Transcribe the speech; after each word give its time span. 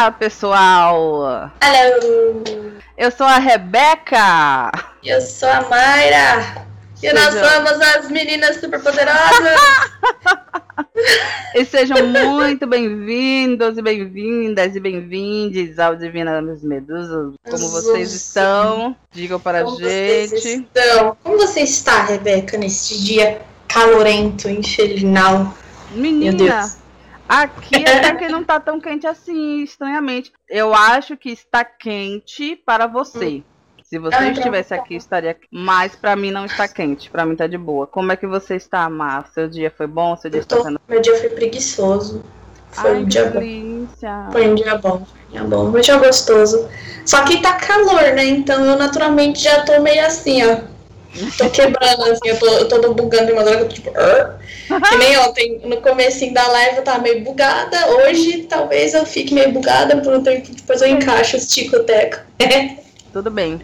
Olá, 0.00 0.10
pessoal! 0.12 1.52
Hello! 1.62 2.42
Eu 2.96 3.10
sou 3.10 3.26
a 3.26 3.36
Rebeca! 3.36 4.72
Eu 5.04 5.20
sou 5.20 5.46
a 5.46 5.60
Mayra! 5.68 6.66
E 7.02 7.12
nós 7.12 7.34
somos 7.34 7.72
as 7.82 8.10
meninas 8.10 8.56
superpoderosas! 8.56 9.60
E 11.54 11.64
sejam 11.66 12.06
muito 12.06 12.66
bem-vindos 12.66 13.76
e 13.76 13.82
bem-vindas 13.82 14.74
e 14.74 14.80
bem-vindes 14.80 15.78
ao 15.78 15.94
Divinas 15.96 16.62
Medusas. 16.62 17.34
Como 17.44 17.68
vocês 17.68 18.12
estão? 18.14 18.96
Digam 19.10 19.38
para 19.38 19.60
a 19.60 19.64
Como 19.64 19.76
vocês 19.76 20.30
gente. 20.30 20.64
estão? 20.64 21.16
Como 21.22 21.36
você 21.36 21.60
está, 21.60 22.04
Rebeca, 22.04 22.56
neste 22.56 23.02
dia 23.02 23.42
calorento, 23.68 24.48
infernal? 24.48 25.54
Meu 25.90 26.02
Menina, 26.02 26.38
Deus. 26.38 26.79
Aqui 27.30 27.76
até 27.76 28.14
que 28.16 28.28
não 28.28 28.42
tá 28.44 28.58
tão 28.58 28.80
quente 28.80 29.06
assim, 29.06 29.62
estranhamente. 29.62 30.32
Eu 30.48 30.74
acho 30.74 31.16
que 31.16 31.30
está 31.30 31.64
quente 31.64 32.56
para 32.56 32.86
você. 32.86 33.42
Se 33.84 33.98
você 33.98 34.16
então 34.16 34.30
estivesse 34.32 34.68
tá 34.68 34.76
aqui, 34.76 34.94
estaria. 34.94 35.36
Mas 35.50 35.96
pra 35.96 36.14
mim 36.14 36.30
não 36.30 36.44
está 36.46 36.68
quente. 36.68 37.10
Pra 37.10 37.26
mim 37.26 37.34
tá 37.34 37.48
de 37.48 37.58
boa. 37.58 37.88
Como 37.88 38.12
é 38.12 38.16
que 38.16 38.26
você 38.26 38.54
está, 38.54 38.88
Mar? 38.88 39.28
Seu 39.34 39.48
dia 39.48 39.72
foi 39.76 39.88
bom? 39.88 40.16
Seu 40.16 40.30
dia 40.30 40.44
tô- 40.44 40.62
sendo. 40.62 40.80
Meu 40.88 41.00
dia 41.00 41.16
foi 41.18 41.28
preguiçoso. 41.30 42.22
Foi 42.70 42.90
Ai, 42.90 42.96
um 42.98 43.04
dia 43.04 43.24
bom. 43.24 43.40
delícia. 43.40 44.28
Foi 44.30 44.48
um 44.48 44.54
dia 44.54 44.78
bom. 44.78 45.04
Foi 45.04 45.26
um 45.26 45.32
dia 45.32 45.42
bom. 45.42 45.64
Um 45.76 45.80
dia 45.80 45.96
gostoso. 45.98 46.68
Só 47.04 47.24
que 47.24 47.42
tá 47.42 47.54
calor, 47.54 48.14
né? 48.14 48.26
Então 48.26 48.64
eu 48.64 48.78
naturalmente 48.78 49.40
já 49.42 49.64
tô 49.64 49.80
meio 49.80 50.06
assim, 50.06 50.40
ó. 50.44 50.58
Tô 51.36 51.50
quebrando, 51.50 52.04
assim, 52.04 52.28
eu 52.28 52.38
tô, 52.38 52.46
eu 52.46 52.68
tô 52.68 52.94
bugando 52.94 53.26
de 53.26 53.32
uma 53.32 53.42
hora 53.42 53.56
que 53.56 53.62
eu 53.62 53.68
tô 53.68 53.74
tipo. 53.74 53.92
"Ah". 53.96 54.38
Que 54.88 54.96
nem 54.96 55.18
ontem, 55.18 55.60
no 55.64 55.78
comecinho 55.78 56.32
da 56.32 56.46
live 56.46 56.76
eu 56.78 56.84
tava 56.84 57.00
meio 57.00 57.24
bugada. 57.24 57.76
Hoje 57.90 58.44
talvez 58.44 58.94
eu 58.94 59.04
fique 59.04 59.34
meio 59.34 59.50
bugada 59.52 59.96
por 59.98 60.14
um 60.14 60.22
tempo, 60.22 60.48
depois 60.54 60.80
eu 60.80 60.88
encaixo 60.88 61.36
os 61.36 61.46
tico-teco. 61.48 62.18
Tudo 63.12 63.30
bem. 63.30 63.60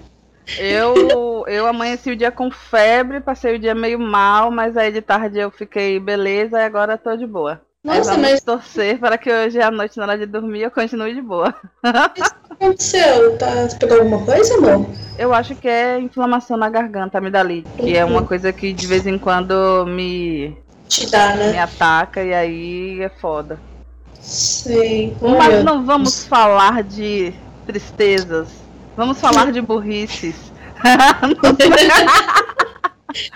Eu, 0.59 1.45
eu 1.49 1.67
amanheci 1.67 2.11
o 2.11 2.17
dia 2.17 2.31
com 2.31 2.51
febre, 2.51 3.21
passei 3.21 3.57
o 3.57 3.59
dia 3.59 3.75
meio 3.75 3.99
mal, 3.99 4.51
mas 4.51 4.77
aí 4.77 4.93
de 4.93 5.01
tarde 5.03 5.39
eu 5.39 5.51
fiquei 5.51 5.99
beleza 5.99 6.59
e 6.59 6.65
agora 6.65 6.97
tô 6.99 7.17
de 7.17 7.27
boa. 7.27 7.61
Nossa, 7.87 8.11
vamos 8.13 8.31
mas 8.31 8.41
torcer 8.43 8.99
para 8.99 9.17
que 9.17 9.31
hoje 9.33 9.61
à 9.61 9.71
noite, 9.71 9.97
na 9.97 10.03
hora 10.05 10.19
de 10.19 10.27
dormir, 10.27 10.63
eu 10.63 10.71
continue 10.71 11.15
de 11.15 11.23
boa. 11.23 11.55
o 11.85 12.09
que 12.11 12.23
aconteceu? 12.51 13.37
Tá, 13.39 13.69
você 13.69 13.77
pegou 13.77 13.99
alguma 13.99 14.25
coisa, 14.25 14.55
amor? 14.57 14.87
Eu 15.19 15.33
acho 15.33 15.55
que 15.55 15.69
é 15.69 15.99
inflamação 15.99 16.57
na 16.57 16.69
garganta, 16.69 17.19
amidalite, 17.19 17.69
que 17.77 17.97
é 17.97 18.05
uma 18.05 18.21
Uhum. 18.21 18.27
coisa 18.27 18.53
que 18.53 18.73
de 18.73 18.87
vez 18.87 19.07
em 19.07 19.19
quando 19.19 19.87
me, 19.87 20.57
Te 20.89 21.11
dá, 21.11 21.35
me 21.37 21.45
né? 21.53 21.59
ataca 21.61 22.23
e 22.23 22.35
aí 22.35 23.03
é 23.03 23.09
foda. 23.09 23.59
Sei. 24.21 25.17
Oh, 25.21 25.29
Mas 25.31 25.63
não 25.65 25.85
vamos 25.87 26.27
falar 26.27 26.83
de 26.83 27.33
tristezas, 27.67 28.49
vamos 28.97 29.21
falar 29.21 29.53
de 29.53 29.61
burrices. 29.61 30.35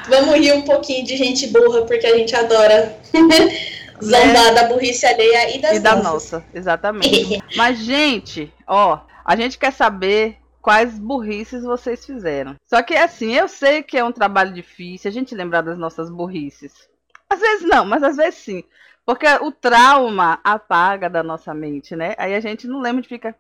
Vamos 0.08 0.34
rir 0.36 0.52
um 0.52 0.62
pouquinho 0.62 1.06
de 1.06 1.16
gente 1.16 1.46
burra, 1.46 1.82
porque 1.82 2.06
a 2.06 2.14
gente 2.16 2.34
adora 2.36 2.96
zombar 4.02 4.54
da 4.54 4.64
burrice 4.64 5.06
alheia 5.06 5.56
e 5.56 5.60
das 5.60 5.76
e 5.76 5.80
da 5.80 5.96
nossa, 5.96 6.44
exatamente. 6.52 7.42
Mas, 7.56 7.78
gente, 7.78 8.52
ó, 8.66 9.00
a 9.24 9.36
gente 9.36 9.58
quer 9.58 9.72
saber 9.72 10.38
quais 10.60 10.98
burrices 10.98 11.62
vocês 11.62 12.04
fizeram. 12.04 12.56
Só 12.66 12.82
que, 12.82 12.94
assim, 12.94 13.34
eu 13.34 13.48
sei 13.48 13.82
que 13.82 13.96
é 13.96 14.04
um 14.04 14.12
trabalho 14.12 14.52
difícil 14.52 15.08
a 15.08 15.12
gente 15.12 15.34
lembrar 15.34 15.62
das 15.62 15.78
nossas 15.78 16.10
burrices. 16.10 16.88
Às 17.28 17.40
vezes 17.40 17.66
não, 17.66 17.84
mas 17.84 18.02
às 18.02 18.16
vezes 18.16 18.40
sim. 18.40 18.64
Porque 19.06 19.26
o 19.40 19.50
trauma 19.50 20.40
apaga 20.44 21.08
da 21.08 21.22
nossa 21.22 21.54
mente, 21.54 21.96
né? 21.96 22.14
Aí 22.18 22.34
a 22.34 22.40
gente 22.40 22.66
não 22.66 22.80
lembra 22.80 23.02
de 23.02 23.08
ficar. 23.08 23.34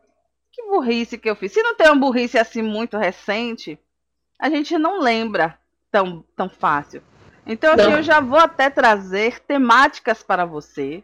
Que 0.52 0.62
burrice 0.64 1.18
que 1.18 1.30
eu 1.30 1.36
fiz. 1.36 1.52
Se 1.52 1.62
não 1.62 1.76
tem 1.76 1.86
uma 1.86 1.96
burrice 1.96 2.38
assim 2.38 2.62
muito 2.62 2.96
recente, 2.96 3.78
a 4.38 4.48
gente 4.48 4.76
não 4.78 5.00
lembra 5.00 5.58
tão, 5.90 6.24
tão 6.34 6.48
fácil. 6.48 7.02
Então, 7.46 7.72
assim, 7.74 7.92
eu 7.92 8.02
já 8.02 8.20
vou 8.20 8.38
até 8.38 8.70
trazer 8.70 9.40
temáticas 9.40 10.22
para 10.22 10.44
vocês 10.44 11.02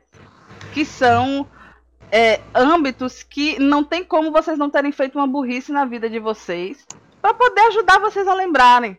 que 0.73 0.85
são 0.85 1.47
é, 2.13 2.41
âmbitos 2.55 3.23
que 3.23 3.59
não 3.59 3.83
tem 3.83 4.05
como 4.05 4.31
vocês 4.31 4.59
não 4.59 4.71
terem 4.71 4.93
feito 4.93 5.19
uma 5.19 5.27
burrice 5.27 5.73
na 5.73 5.85
vida 5.85 6.09
de 6.09 6.19
vocês 6.19 6.87
para 7.21 7.35
poder 7.35 7.63
ajudar 7.63 7.99
vocês 7.99 8.29
a 8.29 8.35
lembrarem 8.35 8.97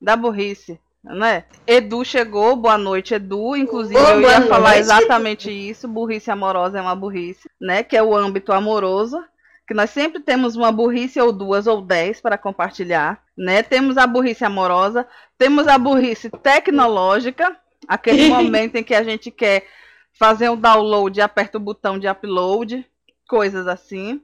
da 0.00 0.16
burrice, 0.16 0.78
né? 1.02 1.44
Edu 1.66 2.04
chegou, 2.04 2.56
boa 2.56 2.76
noite, 2.76 3.14
Edu. 3.14 3.56
Inclusive, 3.56 3.98
Boa 3.98 4.12
eu 4.12 4.20
ia 4.20 4.42
falar 4.42 4.70
noite. 4.70 4.80
exatamente 4.80 5.50
isso. 5.50 5.88
Burrice 5.88 6.30
amorosa 6.30 6.78
é 6.78 6.82
uma 6.82 6.94
burrice, 6.96 7.48
né? 7.60 7.82
Que 7.82 7.96
é 7.96 8.02
o 8.02 8.14
âmbito 8.14 8.52
amoroso. 8.52 9.22
Que 9.70 9.74
nós 9.74 9.90
sempre 9.90 10.18
temos 10.18 10.56
uma 10.56 10.72
burrice 10.72 11.20
ou 11.20 11.30
duas 11.30 11.68
ou 11.68 11.80
dez 11.80 12.20
para 12.20 12.36
compartilhar, 12.36 13.22
né? 13.38 13.62
Temos 13.62 13.96
a 13.96 14.04
burrice 14.04 14.44
amorosa, 14.44 15.06
temos 15.38 15.68
a 15.68 15.78
burrice 15.78 16.28
tecnológica, 16.28 17.56
aquele 17.86 18.26
momento 18.34 18.74
em 18.74 18.82
que 18.82 18.96
a 18.96 19.04
gente 19.04 19.30
quer 19.30 19.64
fazer 20.12 20.48
o 20.48 20.56
download 20.56 21.16
e 21.16 21.22
aperta 21.22 21.56
o 21.56 21.60
botão 21.60 22.00
de 22.00 22.08
upload, 22.08 22.84
coisas 23.28 23.68
assim. 23.68 24.20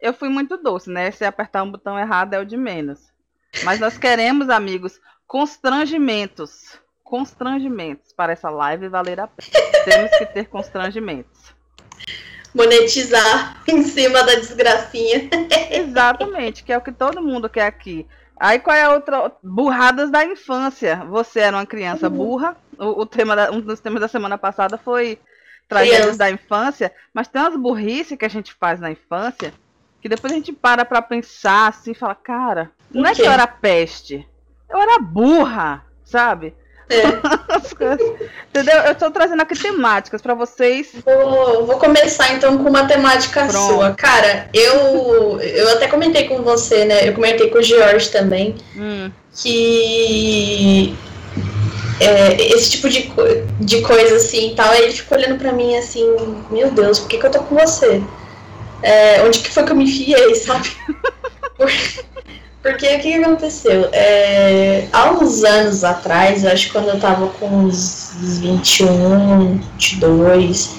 Eu 0.00 0.12
fui 0.12 0.28
muito 0.28 0.56
doce, 0.56 0.90
né? 0.90 1.12
Se 1.12 1.24
apertar 1.24 1.62
um 1.62 1.70
botão 1.70 1.96
errado 1.96 2.34
é 2.34 2.40
o 2.40 2.44
de 2.44 2.56
menos. 2.56 3.12
Mas 3.62 3.78
nós 3.78 3.96
queremos, 3.96 4.50
amigos, 4.50 5.00
constrangimentos. 5.24 6.80
Constrangimentos 7.04 8.12
para 8.12 8.32
essa 8.32 8.50
live 8.50 8.88
valer 8.88 9.20
a 9.20 9.28
pena. 9.28 9.84
Temos 9.84 10.10
que 10.18 10.26
ter 10.26 10.48
constrangimentos. 10.48 11.39
Monetizar 12.54 13.62
em 13.68 13.82
cima 13.82 14.22
da 14.24 14.34
desgracinha. 14.34 15.28
Exatamente, 15.70 16.62
que 16.64 16.72
é 16.72 16.78
o 16.78 16.80
que 16.82 16.92
todo 16.92 17.22
mundo 17.22 17.48
quer 17.48 17.66
aqui. 17.66 18.06
Aí 18.38 18.58
qual 18.58 18.74
é 18.76 18.82
a 18.84 18.92
outra? 18.92 19.32
Burradas 19.42 20.10
da 20.10 20.24
infância. 20.24 20.96
Você 21.08 21.40
era 21.40 21.56
uma 21.56 21.66
criança 21.66 22.08
Uhum. 22.08 22.16
burra. 22.16 22.56
O, 22.78 23.02
o 23.02 23.06
tema 23.06 23.36
da- 23.36 23.50
um 23.50 23.60
dos 23.60 23.80
temas 23.80 24.00
da 24.00 24.08
semana 24.08 24.38
passada 24.38 24.78
foi 24.78 25.18
tragédias 25.68 26.16
da 26.16 26.30
infância. 26.30 26.90
Mas 27.12 27.28
tem 27.28 27.40
umas 27.40 27.56
burrice 27.56 28.16
que 28.16 28.24
a 28.24 28.30
gente 28.30 28.54
faz 28.54 28.80
na 28.80 28.90
infância 28.90 29.52
que 30.00 30.08
depois 30.08 30.32
a 30.32 30.36
gente 30.36 30.50
para 30.54 30.82
pra 30.86 31.02
pensar 31.02 31.68
assim 31.68 31.90
e 31.90 31.94
fala, 31.94 32.14
cara, 32.14 32.70
não 32.90 33.04
é 33.04 33.14
que 33.14 33.20
eu 33.20 33.30
era 33.30 33.46
peste. 33.46 34.26
Eu 34.70 34.78
era 34.78 34.98
burra, 34.98 35.84
sabe? 36.02 36.54
É. 36.90 37.06
Entendeu? 38.50 38.74
Eu 38.80 38.94
tô 38.96 39.10
trazendo 39.10 39.40
aqui 39.40 39.56
temáticas 39.56 40.20
pra 40.20 40.34
vocês. 40.34 40.88
Vou, 41.04 41.66
vou 41.66 41.78
começar 41.78 42.32
então 42.32 42.58
com 42.58 42.68
uma 42.68 42.84
temática 42.86 43.46
Pronto. 43.46 43.74
sua. 43.74 43.90
Cara, 43.94 44.48
eu, 44.52 45.40
eu 45.40 45.68
até 45.70 45.86
comentei 45.86 46.26
com 46.28 46.42
você, 46.42 46.84
né? 46.84 47.08
Eu 47.08 47.14
comentei 47.14 47.48
com 47.48 47.58
o 47.58 47.62
George 47.62 48.08
também. 48.10 48.56
Hum, 48.76 49.10
que 49.36 50.96
é, 52.00 52.34
esse 52.54 52.70
tipo 52.70 52.88
de, 52.88 53.10
de 53.60 53.80
coisa 53.82 54.16
assim 54.16 54.52
e 54.52 54.54
tal, 54.56 54.70
aí 54.70 54.82
ele 54.84 54.92
ficou 54.92 55.16
olhando 55.16 55.38
pra 55.38 55.52
mim 55.52 55.76
assim, 55.76 56.04
meu 56.50 56.70
Deus, 56.70 56.98
por 56.98 57.08
que, 57.08 57.18
que 57.18 57.26
eu 57.26 57.30
tô 57.30 57.40
com 57.40 57.54
você? 57.54 58.02
É, 58.82 59.22
onde 59.22 59.40
que 59.40 59.50
foi 59.50 59.62
que 59.64 59.72
eu 59.72 59.76
me 59.76 59.84
enfiei, 59.84 60.34
sabe? 60.34 60.70
Por- 61.56 61.70
Porque 62.62 62.86
o 62.86 63.00
que, 63.00 63.14
aconteceu? 63.14 63.88
É, 63.92 64.86
há 64.92 65.10
uns 65.12 65.42
anos 65.44 65.82
atrás, 65.82 66.44
eu 66.44 66.52
acho 66.52 66.66
que 66.66 66.72
quando 66.72 66.88
eu 66.88 67.00
tava 67.00 67.28
com 67.28 67.46
uns 67.46 68.10
21, 68.20 69.56
22, 69.78 70.70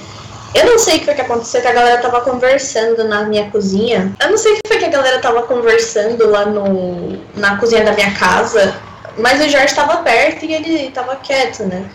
eu 0.53 0.65
não 0.65 0.77
sei 0.77 0.97
o 0.97 0.99
que 0.99 1.05
foi 1.05 1.15
que 1.15 1.21
aconteceu, 1.21 1.61
que 1.61 1.67
a 1.67 1.73
galera 1.73 2.01
tava 2.01 2.21
conversando 2.21 3.03
na 3.05 3.23
minha 3.23 3.49
cozinha. 3.49 4.13
Eu 4.19 4.29
não 4.29 4.37
sei 4.37 4.51
o 4.51 4.55
que 4.55 4.61
foi 4.67 4.77
que 4.77 4.85
a 4.85 4.89
galera 4.89 5.19
tava 5.19 5.41
conversando 5.43 6.29
lá 6.29 6.45
no, 6.45 7.17
na 7.35 7.57
cozinha 7.57 7.83
da 7.83 7.93
minha 7.93 8.11
casa, 8.13 8.75
mas 9.17 9.39
o 9.39 9.49
Jorge 9.49 9.67
estava 9.67 9.97
perto 9.97 10.45
e 10.45 10.53
ele 10.53 10.87
estava 10.87 11.15
quieto, 11.15 11.63
né? 11.63 11.85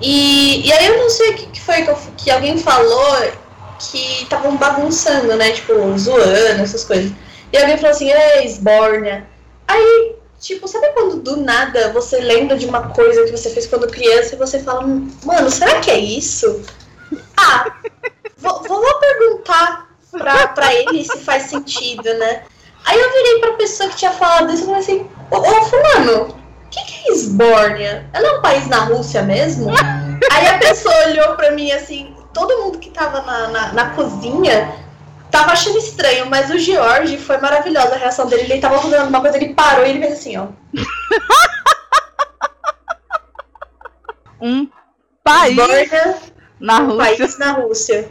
E, 0.00 0.66
e 0.66 0.72
aí 0.72 0.86
eu 0.88 0.98
não 0.98 1.08
sei 1.08 1.30
o 1.30 1.34
que, 1.34 1.46
que 1.46 1.60
foi 1.60 1.82
que, 1.82 1.90
eu- 1.90 1.98
que 2.16 2.30
alguém 2.30 2.58
falou 2.58 3.16
que 3.78 4.22
estavam 4.24 4.56
bagunçando, 4.56 5.34
né? 5.36 5.52
Tipo, 5.52 5.96
zoando, 5.96 6.60
essas 6.60 6.84
coisas. 6.84 7.12
E 7.52 7.58
alguém 7.58 7.76
falou 7.76 7.90
assim, 7.90 8.10
ei, 8.10 8.44
esbórnia. 8.44 9.26
Aí, 9.68 10.16
tipo, 10.40 10.66
sabe 10.66 10.88
quando 10.94 11.16
do 11.16 11.36
nada 11.36 11.92
você 11.92 12.18
lembra 12.20 12.56
de 12.56 12.66
uma 12.66 12.88
coisa 12.88 13.24
que 13.24 13.30
você 13.30 13.50
fez 13.50 13.66
quando 13.66 13.88
criança 13.88 14.34
e 14.34 14.38
você 14.38 14.58
fala, 14.60 14.82
mano, 15.24 15.50
será 15.50 15.80
que 15.80 15.90
é 15.90 15.98
isso? 15.98 16.62
Ah, 17.36 17.72
vou, 18.38 18.62
vou 18.62 18.80
lá 18.80 18.94
perguntar 18.94 19.88
pra, 20.10 20.48
pra 20.48 20.74
ele 20.74 21.04
se 21.04 21.18
faz 21.18 21.44
sentido, 21.44 22.04
né? 22.14 22.42
Aí 22.84 22.98
eu 22.98 23.12
virei 23.12 23.38
pra 23.40 23.52
pessoa 23.52 23.88
que 23.88 23.96
tinha 23.96 24.10
falado 24.10 24.52
isso 24.52 24.62
e 24.62 24.66
falei 24.66 24.80
assim, 24.80 25.10
ô, 25.30 25.36
ô 25.36 25.64
fulano, 25.64 26.22
o 26.28 26.68
que, 26.70 26.84
que 26.84 27.08
é 27.08 27.12
Esbórnia? 27.12 28.06
Ela 28.12 28.28
é 28.28 28.38
um 28.38 28.42
país 28.42 28.66
na 28.66 28.84
Rússia 28.84 29.22
mesmo? 29.22 29.70
Aí 30.32 30.46
a 30.46 30.58
pessoa 30.58 30.94
olhou 31.08 31.36
pra 31.36 31.52
mim 31.52 31.70
assim, 31.70 32.14
todo 32.32 32.58
mundo 32.62 32.78
que 32.78 32.90
tava 32.90 33.22
na, 33.22 33.48
na, 33.48 33.72
na 33.72 33.90
cozinha 33.90 34.74
tava 35.32 35.52
achando 35.52 35.78
estranho, 35.78 36.26
mas 36.26 36.50
o 36.50 36.58
George 36.58 37.16
foi 37.16 37.38
maravilhosa 37.38 37.94
a 37.94 37.98
reação 37.98 38.26
dele. 38.26 38.42
Ele 38.42 38.60
tava 38.60 38.78
fazendo 38.78 39.08
uma 39.08 39.20
coisa, 39.20 39.38
ele 39.38 39.54
parou 39.54 39.84
e 39.84 39.90
ele 39.90 40.00
fez 40.00 40.12
assim, 40.12 40.36
ó. 40.36 40.48
um 44.40 44.68
país 45.24 45.56
na 46.60 46.80
um 46.80 46.86
Rússia. 46.88 47.16
país 47.16 47.38
na 47.38 47.52
Rússia. 47.52 48.10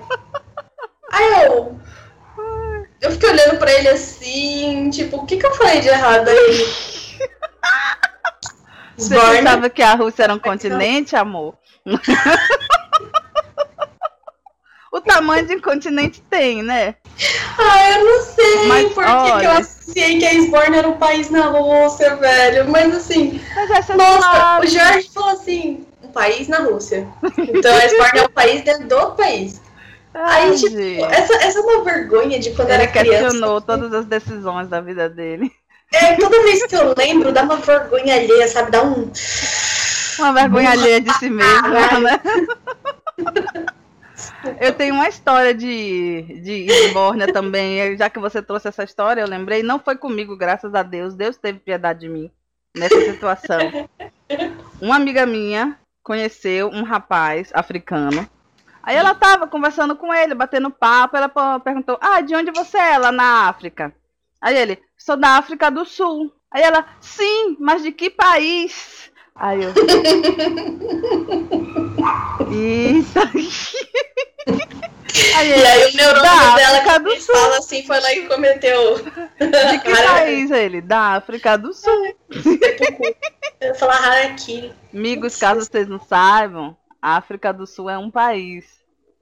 Aí 1.13 1.45
eu. 1.45 1.79
eu 3.01 3.11
fiquei 3.11 3.29
olhando 3.29 3.59
pra 3.59 3.71
ele 3.71 3.89
assim, 3.89 4.89
tipo, 4.89 5.17
o 5.17 5.25
que, 5.25 5.37
que 5.37 5.45
eu 5.45 5.53
falei 5.53 5.79
de 5.79 5.89
errado 5.89 6.27
aí? 6.27 6.67
Você 8.97 9.15
pensava 9.15 9.69
que 9.69 9.81
a 9.81 9.95
Rússia 9.95 10.23
era 10.23 10.33
um 10.33 10.39
continente, 10.39 11.15
amor? 11.15 11.55
o 14.91 14.99
tamanho 14.99 15.47
de 15.47 15.55
um 15.55 15.61
continente 15.61 16.21
tem, 16.29 16.61
né? 16.61 16.95
Ah, 17.57 17.91
eu 17.91 18.05
não 18.05 18.21
sei 18.23 18.67
Mas, 18.67 18.93
por 18.93 19.05
olha... 19.05 19.39
que 19.39 19.45
eu 19.45 19.51
associei 19.51 20.19
que 20.19 20.25
a 20.25 20.33
Esborne 20.33 20.77
era 20.77 20.87
um 20.87 20.97
país 20.97 21.29
na 21.29 21.45
Rússia, 21.47 22.15
velho. 22.17 22.69
Mas 22.69 22.93
assim. 22.93 23.39
Mas 23.55 23.87
nossa, 23.87 24.21
sabe. 24.21 24.67
o 24.67 24.69
Jorge 24.69 25.09
falou 25.13 25.29
assim: 25.29 25.85
um 26.03 26.09
país 26.09 26.47
na 26.49 26.59
Rússia. 26.59 27.07
Então 27.37 27.73
a 27.73 27.85
Esborne 27.85 28.19
é 28.19 28.23
um 28.23 28.29
país 28.29 28.61
dentro 28.63 28.87
do 28.87 29.11
país. 29.11 29.61
Ai, 30.13 30.49
Aí, 30.49 30.57
tipo, 30.57 31.05
essa, 31.05 31.33
essa 31.35 31.59
é 31.59 31.61
uma 31.61 31.85
vergonha 31.85 32.37
de 32.37 32.51
quando 32.51 32.69
Ele 32.69 32.83
era 32.83 32.91
criança. 32.91 33.09
Ele 33.09 33.23
questionou 33.23 33.61
todas 33.61 33.93
as 33.93 34.05
decisões 34.05 34.67
da 34.67 34.81
vida 34.81 35.09
dele. 35.09 35.49
É, 35.93 36.15
toda 36.15 36.43
vez 36.43 36.65
que 36.65 36.75
eu 36.75 36.93
lembro, 36.97 37.31
dá 37.31 37.43
uma 37.43 37.57
vergonha 37.57 38.15
alheia, 38.15 38.47
sabe? 38.47 38.71
Dá 38.71 38.83
um. 38.83 39.09
Uma 40.19 40.33
vergonha 40.33 40.71
alheia 40.71 40.99
de 40.99 41.13
si 41.13 41.29
mesmo, 41.29 41.69
né? 41.69 42.19
Eu 44.59 44.73
tenho 44.73 44.95
uma 44.95 45.07
história 45.07 45.53
de, 45.53 46.41
de 46.41 46.65
Isborna 46.65 47.31
também. 47.31 47.95
Já 47.97 48.09
que 48.09 48.19
você 48.19 48.41
trouxe 48.41 48.67
essa 48.67 48.83
história, 48.83 49.21
eu 49.21 49.27
lembrei. 49.27 49.61
Não 49.61 49.79
foi 49.79 49.95
comigo, 49.95 50.35
graças 50.35 50.73
a 50.73 50.83
Deus. 50.83 51.13
Deus 51.13 51.37
teve 51.37 51.59
piedade 51.59 52.01
de 52.01 52.09
mim 52.09 52.31
nessa 52.75 52.99
situação. 53.01 53.59
Uma 54.81 54.95
amiga 54.95 55.25
minha 55.25 55.77
conheceu 56.03 56.69
um 56.69 56.83
rapaz 56.83 57.51
africano. 57.53 58.27
Aí 58.83 58.95
ela 58.95 59.13
tava 59.13 59.47
conversando 59.47 59.95
com 59.95 60.13
ele, 60.13 60.33
batendo 60.33 60.71
papo. 60.71 61.17
Ela 61.17 61.59
perguntou: 61.59 61.97
Ah, 62.01 62.21
de 62.21 62.35
onde 62.35 62.51
você 62.51 62.77
é 62.77 62.97
lá 62.97 63.11
na 63.11 63.47
África? 63.47 63.93
Aí 64.41 64.57
ele: 64.57 64.81
Sou 64.97 65.15
da 65.15 65.37
África 65.37 65.69
do 65.69 65.85
Sul. 65.85 66.33
Aí 66.49 66.63
ela: 66.63 66.85
Sim, 66.99 67.57
mas 67.59 67.83
de 67.83 67.91
que 67.91 68.09
país? 68.09 69.10
Aí 69.41 69.59
eu. 69.63 69.73
Eita! 72.51 73.21
Aí, 75.35 75.49
e 75.49 75.65
aí 75.65 75.91
o 75.91 75.95
neurônio 75.95 76.55
dela 76.55 76.99
do 76.99 77.19
Sul. 77.19 77.35
fala 77.35 77.57
assim, 77.57 77.83
foi 77.83 77.99
lá 77.99 78.13
e 78.13 78.27
cometeu. 78.27 78.97
De 78.99 79.79
que 79.79 79.89
país 80.05 80.51
ele? 80.51 80.79
Da 80.79 81.15
África 81.15 81.57
do 81.57 81.73
Sul. 81.73 82.15
Eu 83.59 83.73
falar 83.73 83.97
Harakiri. 83.97 84.71
Amigos, 84.93 85.35
caso 85.37 85.65
vocês 85.65 85.87
não 85.87 85.99
saibam, 85.99 86.77
a 87.01 87.17
África 87.17 87.51
do 87.51 87.65
Sul 87.65 87.89
é 87.89 87.97
um 87.97 88.11
país. 88.11 88.65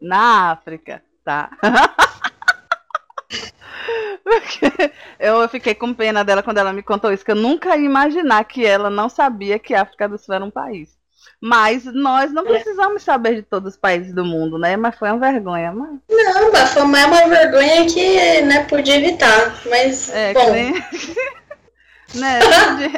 Na 0.02 0.52
África, 0.52 1.02
tá? 1.24 1.50
eu 5.20 5.48
fiquei 5.50 5.76
com 5.76 5.94
pena 5.94 6.24
dela 6.24 6.44
quando 6.44 6.58
ela 6.58 6.74
me 6.74 6.84
contou 6.84 7.12
isso, 7.12 7.26
que 7.26 7.32
eu 7.32 7.36
nunca 7.36 7.76
ia 7.78 7.86
imaginar 7.86 8.44
que 8.44 8.66
ela 8.66 8.90
não 8.90 9.10
sabia 9.10 9.60
que 9.60 9.74
a 9.74 9.82
África 9.82 10.08
do 10.08 10.18
Sul 10.18 10.36
era 10.36 10.46
um 10.46 10.52
país. 10.52 10.98
Mas 11.42 11.86
nós 11.86 12.34
não 12.34 12.44
precisamos 12.44 13.02
saber 13.02 13.36
de 13.36 13.42
todos 13.44 13.74
os 13.74 13.80
países 13.80 14.14
do 14.14 14.26
mundo, 14.26 14.58
né? 14.58 14.76
Mas 14.76 14.98
foi 14.98 15.10
uma 15.10 15.20
vergonha. 15.20 15.72
Mas... 15.72 15.90
Não, 16.10 16.52
mas 16.52 16.74
foi 16.74 16.84
mais 16.84 17.08
uma 17.08 17.28
vergonha 17.30 17.86
que 17.86 18.42
né, 18.42 18.66
podia 18.66 18.98
evitar. 18.98 19.58
Mas, 19.70 20.10
é, 20.14 20.34
bom. 20.34 20.52
Nem... 20.52 20.74
né? 22.16 22.40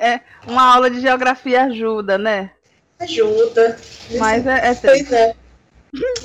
É, 0.02 0.22
uma 0.48 0.74
aula 0.74 0.90
de 0.90 1.00
geografia 1.02 1.66
ajuda, 1.66 2.18
né? 2.18 2.50
Ajuda. 3.00 3.78
Mas 4.18 4.46
é, 4.48 4.70
é 4.70 4.76
Pois 4.76 5.12
é. 5.12 5.36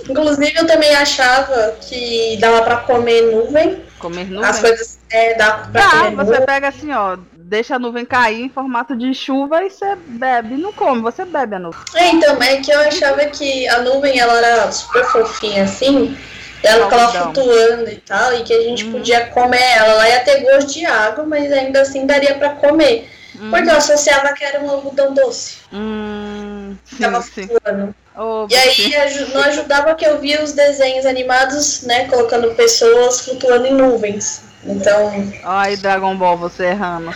Inclusive, 0.09 0.53
eu 0.57 0.67
também 0.67 0.95
achava 0.95 1.73
que 1.81 2.37
dava 2.41 2.63
pra 2.63 2.77
comer 2.79 3.33
nuvem. 3.33 3.83
Comer 3.99 4.31
nuvem? 4.31 4.49
As 4.49 4.61
coisas 4.61 4.99
é, 5.11 5.35
dá 5.35 5.69
pra 5.73 5.81
dá, 5.81 5.91
comer 5.91 6.17
você 6.17 6.31
nuvem. 6.31 6.47
pega 6.47 6.69
assim, 6.69 6.93
ó, 6.93 7.17
deixa 7.33 7.75
a 7.75 7.79
nuvem 7.79 8.05
cair 8.05 8.43
em 8.43 8.49
formato 8.49 8.97
de 8.97 9.13
chuva 9.13 9.65
e 9.65 9.71
você 9.71 9.97
bebe. 9.97 10.57
Não 10.57 10.73
come, 10.73 11.03
você 11.03 11.25
bebe 11.25 11.57
a 11.57 11.59
nuvem. 11.59 11.81
É, 11.95 12.09
então, 12.11 12.41
é 12.41 12.59
que 12.59 12.71
eu 12.71 12.81
achava 12.81 13.25
que 13.27 13.67
a 13.69 13.81
nuvem, 13.81 14.19
ela 14.19 14.39
era 14.39 14.71
super 14.71 15.05
fofinha 15.07 15.65
assim, 15.65 16.17
ela 16.63 16.85
ficava 16.85 17.13
flutuando 17.13 17.91
e 17.91 17.97
tal, 17.97 18.35
e 18.35 18.45
que 18.45 18.53
a 18.53 18.63
gente 18.63 18.87
hum. 18.87 18.93
podia 18.93 19.27
comer 19.27 19.63
ela. 19.63 19.93
Ela 19.95 20.09
ia 20.09 20.21
ter 20.21 20.43
gosto 20.43 20.73
de 20.73 20.87
água, 20.87 21.25
mas 21.25 21.53
ainda 21.53 21.81
assim 21.81 22.07
daria 22.07 22.35
pra 22.35 22.51
comer. 22.51 23.11
Hum. 23.41 23.51
Porque 23.51 23.71
eu 23.71 23.77
associava 23.77 24.33
que 24.33 24.45
era 24.45 24.61
um 24.61 24.71
algodão 24.71 25.13
doce. 25.13 25.59
Hum, 25.73 26.77
ficava 26.85 27.21
flutuando. 27.23 27.95
Oh, 28.17 28.47
e 28.51 28.55
aí 28.55 28.93
não 29.35 29.43
ajudava 29.43 29.95
que 29.95 30.07
eu 30.07 30.19
via 30.19 30.43
os 30.43 30.53
desenhos 30.53 31.05
animados, 31.05 31.83
né, 31.83 32.09
colocando 32.09 32.55
pessoas 32.55 33.21
flutuando 33.21 33.67
em 33.67 33.75
nuvens. 33.75 34.43
Então. 34.65 35.13
Ai, 35.45 35.77
Dragon 35.77 36.17
Ball, 36.17 36.37
você 36.37 36.67
errando. 36.67 37.11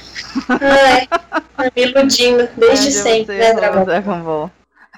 É, 0.61 1.71
me 1.75 1.83
iludindo 1.83 2.49
desde 2.57 2.93
sempre, 2.93 3.37
né, 3.39 3.55
Dragon, 3.55 3.85
Dragon 3.85 4.21
Ball? 4.21 4.51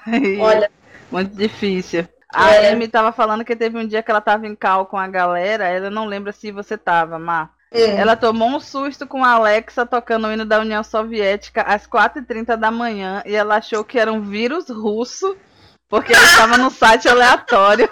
Olha. 0.41 0.69
Muito 1.09 1.35
difícil. 1.35 2.07
A 2.33 2.55
é. 2.55 2.71
Amy 2.71 2.87
tava 2.87 3.11
falando 3.11 3.45
que 3.45 3.55
teve 3.55 3.77
um 3.77 3.87
dia 3.87 4.01
que 4.01 4.09
ela 4.09 4.19
tava 4.19 4.47
em 4.47 4.55
cal 4.55 4.87
com 4.87 4.97
a 4.97 5.07
galera, 5.07 5.67
ela 5.67 5.89
não 5.89 6.05
lembra 6.05 6.31
se 6.31 6.51
você 6.51 6.77
tava, 6.77 7.19
Má. 7.19 7.49
É. 7.73 7.95
Ela 7.95 8.15
tomou 8.15 8.49
um 8.49 8.59
susto 8.59 9.07
com 9.07 9.25
a 9.25 9.31
Alexa 9.31 9.83
tocando 9.83 10.27
o 10.27 10.31
hino 10.31 10.45
da 10.45 10.59
União 10.59 10.83
Soviética 10.83 11.63
às 11.63 11.87
4h30 11.87 12.55
da 12.55 12.69
manhã 12.69 13.23
e 13.25 13.35
ela 13.35 13.57
achou 13.57 13.83
que 13.83 13.97
era 13.97 14.13
um 14.13 14.21
vírus 14.21 14.69
russo 14.69 15.35
porque 15.89 16.13
ele 16.13 16.23
estava 16.23 16.57
no 16.57 16.69
site 16.69 17.09
aleatório. 17.09 17.89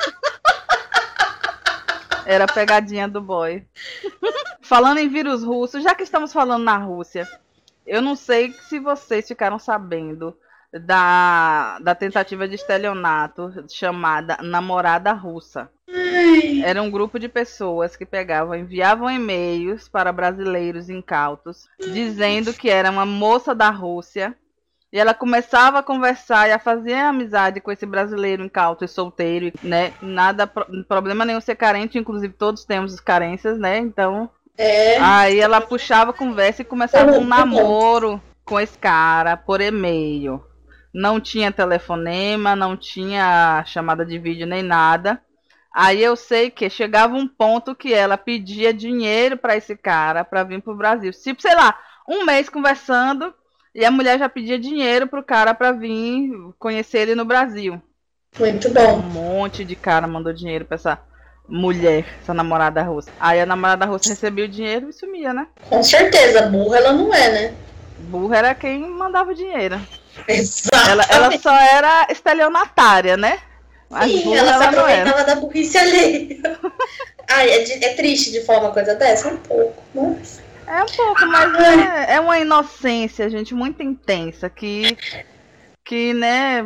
Era 2.26 2.46
pegadinha 2.46 3.08
do 3.08 3.20
boy. 3.20 3.66
falando 4.62 5.00
em 5.00 5.10
vírus 5.10 5.44
russo, 5.44 5.82
já 5.82 5.96
que 5.96 6.04
estamos 6.04 6.32
falando 6.32 6.64
na 6.64 6.78
Rússia, 6.78 7.28
eu 7.86 8.02
não 8.02 8.16
sei 8.16 8.54
se 8.54 8.80
vocês 8.80 9.28
ficaram 9.28 9.58
sabendo 9.58 10.38
da, 10.80 11.80
da 11.80 11.94
tentativa 11.94 12.48
de 12.48 12.56
estelionato 12.56 13.54
chamada 13.70 14.38
Namorada 14.42 15.12
Russa. 15.12 15.70
Era 16.64 16.82
um 16.82 16.90
grupo 16.90 17.20
de 17.20 17.28
pessoas 17.28 17.96
que 17.96 18.06
pegavam, 18.06 18.56
enviavam 18.56 19.10
e-mails 19.10 19.90
para 19.90 20.14
brasileiros 20.14 20.90
incautos, 20.90 21.68
dizendo 21.80 22.54
que 22.54 22.70
era 22.70 22.90
uma 22.90 23.06
moça 23.06 23.54
da 23.54 23.70
Rússia 23.70 24.36
e 24.92 25.00
ela 25.00 25.14
começava 25.14 25.80
a 25.80 25.84
conversar 25.84 26.50
e 26.50 26.52
a 26.52 26.60
fazer 26.60 26.96
amizade 26.96 27.62
com 27.62 27.72
esse 27.72 27.86
brasileiro 27.86 28.44
incauto 28.44 28.84
e 28.84 28.88
solteiro, 28.88 29.52
né? 29.64 29.94
Nada, 30.02 30.46
problema 30.88 31.24
nenhum 31.24 31.40
ser 31.40 31.56
carente, 31.56 31.98
inclusive 31.98 32.34
todos 32.34 32.66
temos 32.66 33.00
carências, 33.00 33.58
né? 33.58 33.78
Então. 33.78 34.30
É. 34.58 34.98
Aí 35.00 35.40
ela 35.40 35.62
puxava 35.62 36.12
a 36.12 36.14
conversa 36.14 36.62
e 36.62 36.66
começava 36.66 37.14
um 37.14 37.24
namoro 37.24 38.22
com 38.44 38.60
esse 38.60 38.78
cara 38.78 39.38
por 39.38 39.62
e-mail. 39.62 40.44
Não 40.94 41.20
tinha 41.20 41.52
telefonema, 41.52 42.56
não 42.56 42.76
tinha 42.76 43.64
chamada 43.66 44.06
de 44.06 44.18
vídeo 44.20 44.46
nem 44.46 44.62
nada. 44.62 45.22
Aí 45.74 46.04
eu 46.04 46.16
sei 46.18 46.50
que 46.50 46.70
chegava 46.70 47.16
um 47.16 47.28
ponto 47.28 47.74
que 47.74 47.94
ela 47.94 48.18
pedia 48.18 48.74
dinheiro 48.74 49.38
para 49.38 49.56
esse 49.56 49.76
cara 49.78 50.26
para 50.26 50.44
vir 50.44 50.62
pro 50.62 50.76
Brasil. 50.76 51.12
Tipo, 51.12 51.42
sei 51.42 51.56
lá, 51.56 51.78
um 52.08 52.26
mês 52.26 52.50
conversando, 52.50 53.34
e 53.74 53.86
a 53.86 53.92
mulher 53.92 54.20
já 54.20 54.28
pedia 54.28 54.60
dinheiro 54.60 55.08
pro 55.08 55.24
cara 55.24 55.54
pra 55.54 55.72
vir 55.72 56.30
conhecer 56.60 57.00
ele 57.00 57.16
no 57.16 57.24
Brasil. 57.24 57.82
Muito 58.38 58.70
bom. 58.70 58.98
Um 58.98 59.02
monte 59.02 59.64
de 59.64 59.76
cara 59.76 60.08
mandou 60.08 60.34
dinheiro 60.34 60.66
pra 60.66 60.76
essa 60.76 61.00
mulher, 61.48 62.06
essa 62.22 62.34
namorada 62.34 62.82
russa. 62.84 63.12
Aí 63.18 63.40
a 63.40 63.46
namorada 63.46 63.86
russa 63.86 64.10
recebia 64.10 64.46
o 64.46 64.50
dinheiro 64.50 64.90
e 64.90 64.94
sumia, 64.94 65.34
né? 65.34 65.48
Com 65.70 65.82
certeza, 65.82 66.48
burra 66.48 66.78
ela 66.78 66.94
não 66.94 67.14
é, 67.14 67.32
né? 67.32 67.56
Burra 68.00 68.38
era 68.38 68.56
quem 68.56 68.90
mandava 68.90 69.32
o 69.32 69.36
dinheiro. 69.36 69.80
Ela, 70.90 71.06
ela 71.10 71.40
só 71.40 71.54
era 71.54 72.08
estelionatária, 72.10 73.18
né? 73.18 73.40
Mas 73.90 74.10
Sim, 74.10 74.36
ela, 74.36 74.52
ela 74.52 74.64
se 74.64 74.70
aproveitava 74.70 75.24
da 75.24 75.36
burrice 75.36 75.78
alheia. 75.78 76.38
Ai, 77.28 77.50
é, 77.50 77.86
é, 77.86 77.94
triste 77.94 78.32
de 78.32 78.42
falar 78.42 78.60
uma 78.60 78.72
coisa 78.72 78.96
dessa? 78.96 79.30
Um 79.30 79.38
pouco, 79.38 79.84
mas... 79.94 80.42
É 80.68 80.84
um 80.84 80.86
pouco, 80.86 81.26
mas 81.26 81.54
é, 81.56 82.14
é 82.16 82.20
uma 82.20 82.40
inocência, 82.40 83.30
gente, 83.30 83.54
muito 83.54 83.84
intensa, 83.84 84.50
que, 84.50 84.98
que, 85.84 86.14
né, 86.14 86.64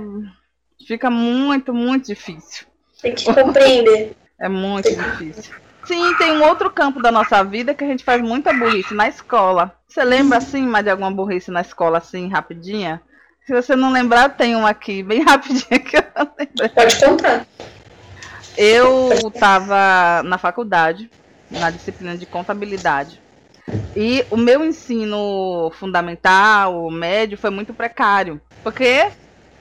fica 0.87 1.09
muito, 1.09 1.73
muito 1.73 2.07
difícil. 2.07 2.67
Tem 3.01 3.13
que 3.13 3.25
compreender. 3.25 4.15
É 4.37 4.49
muito 4.49 4.93
difícil. 4.93 5.55
Sim, 5.85 6.13
tem 6.17 6.33
um 6.33 6.43
outro 6.43 6.69
campo 6.69 7.01
da 7.01 7.09
nossa 7.09 7.41
vida 7.41 7.73
que 7.73 7.85
a 7.85 7.87
gente 7.87 8.03
faz 8.03 8.21
muita 8.21 8.51
burrice 8.51 8.93
na 8.93 9.07
escola. 9.07 9.73
Você 9.87 10.03
lembra, 10.03 10.39
assim, 10.39 10.61
mais 10.63 10.83
de 10.83 10.91
alguma 10.91 11.09
burrice 11.09 11.49
na 11.49 11.61
escola, 11.61 11.99
assim, 11.99 12.27
rapidinha? 12.27 13.01
Se 13.45 13.53
você 13.53 13.75
não 13.75 13.91
lembrar, 13.91 14.29
tem 14.29 14.55
uma 14.55 14.69
aqui, 14.69 15.03
bem 15.03 15.21
rapidinha 15.23 15.79
que 15.79 15.97
eu 15.97 16.03
não 16.15 16.31
lembro. 16.37 16.69
Pode 16.73 16.99
contar. 16.99 17.45
Eu 18.57 19.09
estava 19.27 20.23
na 20.23 20.37
faculdade, 20.37 21.09
na 21.51 21.69
disciplina 21.69 22.17
de 22.17 22.25
contabilidade. 22.25 23.21
E 23.95 24.25
o 24.31 24.37
meu 24.37 24.65
ensino 24.65 25.71
fundamental, 25.75 26.89
médio, 26.89 27.37
foi 27.37 27.49
muito 27.49 27.73
precário. 27.73 28.41
Porque 28.63 29.11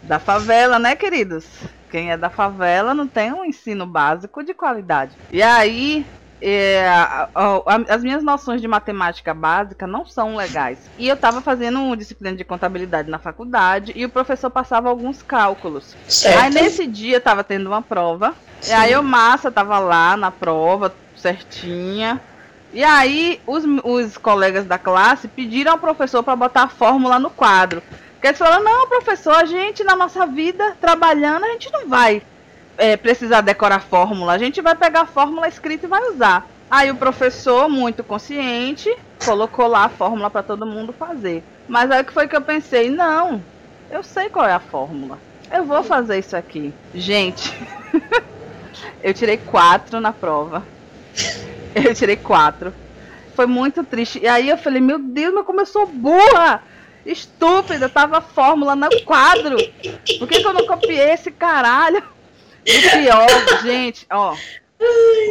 da 0.03 0.19
favela, 0.19 0.79
né, 0.79 0.97
queridos? 0.97 1.45
Quem 1.91 2.11
é 2.11 2.17
da 2.17 2.31
favela 2.31 2.95
não 2.95 3.07
tem 3.07 3.33
um 3.33 3.45
ensino 3.45 3.87
básico 3.87 4.43
de 4.43 4.55
qualidade. 4.55 5.13
E 5.31 5.43
aí 5.43 6.07
é, 6.41 6.87
a, 6.89 7.29
a, 7.35 7.95
as 7.95 8.03
minhas 8.03 8.23
noções 8.23 8.61
de 8.61 8.69
matemática 8.69 9.33
básica 9.33 9.87
não 9.87 10.05
são 10.07 10.37
legais. 10.37 10.79
E 10.99 11.09
eu 11.09 11.15
estava 11.15 11.41
fazendo 11.41 11.81
uma 11.81 11.97
disciplina 11.97 12.37
de 12.37 12.45
contabilidade 12.45 13.11
na 13.11 13.19
faculdade 13.19 13.93
e 13.95 14.05
o 14.05 14.09
professor 14.09 14.51
passava 14.51 14.89
alguns 14.89 15.23
cálculos. 15.23 15.97
Certo. 16.09 16.39
Aí 16.39 16.51
nesse 16.51 16.87
dia 16.87 17.19
estava 17.19 17.43
tendo 17.43 17.67
uma 17.67 17.83
prova. 17.83 18.35
Sim. 18.61 18.73
E 18.73 18.75
aí 18.75 18.93
eu, 18.93 19.03
massa, 19.03 19.49
estava 19.49 19.79
lá 19.79 20.17
na 20.17 20.31
prova, 20.31 20.95
certinha. 21.17 22.21
E 22.73 22.83
aí 22.83 23.41
os, 23.47 23.65
os 23.85 24.19
colegas 24.19 24.67
da 24.67 24.79
classe 24.79 25.29
pediram 25.29 25.73
ao 25.73 25.79
professor 25.79 26.23
para 26.23 26.37
botar 26.37 26.65
a 26.65 26.69
fórmula 26.69 27.19
no 27.19 27.31
quadro. 27.31 27.83
Porque 28.15 28.29
eles 28.29 28.39
falaram, 28.39 28.65
não, 28.65 28.89
professor, 28.89 29.35
a 29.35 29.45
gente 29.45 29.85
na 29.85 29.95
nossa 29.95 30.27
vida, 30.27 30.77
trabalhando, 30.81 31.45
a 31.45 31.49
gente 31.53 31.71
não 31.71 31.89
vai 31.89 32.23
é, 32.77 32.97
precisar 32.97 33.41
decorar 33.41 33.81
fórmula, 33.81 34.33
a 34.33 34.39
gente 34.39 34.61
vai 34.61 34.75
pegar 34.75 35.03
a 35.03 35.07
fórmula 35.07 35.49
escrita 35.49 35.87
e 35.87 35.89
vai 35.89 36.03
usar. 36.11 36.49
Aí 36.71 36.91
o 36.91 36.97
professor, 36.97 37.69
muito 37.69 38.03
consciente, 38.03 38.95
colocou 39.25 39.67
lá 39.67 39.85
a 39.85 39.89
fórmula 39.89 40.31
para 40.31 40.43
todo 40.43 40.67
mundo 40.67 40.93
fazer. 40.93 41.43
Mas 41.69 41.91
aí 41.91 42.03
que 42.03 42.13
foi 42.13 42.27
que 42.27 42.37
eu 42.37 42.43
pensei, 42.43 42.91
não, 42.91 43.43
eu 43.91 44.03
sei 44.03 44.29
qual 44.29 44.47
é 44.47 44.53
a 44.53 44.61
fórmula. 44.61 45.19
Eu 45.53 45.65
vou 45.65 45.83
fazer 45.83 46.19
isso 46.19 46.37
aqui. 46.37 46.73
Gente, 46.95 47.57
eu 49.03 49.15
tirei 49.15 49.37
quatro 49.37 50.01
na 50.01 50.13
prova. 50.13 50.63
Eu 51.75 51.93
tirei 51.93 52.15
quatro. 52.15 52.73
Foi 53.35 53.47
muito 53.47 53.83
triste. 53.83 54.21
E 54.23 54.29
aí 54.29 54.49
eu 54.49 54.57
falei, 54.57 54.81
meu 54.81 54.97
Deus, 54.97 55.35
mas 55.35 55.45
como 55.45 55.61
eu 55.61 55.67
sou 55.67 55.89
burra! 55.89 56.63
Estúpida, 57.05 57.89
tava 57.89 58.19
a 58.19 58.21
fórmula 58.21 58.77
no 58.77 58.89
quadro. 59.03 59.57
Por 60.21 60.29
que, 60.29 60.41
que 60.41 60.47
eu 60.47 60.53
não 60.53 60.69
copiei 60.69 61.11
esse 61.11 61.33
caralho? 61.33 62.01
O 62.67 62.91
pior, 62.91 63.63
gente, 63.63 64.07
ó. 64.11 64.35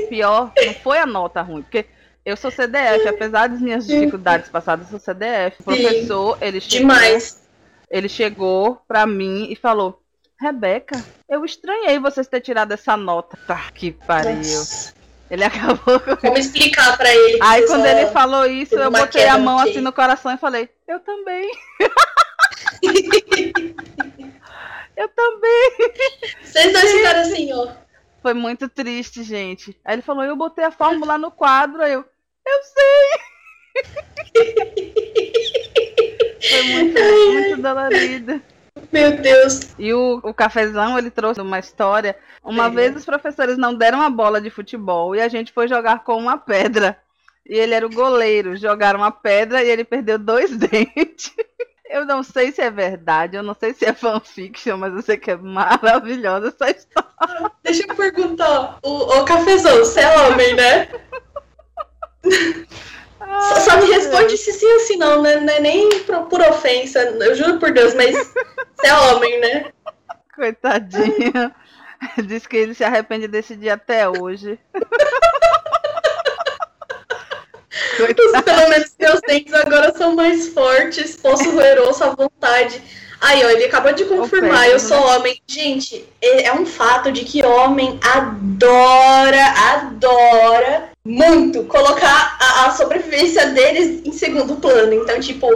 O 0.03 0.07
pior 0.07 0.51
não 0.65 0.73
foi 0.75 0.99
a 0.99 1.05
nota 1.05 1.41
ruim, 1.41 1.61
porque 1.61 1.85
eu 2.25 2.37
sou 2.37 2.49
CDF, 2.49 3.07
apesar 3.07 3.49
das 3.49 3.59
minhas 3.59 3.85
dificuldades 3.85 4.49
passadas, 4.49 4.85
eu 4.85 4.91
sou 4.91 4.99
CDF. 4.99 5.57
O 5.59 5.63
professor, 5.63 6.37
ele 6.39 6.61
chegou, 6.61 6.79
Demais. 6.79 7.41
ele 7.89 8.07
chegou 8.07 8.81
pra 8.87 9.05
mim 9.05 9.47
e 9.51 9.55
falou: 9.55 10.01
Rebeca, 10.39 11.03
eu 11.29 11.43
estranhei 11.43 11.99
vocês 11.99 12.27
ter 12.27 12.41
tirado 12.41 12.71
essa 12.71 12.95
nota. 12.95 13.37
Tá, 13.45 13.69
que 13.73 13.91
pariu. 13.91 14.37
Nossa. 14.37 14.93
Ele 15.29 15.43
acabou 15.47 15.99
com. 15.99 16.15
Como 16.15 16.37
explicar 16.37 16.95
pra 16.95 17.13
ele? 17.13 17.39
Aí 17.41 17.67
quando 17.67 17.85
ele 17.85 18.07
falou 18.07 18.45
isso, 18.45 18.75
eu 18.75 18.89
botei 18.89 19.27
a 19.27 19.37
mão 19.37 19.59
assim 19.59 19.81
no 19.81 19.91
coração 19.91 20.33
e 20.33 20.37
falei: 20.37 20.69
Eu 20.87 21.01
também. 21.01 21.51
Eu 24.95 25.09
também. 25.09 25.71
Vocês 26.43 26.71
dois 26.73 26.91
ficaram 26.91 27.19
assim, 27.21 27.53
ó. 27.53 27.67
Foi 28.21 28.33
muito 28.33 28.69
triste, 28.69 29.23
gente. 29.23 29.77
Aí 29.83 29.95
ele 29.95 30.01
falou, 30.01 30.23
eu 30.23 30.35
botei 30.35 30.63
a 30.63 30.71
fórmula 30.71 31.17
no 31.17 31.29
quadro, 31.29 31.81
aí 31.81 31.93
eu, 31.93 32.05
eu 32.45 32.63
sei. 32.63 33.33
Foi 36.49 36.63
muito, 36.63 37.01
muito 37.01 37.61
dolorido. 37.61 38.41
Meu 38.91 39.17
Deus. 39.17 39.75
E 39.77 39.93
o, 39.93 40.19
o 40.23 40.33
cafezão, 40.33 40.97
ele 40.97 41.09
trouxe 41.09 41.41
uma 41.41 41.59
história. 41.59 42.17
Uma 42.43 42.67
é. 42.67 42.69
vez 42.69 42.95
os 42.95 43.05
professores 43.05 43.57
não 43.57 43.73
deram 43.73 43.99
uma 43.99 44.09
bola 44.09 44.39
de 44.39 44.49
futebol 44.49 45.15
e 45.15 45.21
a 45.21 45.27
gente 45.27 45.51
foi 45.51 45.67
jogar 45.67 46.03
com 46.03 46.15
uma 46.17 46.37
pedra. 46.37 46.97
E 47.45 47.55
ele 47.55 47.73
era 47.73 47.85
o 47.85 47.89
goleiro. 47.89 48.55
Jogaram 48.55 48.99
uma 48.99 49.11
pedra 49.11 49.63
e 49.63 49.69
ele 49.69 49.83
perdeu 49.83 50.17
dois 50.17 50.55
dentes. 50.55 51.33
Eu 51.93 52.07
não 52.07 52.23
sei 52.23 52.51
se 52.51 52.59
é 52.59 52.71
verdade, 52.71 53.37
eu 53.37 53.43
não 53.43 53.53
sei 53.53 53.71
se 53.71 53.85
é 53.85 53.93
fanfiction, 53.93 54.77
mas 54.77 54.91
eu 54.95 55.03
sei 55.03 55.15
que 55.15 55.29
é 55.29 55.37
maravilhosa 55.37 56.47
essa 56.47 56.71
história. 56.71 57.51
Deixa 57.61 57.85
eu 57.87 57.95
perguntar, 57.95 58.79
o, 58.81 59.19
o 59.19 59.25
cafezão, 59.25 59.77
você 59.77 59.99
é 59.99 60.19
homem, 60.21 60.55
né? 60.55 60.89
Ai, 63.19 63.61
só, 63.61 63.77
me 63.77 63.91
responde 63.91 64.35
se 64.35 64.53
sim 64.53 64.65
ou 64.73 64.79
se 64.79 64.97
não, 64.97 65.21
né? 65.21 65.35
Não 65.35 65.53
é 65.53 65.59
nem 65.59 65.87
por, 65.99 66.23
por 66.23 66.41
ofensa, 66.41 66.99
eu 66.99 67.35
juro 67.35 67.59
por 67.59 67.71
Deus, 67.71 67.93
mas 67.93 68.15
você 68.75 68.87
é 68.87 68.93
homem, 68.95 69.39
né? 69.39 69.71
Coitadinho. 70.35 71.53
Diz 72.25 72.47
que 72.47 72.57
ele 72.57 72.73
se 72.73 72.83
arrepende 72.83 73.27
desse 73.27 73.55
dia 73.55 73.75
até 73.75 74.09
hoje. 74.09 74.57
Pelo 77.97 78.69
menos 78.69 78.91
meus 78.99 79.19
dentes 79.21 79.53
agora 79.53 79.93
são 79.97 80.15
mais 80.15 80.49
fortes. 80.49 81.15
Posso 81.15 81.51
roer 81.51 81.81
osso 81.81 82.03
à 82.03 82.09
vontade. 82.09 82.81
Aí, 83.23 83.43
ó, 83.45 83.49
ele 83.49 83.63
acabou 83.63 83.93
de 83.93 84.03
confirmar, 84.03 84.67
eu 84.67 84.77
sou 84.77 84.99
né? 84.99 85.15
homem. 85.15 85.41
Gente, 85.47 86.05
é, 86.21 86.47
é 86.47 86.53
um 86.53 86.65
fato 86.65 87.09
de 87.09 87.23
que 87.23 87.43
homem 87.43 87.97
adora, 88.03 89.45
adora 89.71 90.89
muito 91.05 91.63
colocar 91.63 92.37
a, 92.39 92.65
a 92.65 92.71
sobrevivência 92.71 93.47
deles 93.47 94.01
em 94.05 94.11
segundo 94.11 94.57
plano. 94.57 94.93
Então, 94.93 95.19
tipo, 95.21 95.47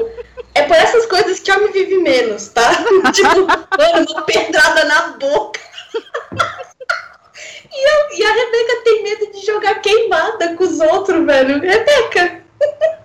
é 0.56 0.64
por 0.64 0.78
essas 0.78 1.06
coisas 1.08 1.40
que 1.40 1.52
homem 1.52 1.72
vive 1.74 1.98
menos, 1.98 2.48
tá? 2.48 2.72
tipo, 3.12 3.46
mano, 3.46 4.06
uma 4.12 4.22
pedrada 4.22 4.86
na 4.86 5.02
boca. 5.20 5.60
E, 7.78 7.90
eu, 7.90 8.18
e 8.18 8.24
a 8.24 8.34
Rebeca 8.34 8.82
tem 8.84 9.04
medo 9.04 9.32
de 9.32 9.46
jogar 9.46 9.76
queimada 9.76 10.56
com 10.56 10.64
os 10.64 10.80
outros, 10.80 11.24
velho. 11.24 11.60
Rebeca! 11.60 12.44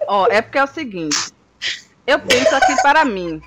Ó, 0.08 0.26
é 0.28 0.40
porque 0.40 0.56
é 0.56 0.64
o 0.64 0.66
seguinte. 0.66 1.30
Eu 2.06 2.18
penso 2.18 2.56
aqui 2.56 2.74
para 2.82 3.04
mim. 3.04 3.42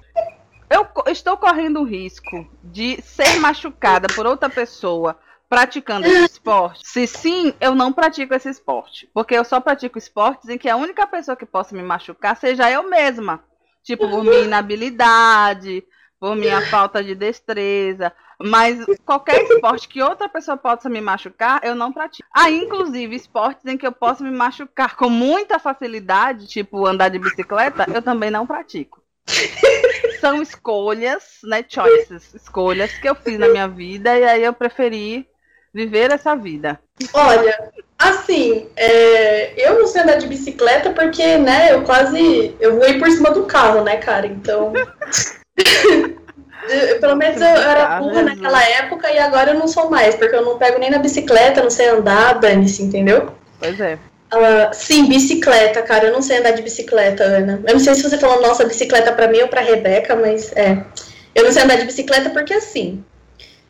Eu 0.69 0.87
estou 1.07 1.35
correndo 1.35 1.81
o 1.81 1.83
risco 1.83 2.47
de 2.63 3.01
ser 3.01 3.39
machucada 3.39 4.07
por 4.13 4.25
outra 4.25 4.49
pessoa 4.49 5.17
praticando 5.49 6.07
esse 6.07 6.33
esporte? 6.33 6.87
Se 6.87 7.07
sim, 7.07 7.53
eu 7.59 7.73
não 7.73 7.91
pratico 7.91 8.33
esse 8.33 8.49
esporte. 8.49 9.09
Porque 9.13 9.33
eu 9.33 9.43
só 9.43 9.59
pratico 9.59 9.97
esportes 9.97 10.49
em 10.49 10.57
que 10.57 10.69
a 10.69 10.75
única 10.75 11.07
pessoa 11.07 11.35
que 11.35 11.45
possa 11.45 11.75
me 11.75 11.83
machucar 11.83 12.35
seja 12.35 12.69
eu 12.69 12.89
mesma. 12.89 13.43
Tipo, 13.83 14.09
por 14.09 14.23
minha 14.23 14.39
inabilidade, 14.39 15.83
por 16.19 16.35
minha 16.35 16.61
falta 16.69 17.03
de 17.03 17.15
destreza. 17.15 18.11
Mas 18.39 18.85
qualquer 19.05 19.41
esporte 19.43 19.87
que 19.87 20.01
outra 20.01 20.27
pessoa 20.27 20.57
possa 20.57 20.89
me 20.89 20.99
machucar, 20.99 21.61
eu 21.63 21.73
não 21.73 21.93
pratico. 21.93 22.27
Há, 22.33 22.49
inclusive, 22.49 23.15
esportes 23.15 23.65
em 23.65 23.77
que 23.77 23.87
eu 23.87 23.91
posso 23.91 24.23
me 24.23 24.31
machucar 24.31 24.95
com 24.95 25.09
muita 25.09 25.57
facilidade, 25.57 26.47
tipo 26.47 26.85
andar 26.85 27.09
de 27.09 27.19
bicicleta, 27.19 27.85
eu 27.93 28.01
também 28.01 28.29
não 28.29 28.45
pratico. 28.45 29.01
São 30.19 30.41
escolhas, 30.41 31.39
né? 31.43 31.63
Choices, 31.67 32.33
escolhas 32.33 32.93
que 32.97 33.07
eu 33.07 33.15
fiz 33.15 33.39
na 33.39 33.47
minha 33.47 33.67
vida 33.67 34.17
e 34.17 34.23
aí 34.23 34.43
eu 34.43 34.53
preferi 34.53 35.27
viver 35.73 36.11
essa 36.11 36.35
vida. 36.35 36.79
Olha, 37.13 37.71
assim, 37.97 38.69
é, 38.75 39.53
eu 39.67 39.79
não 39.79 39.87
sei 39.87 40.01
andar 40.01 40.15
de 40.15 40.27
bicicleta 40.27 40.91
porque, 40.91 41.37
né, 41.37 41.73
eu 41.73 41.83
quase. 41.83 42.55
Eu 42.59 42.77
voei 42.77 42.97
por 42.97 43.09
cima 43.09 43.31
do 43.31 43.45
carro, 43.45 43.83
né, 43.83 43.97
cara? 43.97 44.27
Então. 44.27 44.71
Pelo 46.99 47.15
menos 47.15 47.39
eu, 47.39 47.47
era 47.47 47.99
burra 47.99 48.23
naquela 48.23 48.63
época 48.63 49.11
e 49.11 49.17
agora 49.19 49.51
eu 49.51 49.59
não 49.59 49.67
sou 49.67 49.89
mais, 49.89 50.15
porque 50.15 50.35
eu 50.35 50.43
não 50.43 50.57
pego 50.57 50.79
nem 50.79 50.89
na 50.89 50.97
bicicleta, 50.97 51.61
não 51.61 51.69
sei 51.69 51.89
andar, 51.89 52.39
dane-se, 52.39 52.83
entendeu? 52.83 53.31
Pois 53.59 53.79
é. 53.79 53.97
Uh, 54.33 54.73
sim, 54.73 55.07
bicicleta, 55.07 55.81
cara. 55.81 56.07
Eu 56.07 56.13
não 56.13 56.21
sei 56.21 56.39
andar 56.39 56.51
de 56.51 56.61
bicicleta, 56.61 57.23
Ana. 57.23 57.61
Eu 57.65 57.73
não 57.73 57.79
sei 57.79 57.95
se 57.95 58.03
você 58.03 58.17
falou 58.17 58.41
nossa 58.41 58.65
bicicleta 58.65 59.13
para 59.13 59.27
mim 59.27 59.41
ou 59.41 59.47
pra 59.47 59.61
Rebeca, 59.61 60.15
mas 60.15 60.51
é. 60.53 60.83
Eu 61.33 61.45
não 61.45 61.51
sei 61.51 61.63
andar 61.63 61.77
de 61.77 61.85
bicicleta 61.85 62.29
porque 62.31 62.53
assim. 62.53 63.03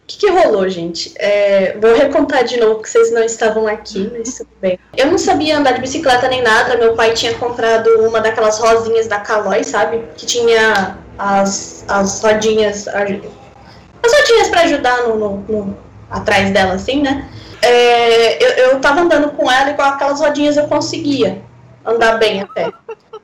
O 0.06 0.08
que, 0.08 0.18
que 0.20 0.30
rolou, 0.30 0.70
gente? 0.70 1.12
É, 1.18 1.76
vou 1.82 1.96
recontar 1.96 2.44
de 2.44 2.58
novo, 2.58 2.76
porque 2.76 2.90
vocês 2.90 3.12
não 3.12 3.24
estavam 3.24 3.66
aqui, 3.66 4.08
mas 4.16 4.38
tudo 4.38 4.50
bem. 4.62 4.78
Eu 4.96 5.08
não 5.08 5.18
sabia 5.18 5.58
andar 5.58 5.72
de 5.72 5.82
bicicleta 5.82 6.28
nem 6.28 6.44
nada. 6.44 6.78
Meu 6.78 6.94
pai 6.94 7.14
tinha 7.14 7.34
comprado 7.34 7.90
uma 8.08 8.22
daquelas 8.22 8.60
rosinhas 8.60 9.08
da 9.08 9.20
Caloi, 9.20 9.64
sabe? 9.64 10.04
Que 10.16 10.28
tinha 10.28 11.00
as, 11.18 11.84
as 11.88 12.22
rodinhas. 12.22 12.88
As 12.88 14.14
rodinhas 14.14 14.50
para 14.52 14.62
ajudar 14.62 15.08
no, 15.08 15.18
no, 15.18 15.38
no, 15.38 15.78
atrás 16.12 16.52
dela, 16.52 16.76
assim, 16.76 17.02
né? 17.02 17.28
É, 17.64 18.44
eu, 18.44 18.50
eu 18.74 18.80
tava 18.80 19.02
andando 19.02 19.32
com 19.32 19.52
ela 19.52 19.72
e 19.72 19.74
com 19.74 19.82
aquelas 19.82 20.20
rodinhas 20.20 20.56
eu 20.56 20.68
conseguia 20.68 21.42
andar 21.84 22.20
bem 22.20 22.42
até. 22.42 22.72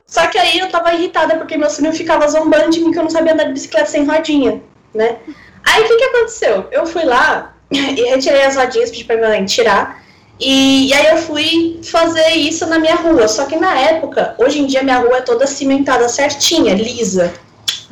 Só 0.04 0.26
que 0.26 0.36
aí 0.36 0.58
eu 0.58 0.68
tava 0.68 0.92
irritada 0.92 1.36
porque 1.36 1.56
meu 1.56 1.70
filho 1.70 1.92
ficava 1.92 2.26
zombando 2.26 2.70
de 2.70 2.80
mim 2.80 2.90
que 2.90 2.98
eu 2.98 3.04
não 3.04 3.10
sabia 3.10 3.34
andar 3.34 3.44
de 3.44 3.52
bicicleta 3.52 3.86
sem 3.86 4.04
rodinha, 4.04 4.60
né? 4.92 5.18
Aí 5.64 5.82
o 5.82 5.88
que 5.88 5.96
que 5.96 6.04
aconteceu? 6.04 6.68
Eu 6.70 6.86
fui 6.86 7.04
lá 7.04 7.54
e 7.70 8.02
retirei 8.10 8.42
as 8.42 8.56
rodinhas, 8.56 8.90
pedi 8.90 9.04
pra 9.04 9.16
minha 9.16 9.28
mãe 9.28 9.44
tirar. 9.44 10.02
E, 10.40 10.88
e, 10.88 10.94
aí 10.94 11.06
eu 11.06 11.18
fui 11.18 11.80
fazer 11.84 12.30
isso 12.30 12.66
na 12.66 12.78
minha 12.78 12.96
rua. 12.96 13.28
Só 13.28 13.46
que 13.46 13.56
na 13.56 13.78
época, 13.78 14.34
hoje 14.38 14.60
em 14.60 14.66
dia 14.66 14.82
minha 14.82 14.98
rua 14.98 15.18
é 15.18 15.20
toda 15.20 15.46
cimentada 15.46 16.08
certinha, 16.08 16.74
lisa 16.74 17.32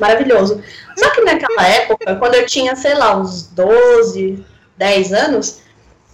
maravilhoso. 0.01 0.61
Só 0.97 1.09
que 1.11 1.21
naquela 1.21 1.65
época, 1.67 2.15
quando 2.15 2.35
eu 2.35 2.45
tinha, 2.45 2.75
sei 2.75 2.95
lá, 2.95 3.15
uns 3.15 3.43
12, 3.47 4.43
10 4.77 5.13
anos, 5.13 5.61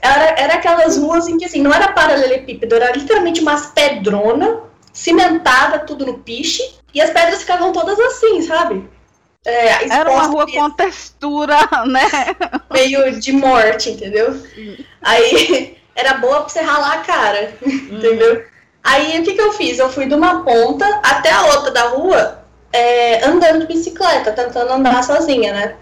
era, 0.02 0.40
era 0.40 0.54
aquelas 0.56 0.98
ruas 0.98 1.28
em 1.28 1.38
que, 1.38 1.46
assim, 1.46 1.62
não 1.62 1.74
era 1.74 1.94
paralelepípedo, 1.94 2.76
era 2.76 2.92
literalmente 2.92 3.42
umas 3.42 3.68
pedronas, 3.68 4.60
cimentada, 4.94 5.80
tudo 5.80 6.06
no 6.06 6.20
piche, 6.20 6.62
e 6.94 7.02
as 7.02 7.10
pedras 7.10 7.42
ficavam 7.42 7.72
todas 7.72 8.00
assim, 8.00 8.42
sabe? 8.42 8.88
É, 9.48 9.88
era 9.90 10.12
uma 10.12 10.24
rua 10.24 10.46
com 10.46 10.70
textura, 10.72 11.58
né? 11.88 12.36
Meio 12.70 13.18
de 13.18 13.32
morte, 13.32 13.92
entendeu? 13.92 14.38
Aí 15.02 15.78
era 15.96 16.16
boa 16.16 16.42
pra 16.42 16.50
você 16.50 16.60
ralar 16.60 16.96
a 16.96 16.98
cara, 16.98 17.54
entendeu? 17.64 18.44
Aí 18.84 19.18
o 19.18 19.24
que, 19.24 19.34
que 19.34 19.42
eu 19.42 19.54
fiz? 19.54 19.80
Eu 19.80 19.90
fui 19.90 20.06
de 20.06 20.14
uma 20.14 20.44
ponta 20.44 20.86
até 21.02 21.32
a 21.32 21.46
outra 21.46 21.72
da 21.72 21.84
rua 21.84 22.44
é, 22.74 23.26
andando 23.26 23.62
de 23.62 23.74
bicicleta, 23.74 24.34
tentando 24.34 24.74
andar 24.74 25.02
sozinha, 25.02 25.54
né? 25.54 25.76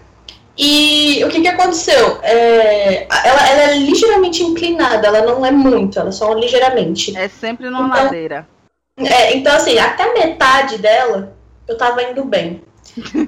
E 0.56 1.22
o 1.24 1.28
que, 1.28 1.40
que 1.40 1.48
aconteceu? 1.48 2.20
É, 2.22 3.06
ela, 3.10 3.48
ela, 3.48 3.62
é 3.62 3.78
ligeiramente 3.78 4.44
inclinada, 4.44 5.08
ela 5.08 5.22
não 5.22 5.44
é 5.44 5.50
muito, 5.50 5.98
ela 5.98 6.10
é 6.10 6.12
só 6.12 6.32
ligeiramente. 6.32 7.16
É 7.16 7.28
sempre 7.28 7.68
numa 7.68 7.88
então, 7.88 8.04
ladeira. 8.04 8.48
É, 8.96 9.36
então, 9.36 9.54
assim, 9.54 9.76
até 9.76 10.14
metade 10.14 10.78
dela 10.78 11.36
eu 11.66 11.76
tava 11.76 12.02
indo 12.04 12.24
bem. 12.24 12.62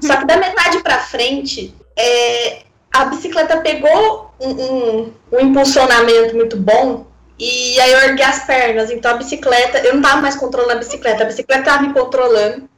Só 0.02 0.16
que 0.16 0.24
da 0.24 0.36
metade 0.36 0.80
pra 0.80 0.98
frente, 0.98 1.74
é, 1.96 2.62
a 2.92 3.04
bicicleta 3.06 3.58
pegou 3.58 4.32
um, 4.40 4.50
um, 4.50 5.12
um, 5.32 5.40
impulsionamento 5.40 6.34
muito 6.34 6.56
bom 6.56 7.06
e 7.38 7.78
aí 7.80 7.92
eu 7.92 7.98
ergui 8.00 8.22
as 8.22 8.44
pernas. 8.44 8.90
Então 8.90 9.12
a 9.12 9.16
bicicleta, 9.16 9.78
eu 9.78 9.94
não 9.94 10.02
tava 10.02 10.20
mais 10.20 10.36
controlando 10.36 10.74
a 10.74 10.78
bicicleta, 10.78 11.22
a 11.22 11.26
bicicleta 11.26 11.64
tava 11.64 11.82
me 11.82 11.92
controlando. 11.92 12.68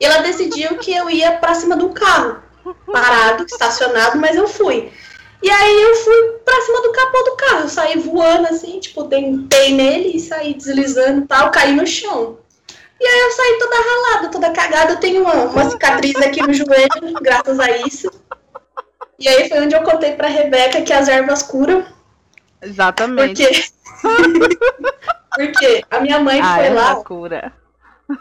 E 0.00 0.04
ela 0.04 0.18
decidiu 0.18 0.78
que 0.78 0.92
eu 0.92 1.08
ia 1.08 1.32
pra 1.32 1.54
cima 1.54 1.76
do 1.76 1.90
carro, 1.90 2.42
parado, 2.90 3.44
estacionado, 3.44 4.18
mas 4.18 4.36
eu 4.36 4.48
fui. 4.48 4.90
E 5.42 5.50
aí 5.50 5.82
eu 5.82 5.94
fui 5.96 6.22
pra 6.44 6.60
cima 6.62 6.82
do 6.82 6.92
capô 6.92 7.22
do 7.22 7.36
carro, 7.36 7.60
eu 7.62 7.68
saí 7.68 7.98
voando 7.98 8.46
assim, 8.48 8.78
tipo, 8.78 9.04
tentei 9.04 9.74
nele 9.74 10.16
e 10.16 10.20
saí 10.20 10.54
deslizando 10.54 11.22
e 11.22 11.26
tal, 11.26 11.50
caí 11.50 11.74
no 11.74 11.86
chão. 11.86 12.38
E 13.02 13.04
aí 13.04 13.20
eu 13.20 13.32
saí 13.32 13.58
toda 13.58 13.76
ralada, 13.76 14.28
toda 14.28 14.50
cagada. 14.52 14.92
Eu 14.92 15.00
tenho 15.00 15.22
uma, 15.22 15.34
uma 15.34 15.68
cicatriz 15.68 16.14
aqui 16.18 16.40
no 16.40 16.54
joelho, 16.54 17.14
graças 17.20 17.58
a 17.58 17.78
isso. 17.78 18.08
E 19.18 19.28
aí 19.28 19.48
foi 19.48 19.60
onde 19.60 19.74
eu 19.74 19.82
contei 19.82 20.12
pra 20.12 20.28
Rebeca 20.28 20.82
que 20.82 20.92
as 20.92 21.08
ervas 21.08 21.42
curam. 21.42 21.84
Exatamente. 22.62 23.42
Porque, 23.42 24.56
porque 25.36 25.84
a 25.90 25.98
minha 25.98 26.20
mãe 26.20 26.40
a 26.40 26.54
foi 26.54 26.70
lá. 26.70 26.94
Cura. 27.02 27.52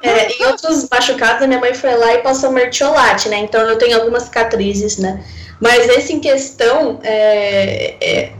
É, 0.01 0.31
em 0.31 0.45
outros 0.47 0.89
machucados, 0.89 1.43
a 1.43 1.47
minha 1.47 1.59
mãe 1.59 1.75
foi 1.75 1.95
lá 1.95 2.15
e 2.15 2.23
passou 2.23 2.51
mertiolate, 2.51 3.29
né? 3.29 3.37
Então 3.37 3.61
eu 3.61 3.77
tenho 3.77 3.99
algumas 3.99 4.23
cicatrizes, 4.23 4.97
né? 4.97 5.23
Mas 5.59 5.87
esse 5.89 6.11
em 6.11 6.19
questão. 6.19 6.99
É, 7.03 7.97
é, 8.01 8.33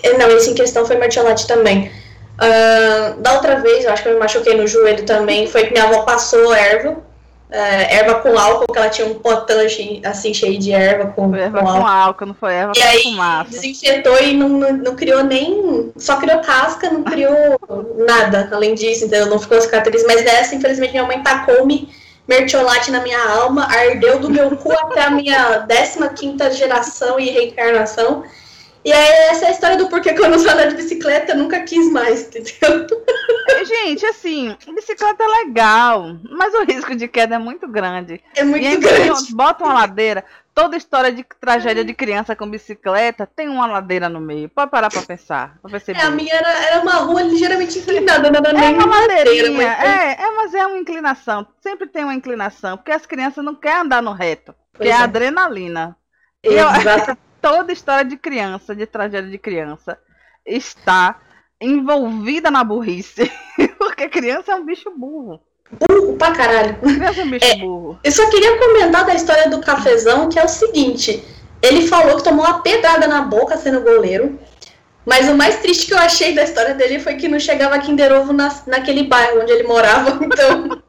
é 0.00 0.16
não, 0.16 0.30
esse 0.30 0.50
em 0.50 0.54
questão 0.54 0.86
foi 0.86 0.94
mertiolate 0.96 1.44
também. 1.48 1.90
Uh, 2.38 3.20
da 3.20 3.34
outra 3.34 3.56
vez, 3.56 3.84
eu 3.84 3.92
acho 3.92 4.02
que 4.02 4.08
eu 4.08 4.12
me 4.12 4.20
machuquei 4.20 4.56
no 4.56 4.66
joelho 4.66 5.04
também, 5.04 5.48
foi 5.48 5.64
que 5.64 5.72
minha 5.72 5.84
avó 5.84 6.02
passou 6.02 6.54
erva, 6.54 6.90
uh, 6.90 7.02
erva 7.50 8.16
com 8.20 8.38
álcool, 8.38 8.72
que 8.72 8.78
ela 8.78 8.88
tinha 8.88 9.08
um 9.08 9.14
potão 9.14 9.58
assim, 10.04 10.32
cheio 10.32 10.56
de 10.56 10.70
erva 10.70 11.06
com, 11.06 11.34
erva 11.34 11.60
com 11.60 11.68
álcool. 11.68 11.86
álcool. 11.86 12.26
não 12.26 12.34
foi 12.34 12.54
erva 12.54 12.72
e 12.76 12.80
com 12.80 12.86
aí, 12.86 13.02
fumaça. 13.02 13.50
desinfetou 13.50 14.20
e 14.22 14.34
não, 14.34 14.48
não, 14.48 14.72
não, 14.72 14.94
criou 14.94 15.24
nem, 15.24 15.92
só 15.96 16.16
criou 16.16 16.38
casca, 16.38 16.88
não 16.88 17.02
criou 17.02 17.58
nada 18.06 18.48
além 18.52 18.74
disso, 18.74 19.06
então 19.06 19.26
não 19.26 19.40
ficou 19.40 19.60
cicatriz, 19.60 20.04
mas 20.06 20.22
dessa, 20.24 20.54
infelizmente, 20.54 20.92
minha 20.92 21.06
mãe 21.06 21.20
tacou-me 21.20 21.88
mertiolate 22.28 22.90
na 22.90 23.00
minha 23.00 23.20
alma, 23.20 23.66
ardeu 23.66 24.20
do 24.20 24.30
meu 24.30 24.54
cu 24.54 24.70
até 24.70 25.02
a 25.04 25.10
minha 25.10 25.66
15 25.66 26.08
quinta 26.14 26.52
geração 26.52 27.18
e 27.18 27.30
reencarnação, 27.30 28.22
e 28.84 28.92
aí, 28.92 29.08
essa 29.30 29.46
é 29.46 29.48
a 29.48 29.52
história 29.52 29.76
do 29.76 29.88
porquê 29.88 30.14
que 30.14 30.22
eu 30.22 30.28
não 30.28 30.38
sou 30.38 30.50
andar 30.50 30.68
de 30.68 30.76
bicicleta, 30.76 31.34
nunca 31.34 31.60
quis 31.60 31.90
mais, 31.90 32.22
entendeu? 32.22 32.86
Gente, 33.64 34.06
assim, 34.06 34.56
bicicleta 34.74 35.24
é 35.24 35.26
legal, 35.26 36.16
mas 36.30 36.54
o 36.54 36.64
risco 36.64 36.94
de 36.94 37.08
queda 37.08 37.34
é 37.34 37.38
muito 37.38 37.66
grande. 37.66 38.22
É 38.34 38.44
muito 38.44 38.62
e 38.62 38.66
aí, 38.66 38.76
grande. 38.76 39.34
Bota 39.34 39.64
uma 39.64 39.74
ladeira, 39.74 40.24
toda 40.54 40.76
história 40.76 41.12
de 41.12 41.24
tragédia 41.40 41.84
de 41.84 41.94
criança 41.94 42.34
com 42.34 42.50
bicicleta 42.50 43.24
tem 43.26 43.48
uma 43.48 43.66
ladeira 43.66 44.08
no 44.08 44.20
meio. 44.20 44.48
Pode 44.48 44.70
parar 44.70 44.90
pra 44.90 45.02
pensar. 45.02 45.56
Pra 45.62 45.78
é, 45.78 46.02
a 46.02 46.10
minha 46.10 46.34
era, 46.34 46.48
era 46.66 46.82
uma 46.82 46.94
rua 46.94 47.22
ligeiramente 47.22 47.78
inclinada, 47.78 48.30
não 48.30 48.40
era 48.40 48.50
é 48.50 48.60
nem 48.60 48.74
uma 48.74 48.86
ladeirinha. 48.86 49.52
Mas... 49.52 49.88
É, 49.88 50.22
é, 50.22 50.30
mas 50.36 50.54
é 50.54 50.66
uma 50.66 50.78
inclinação. 50.78 51.46
Sempre 51.60 51.86
tem 51.86 52.02
uma 52.02 52.14
inclinação, 52.14 52.76
porque 52.76 52.90
as 52.90 53.06
crianças 53.06 53.44
não 53.44 53.54
querem 53.54 53.82
andar 53.82 54.02
no 54.02 54.12
reto. 54.12 54.52
Porque 54.72 54.88
é, 54.88 54.92
é 54.92 54.96
adrenalina. 54.96 55.96
Exato. 56.42 57.16
Toda 57.40 57.72
história 57.72 58.04
de 58.04 58.16
criança, 58.16 58.74
de 58.74 58.86
tragédia 58.86 59.30
de 59.30 59.38
criança, 59.38 59.98
está 60.44 61.20
envolvida 61.60 62.50
na 62.50 62.64
burrice. 62.64 63.30
Porque 63.78 64.08
criança 64.08 64.52
é 64.52 64.54
um 64.54 64.64
bicho 64.64 64.90
burro. 64.90 65.40
Burro 65.70 66.16
pra 66.16 66.32
caralho. 66.32 66.76
Criança 66.78 67.20
é 67.20 67.24
um 67.24 67.30
bicho 67.30 67.46
é, 67.46 67.56
burro. 67.56 67.98
Eu 68.02 68.12
só 68.12 68.28
queria 68.30 68.58
comentar 68.58 69.04
da 69.04 69.14
história 69.14 69.50
do 69.50 69.60
cafezão, 69.60 70.28
que 70.28 70.38
é 70.38 70.44
o 70.44 70.48
seguinte: 70.48 71.22
ele 71.62 71.86
falou 71.86 72.16
que 72.16 72.24
tomou 72.24 72.44
uma 72.44 72.62
pedrada 72.62 73.06
na 73.06 73.22
boca 73.22 73.56
sendo 73.56 73.80
goleiro. 73.80 74.38
Mas 75.04 75.26
o 75.28 75.34
mais 75.34 75.56
triste 75.60 75.86
que 75.86 75.94
eu 75.94 75.98
achei 75.98 76.34
da 76.34 76.44
história 76.44 76.74
dele 76.74 76.98
foi 76.98 77.14
que 77.14 77.28
não 77.28 77.40
chegava 77.40 77.78
Kinder 77.78 78.12
Ovo 78.12 78.32
na, 78.32 78.54
naquele 78.66 79.04
bairro 79.04 79.40
onde 79.40 79.52
ele 79.52 79.66
morava. 79.66 80.18
Então. 80.22 80.82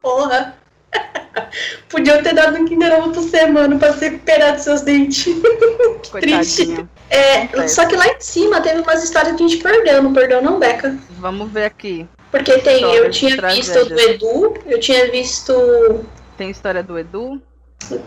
Porra. 0.00 0.56
Podiam 1.88 2.22
ter 2.22 2.34
dado 2.34 2.56
um 2.56 2.64
Kinder 2.64 2.92
Ovo 2.98 3.12
por 3.12 3.22
semana 3.22 3.76
pra 3.78 3.92
se 3.92 4.08
recuperar 4.08 4.54
dos 4.54 4.64
seus 4.64 4.82
dentes. 4.82 5.26
Triste. 6.20 6.86
É, 7.08 7.68
só 7.68 7.86
que 7.86 7.96
lá 7.96 8.06
em 8.06 8.20
cima 8.20 8.60
teve 8.60 8.80
umas 8.80 9.02
histórias 9.02 9.36
que 9.36 9.42
a 9.42 9.48
gente 9.48 9.62
perdeu, 9.62 10.02
não 10.02 10.12
perdeu 10.12 10.40
não, 10.40 10.58
Beca? 10.58 10.96
Vamos 11.18 11.50
ver 11.50 11.64
aqui. 11.64 12.06
Porque 12.30 12.58
tem, 12.58 12.82
eu 12.82 13.10
tinha 13.10 13.36
visto 13.48 13.84
do 13.84 13.98
Edu, 13.98 14.54
eu 14.66 14.78
tinha 14.78 15.10
visto. 15.10 16.04
Tem 16.36 16.50
história 16.50 16.82
do 16.82 16.96
Edu? 16.98 17.42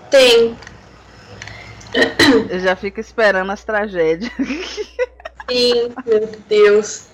Tem. 0.10 0.58
Eu 2.50 2.60
já 2.60 2.76
fico 2.76 3.00
esperando 3.00 3.52
as 3.52 3.64
tragédias. 3.64 4.32
Sim, 5.50 5.92
meu 6.06 6.30
Deus. 6.48 7.08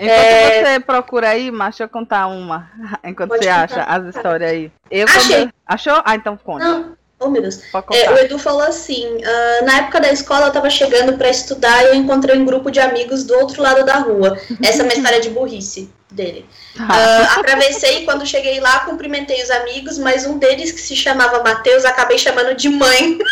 Enquanto 0.00 0.18
é... 0.18 0.64
você 0.64 0.80
procura 0.80 1.28
aí, 1.28 1.50
mas 1.50 1.74
deixa 1.74 1.84
eu 1.84 1.88
contar 1.88 2.26
uma. 2.26 2.70
Enquanto 3.04 3.28
Pode 3.28 3.44
você 3.44 3.50
contar. 3.50 3.64
acha 3.64 3.82
as 3.82 4.14
histórias 4.14 4.50
aí. 4.50 4.72
Eu 4.90 5.06
Achei. 5.06 5.36
Quando... 5.36 5.52
Achou? 5.66 6.02
Ah, 6.04 6.14
então 6.14 6.36
conta. 6.38 6.64
Não. 6.64 7.00
Oh, 7.22 7.28
meu 7.28 7.42
Deus. 7.42 7.60
É, 7.92 8.10
o 8.10 8.18
Edu 8.18 8.38
falou 8.38 8.62
assim: 8.62 9.06
uh, 9.06 9.64
na 9.66 9.76
época 9.80 10.00
da 10.00 10.10
escola 10.10 10.46
eu 10.46 10.48
estava 10.48 10.70
chegando 10.70 11.18
para 11.18 11.28
estudar 11.28 11.84
e 11.84 11.88
eu 11.88 11.94
encontrei 11.94 12.38
um 12.38 12.46
grupo 12.46 12.70
de 12.70 12.80
amigos 12.80 13.24
do 13.24 13.34
outro 13.34 13.62
lado 13.62 13.84
da 13.84 13.98
rua. 13.98 14.40
Essa 14.64 14.80
é 14.80 14.84
uma 14.84 14.94
história 14.94 15.20
de 15.20 15.28
burrice 15.28 15.92
dele. 16.10 16.46
Uh, 16.76 17.38
atravessei 17.38 17.98
e 17.98 18.04
quando 18.06 18.26
cheguei 18.26 18.58
lá, 18.58 18.80
cumprimentei 18.80 19.42
os 19.42 19.50
amigos, 19.50 19.98
mas 19.98 20.24
um 20.24 20.38
deles, 20.38 20.72
que 20.72 20.80
se 20.80 20.96
chamava 20.96 21.42
Matheus, 21.42 21.84
acabei 21.84 22.16
chamando 22.16 22.54
de 22.54 22.70
mãe. 22.70 23.18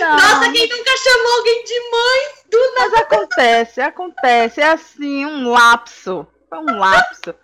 Nossa, 0.00 0.50
quem 0.50 0.68
nunca 0.68 0.90
chamou 0.96 1.36
alguém 1.38 1.64
de 1.64 1.80
mãe? 1.90 2.39
Do 2.50 2.74
Mas 2.78 2.94
acontece, 2.94 3.80
acontece. 3.80 4.60
É 4.60 4.72
assim, 4.72 5.24
um 5.24 5.50
lapso. 5.50 6.26
É 6.50 6.56
um 6.56 6.78
lapso. 6.78 7.34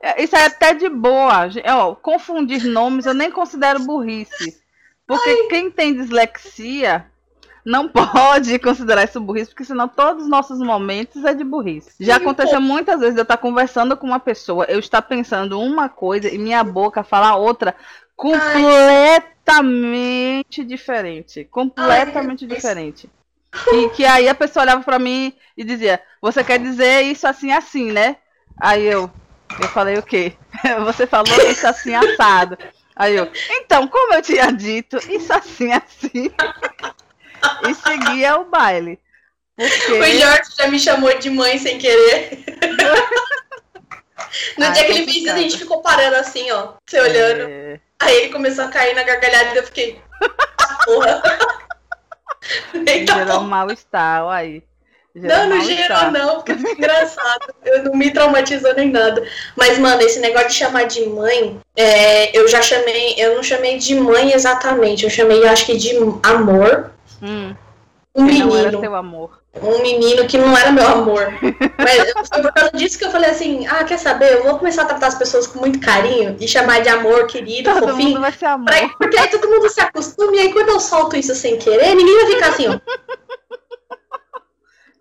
É, 0.00 0.22
isso 0.22 0.36
é 0.36 0.46
até 0.46 0.74
de 0.74 0.88
boa. 0.88 1.48
Ó, 1.76 1.94
confundir 1.94 2.64
nomes 2.64 3.06
eu 3.06 3.14
nem 3.14 3.30
considero 3.30 3.80
burrice. 3.80 4.60
Porque 5.06 5.28
Ai. 5.28 5.48
quem 5.48 5.70
tem 5.70 5.94
dislexia 5.94 7.06
não 7.64 7.88
pode 7.88 8.58
considerar 8.60 9.04
isso 9.04 9.20
burrice, 9.20 9.50
porque 9.50 9.64
senão 9.64 9.88
todos 9.88 10.24
os 10.24 10.28
nossos 10.28 10.58
momentos 10.58 11.24
é 11.24 11.34
de 11.34 11.44
burrice. 11.44 11.92
Já 12.00 12.16
aconteceu 12.16 12.60
muitas 12.60 13.00
vezes 13.00 13.16
eu 13.16 13.22
estar 13.22 13.36
conversando 13.36 13.96
com 13.96 14.06
uma 14.06 14.20
pessoa, 14.20 14.64
eu 14.68 14.78
estar 14.78 15.02
pensando 15.02 15.60
uma 15.60 15.88
coisa 15.88 16.28
e 16.28 16.38
minha 16.38 16.62
boca 16.62 17.02
falar 17.02 17.36
outra 17.36 17.74
completamente 18.16 20.60
Ai. 20.60 20.66
diferente. 20.66 21.44
Completamente 21.44 22.44
Ai, 22.44 22.54
diferente. 22.54 23.10
E 23.72 23.88
que 23.90 24.04
aí 24.04 24.28
a 24.28 24.34
pessoa 24.34 24.62
olhava 24.62 24.82
para 24.82 24.98
mim 24.98 25.34
e 25.56 25.64
dizia: 25.64 26.00
Você 26.20 26.44
quer 26.44 26.58
dizer 26.58 27.02
isso 27.02 27.26
assim, 27.26 27.50
assim, 27.50 27.90
né? 27.90 28.16
Aí 28.60 28.84
eu, 28.86 29.10
eu 29.60 29.68
falei 29.68 29.96
o 29.96 30.02
quê? 30.02 30.34
Você 30.84 31.06
falou 31.06 31.34
isso 31.48 31.66
assim, 31.66 31.94
assado. 31.94 32.56
Aí 32.94 33.16
eu, 33.16 33.30
então, 33.50 33.88
como 33.88 34.14
eu 34.14 34.22
tinha 34.22 34.52
dito, 34.52 34.98
isso 35.10 35.32
assim, 35.32 35.72
assim. 35.72 36.30
e 37.66 37.74
seguia 37.74 38.36
o 38.36 38.44
baile. 38.44 38.98
Porque... 39.56 39.92
O 39.92 40.18
Jorge 40.18 40.50
já 40.58 40.68
me 40.68 40.78
chamou 40.78 41.18
de 41.18 41.30
mãe 41.30 41.58
sem 41.58 41.78
querer. 41.78 42.44
no 44.56 44.64
Ai, 44.64 44.72
dia 44.72 44.84
que 44.84 44.92
ele 44.92 45.04
fez 45.04 45.16
isso, 45.16 45.30
a 45.30 45.36
gente 45.36 45.58
ficou 45.58 45.82
parando 45.82 46.16
assim, 46.16 46.50
ó, 46.50 46.74
se 46.86 47.00
olhando. 47.00 47.48
É... 47.48 47.80
Aí 48.00 48.16
ele 48.16 48.32
começou 48.32 48.64
a 48.64 48.68
cair 48.68 48.94
na 48.94 49.02
gargalhada 49.02 49.54
e 49.54 49.56
eu 49.56 49.64
fiquei. 49.64 50.00
Porra. 50.84 51.22
Então, 52.74 53.18
gerou 53.18 53.40
um 53.40 53.48
mal-estar, 53.48 54.26
aí. 54.28 54.62
Gerou 55.14 55.36
não, 55.36 55.48
não 55.48 55.64
gerou 55.64 56.10
não, 56.10 56.34
porque 56.36 56.54
foi 56.54 56.72
engraçado. 56.72 57.54
Eu 57.64 57.84
não 57.84 57.94
me 57.94 58.10
traumatizou 58.10 58.74
nem 58.74 58.90
nada. 58.90 59.26
Mas, 59.56 59.78
mano, 59.78 60.00
esse 60.02 60.20
negócio 60.20 60.48
de 60.48 60.54
chamar 60.54 60.84
de 60.84 61.04
mãe, 61.06 61.60
é, 61.76 62.36
eu 62.36 62.48
já 62.48 62.62
chamei, 62.62 63.14
eu 63.18 63.34
não 63.34 63.42
chamei 63.42 63.78
de 63.78 63.94
mãe 63.94 64.32
exatamente, 64.32 65.04
eu 65.04 65.10
chamei, 65.10 65.46
acho 65.46 65.66
que 65.66 65.76
de 65.76 65.90
amor. 66.22 66.92
Hum. 67.22 67.54
Um 68.14 68.22
menino. 68.24 68.48
Não 68.48 68.56
era 68.56 68.78
seu 68.78 68.94
amor 68.94 69.39
um 69.62 69.82
menino 69.82 70.26
que 70.26 70.38
não 70.38 70.56
era 70.56 70.70
meu 70.70 70.86
amor. 70.86 71.32
Mas 71.76 72.28
foi 72.28 72.42
por 72.42 72.52
causa 72.52 72.70
disso 72.72 72.98
que 72.98 73.04
eu 73.04 73.10
falei 73.10 73.30
assim: 73.30 73.66
ah, 73.66 73.84
quer 73.84 73.98
saber? 73.98 74.34
Eu 74.34 74.44
vou 74.44 74.58
começar 74.58 74.82
a 74.82 74.86
tratar 74.86 75.08
as 75.08 75.16
pessoas 75.16 75.46
com 75.46 75.58
muito 75.58 75.80
carinho 75.80 76.36
e 76.40 76.46
chamar 76.46 76.82
de 76.82 76.88
amor, 76.88 77.26
querido, 77.26 77.72
todo 77.72 77.88
fofinho. 77.88 78.10
Mundo 78.10 78.20
vai 78.20 78.32
ser 78.32 78.46
amor. 78.46 78.72
porque 78.98 79.18
aí 79.18 79.28
todo 79.28 79.48
mundo 79.48 79.68
se 79.68 79.80
acostuma 79.80 80.34
e 80.36 80.40
aí 80.40 80.52
quando 80.52 80.68
eu 80.68 80.80
solto 80.80 81.16
isso 81.16 81.34
sem 81.34 81.56
querer, 81.58 81.94
ninguém 81.94 82.16
vai 82.16 82.26
ficar 82.26 82.48
assim, 82.48 82.68
ó. 82.68 82.78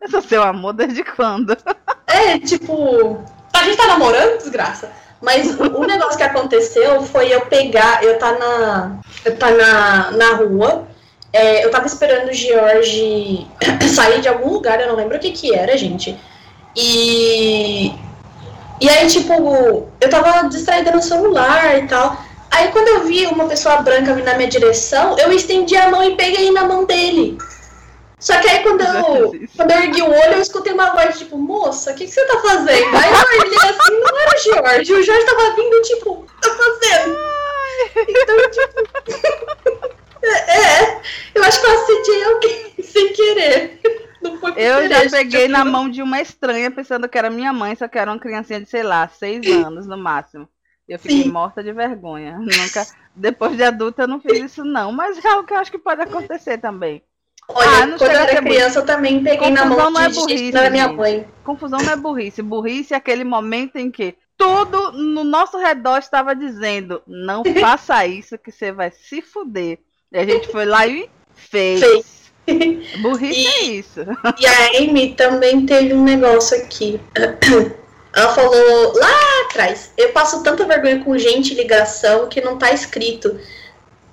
Eu 0.01 0.09
sou 0.09 0.21
seu 0.21 0.41
amor 0.41 0.73
desde 0.73 1.03
quando? 1.03 1.55
É, 2.11 2.39
tipo, 2.39 3.23
a 3.53 3.63
gente 3.63 3.77
tá 3.77 3.85
namorando, 3.85 4.39
desgraça. 4.39 4.91
Mas 5.21 5.59
o 5.59 5.85
negócio 5.85 6.17
que 6.17 6.23
aconteceu 6.23 7.03
foi 7.03 7.31
eu 7.31 7.41
pegar, 7.41 8.03
eu 8.03 8.17
tá 8.17 8.31
na. 8.31 8.99
Eu 9.23 9.37
tá 9.37 9.51
na, 9.51 10.11
na 10.11 10.33
rua. 10.33 10.87
É, 11.31 11.63
eu 11.63 11.71
tava 11.71 11.85
esperando 11.85 12.29
o 12.29 12.33
George 12.33 13.47
sair 13.93 14.21
de 14.21 14.27
algum 14.27 14.53
lugar, 14.53 14.79
eu 14.81 14.87
não 14.87 14.95
lembro 14.95 15.17
o 15.17 15.19
que 15.19 15.31
que 15.31 15.53
era, 15.53 15.77
gente. 15.77 16.17
E. 16.75 17.91
E 18.81 18.89
aí, 18.89 19.07
tipo, 19.07 19.89
eu 19.99 20.09
tava 20.09 20.47
distraída 20.47 20.91
no 20.91 21.01
celular 21.01 21.77
e 21.77 21.87
tal. 21.87 22.17
Aí 22.49 22.69
quando 22.69 22.87
eu 22.87 23.03
vi 23.05 23.25
uma 23.27 23.45
pessoa 23.45 23.77
branca 23.81 24.13
vindo 24.13 24.25
na 24.25 24.35
minha 24.35 24.49
direção, 24.49 25.17
eu 25.19 25.31
estendi 25.31 25.75
a 25.75 25.89
mão 25.89 26.03
e 26.03 26.15
peguei 26.15 26.49
na 26.51 26.63
mão 26.63 26.85
dele. 26.85 27.37
Só 28.19 28.37
que 28.39 28.49
aí 28.49 28.63
quando 28.63 28.81
eu, 28.81 29.31
quando 29.55 29.71
eu 29.71 29.77
ergui 29.77 30.01
o 30.01 30.09
olho, 30.09 30.33
eu 30.33 30.41
escutei 30.41 30.73
uma 30.73 30.91
voz 30.91 31.17
tipo, 31.17 31.37
moça, 31.37 31.91
o 31.91 31.95
que, 31.95 32.05
que 32.05 32.11
você 32.11 32.25
tá 32.25 32.37
fazendo? 32.39 32.97
Aí 32.97 33.11
eu 33.11 33.41
olhei 33.41 33.57
assim, 33.57 33.99
não 33.99 34.19
era 34.19 34.35
o 34.35 34.43
Jorge, 34.43 34.93
o 34.93 35.03
Jorge 35.03 35.25
tava 35.25 35.55
vindo, 35.55 35.81
tipo, 35.83 36.11
o 36.11 36.23
que 36.23 36.41
tá 36.41 36.55
fazendo? 36.55 37.17
Então, 37.95 38.35
tipo. 38.51 39.95
é, 40.21 40.83
é, 40.83 41.01
eu 41.33 41.43
acho 41.43 41.61
que 41.61 41.67
eu 41.67 41.73
assediei 41.73 42.23
alguém 42.25 42.73
sem 42.83 43.13
querer. 43.13 43.79
Não 44.21 44.37
foi 44.37 44.51
por 44.51 44.61
Eu 44.61 44.78
já 44.89 45.09
peguei 45.09 45.41
tipo, 45.41 45.51
na 45.51 45.63
mão 45.65 45.89
de 45.89 46.01
uma 46.01 46.19
estranha 46.21 46.69
pensando 46.71 47.07
que 47.07 47.17
era 47.17 47.29
minha 47.29 47.53
mãe, 47.53 47.75
só 47.75 47.87
que 47.87 47.97
era 47.97 48.11
uma 48.11 48.19
criancinha 48.19 48.59
de, 48.59 48.69
sei 48.69 48.83
lá, 48.83 49.07
seis 49.07 49.45
anos 49.65 49.87
no 49.87 49.97
máximo. 49.97 50.47
Eu 50.87 50.97
fiquei 50.97 51.23
Sim. 51.23 51.31
morta 51.31 51.63
de 51.63 51.71
vergonha. 51.71 52.37
Nunca, 52.39 52.85
depois 53.15 53.55
de 53.55 53.63
adulta, 53.63 54.03
eu 54.03 54.07
não 54.07 54.19
fiz 54.19 54.51
isso, 54.51 54.63
não. 54.63 54.91
Mas 54.91 55.23
é 55.23 55.27
algo 55.29 55.45
que 55.45 55.53
eu 55.53 55.57
acho 55.57 55.71
que 55.71 55.77
pode 55.77 56.01
acontecer 56.01 56.57
também. 56.57 57.03
Olha, 57.47 57.69
Ah, 57.69 57.85
não 57.85 57.97
quando 57.97 58.11
eu 58.11 58.19
era 58.19 58.41
criança, 58.41 58.79
eu 58.79 58.85
também 58.85 59.23
peguei 59.23 59.49
na 59.49 59.63
Confusão 59.63 59.83
mão 59.83 59.91
não 59.91 60.01
é 60.01 60.09
burrice, 60.09 60.51
da 60.51 60.69
minha 60.69 60.87
mãe. 60.87 61.27
Confusão 61.43 61.79
não 61.79 61.93
é 61.93 61.95
burrice. 61.95 62.41
Burrice 62.41 62.93
é 62.93 62.97
aquele 62.97 63.23
momento 63.23 63.77
em 63.77 63.89
que 63.89 64.15
tudo 64.37 64.91
no 64.93 65.23
nosso 65.23 65.57
redor 65.57 65.97
estava 65.97 66.35
dizendo: 66.35 67.01
não 67.07 67.43
faça 67.59 68.05
isso 68.05 68.37
que 68.37 68.51
você 68.51 68.71
vai 68.71 68.91
se 68.91 69.21
fuder. 69.21 69.79
E 70.11 70.17
a 70.17 70.25
gente 70.25 70.47
foi 70.51 70.65
lá 70.65 70.85
e 70.85 71.09
fez. 71.33 71.79
Fez. 71.79 72.18
Burrice 73.01 73.39
E- 73.39 73.47
é 73.47 73.63
isso. 73.63 73.99
E 74.39 74.45
a 74.47 74.79
Amy 74.79 75.13
também 75.15 75.65
teve 75.65 75.93
um 75.93 76.03
negócio 76.03 76.57
aqui. 76.57 76.99
Ela 78.15 78.33
falou 78.33 78.93
lá 78.97 79.41
atrás: 79.45 79.91
eu 79.97 80.09
passo 80.09 80.41
tanta 80.43 80.65
vergonha 80.65 81.03
com 81.03 81.17
gente 81.17 81.53
ligação 81.53 82.27
que 82.27 82.41
não 82.41 82.57
tá 82.57 82.71
escrito. 82.71 83.39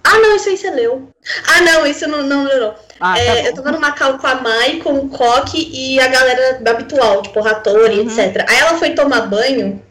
Ah, 0.04 0.18
não, 0.20 0.36
isso 0.36 0.48
aí 0.48 0.56
você 0.56 0.70
leu. 0.70 1.08
Ah, 1.48 1.60
não, 1.62 1.84
isso 1.86 2.06
não, 2.08 2.22
não 2.22 2.44
leu. 2.44 2.60
não. 2.60 2.74
Ah, 3.00 3.18
É, 3.18 3.42
tá 3.42 3.48
eu 3.48 3.54
tava 3.56 3.72
numa 3.72 3.90
call 3.92 4.18
com 4.18 4.26
a 4.26 4.36
Mai, 4.36 4.76
com 4.76 4.92
o 4.94 5.08
Coque 5.08 5.68
e 5.72 5.98
a 5.98 6.06
galera 6.06 6.60
habitual, 6.70 7.22
tipo 7.22 7.40
Ratori, 7.40 7.98
Uhum. 8.00 8.06
etc. 8.06 8.44
Aí 8.48 8.56
ela 8.58 8.78
foi 8.78 8.90
tomar 8.90 9.22
banho 9.22 9.82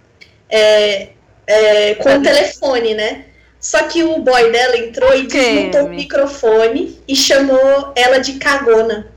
é, 0.49 1.09
é, 1.47 1.95
com 1.95 2.15
o 2.15 2.21
telefone, 2.21 2.93
né? 2.93 3.25
Só 3.59 3.83
que 3.83 4.03
o 4.03 4.19
boy 4.19 4.51
dela 4.51 4.77
entrou 4.77 5.15
e 5.15 5.27
desmontou 5.27 5.85
o 5.85 5.89
Mi? 5.89 5.95
microfone 5.97 6.99
e 7.07 7.15
chamou 7.15 7.91
ela 7.95 8.19
de 8.19 8.33
cagona. 8.33 9.07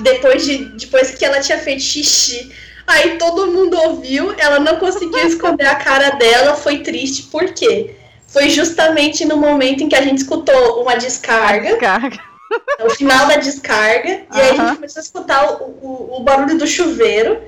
Depois, 0.00 0.44
de, 0.44 0.64
depois 0.76 1.12
que 1.12 1.24
ela 1.24 1.40
tinha 1.40 1.58
feito 1.58 1.82
xixi. 1.82 2.50
Aí 2.86 3.16
todo 3.16 3.46
mundo 3.46 3.76
ouviu, 3.78 4.34
ela 4.36 4.58
não 4.58 4.76
conseguiu 4.76 5.18
esconder 5.26 5.66
a 5.66 5.76
cara 5.76 6.10
dela, 6.10 6.54
foi 6.54 6.78
triste. 6.78 7.24
Por 7.24 7.52
quê? 7.54 7.94
Foi 8.26 8.50
justamente 8.50 9.24
no 9.24 9.36
momento 9.36 9.84
em 9.84 9.88
que 9.88 9.94
a 9.94 10.02
gente 10.02 10.18
escutou 10.18 10.82
uma 10.82 10.96
descarga 10.96 11.70
Descarga. 11.70 12.18
o 12.84 12.90
final 12.90 13.28
da 13.28 13.36
descarga, 13.36 14.22
e 14.34 14.40
aí 14.40 14.50
a 14.50 14.54
gente 14.54 14.74
começou 14.76 15.00
a 15.00 15.04
escutar 15.04 15.52
o, 15.52 15.64
o, 15.80 16.16
o 16.16 16.20
barulho 16.20 16.58
do 16.58 16.66
chuveiro, 16.66 17.40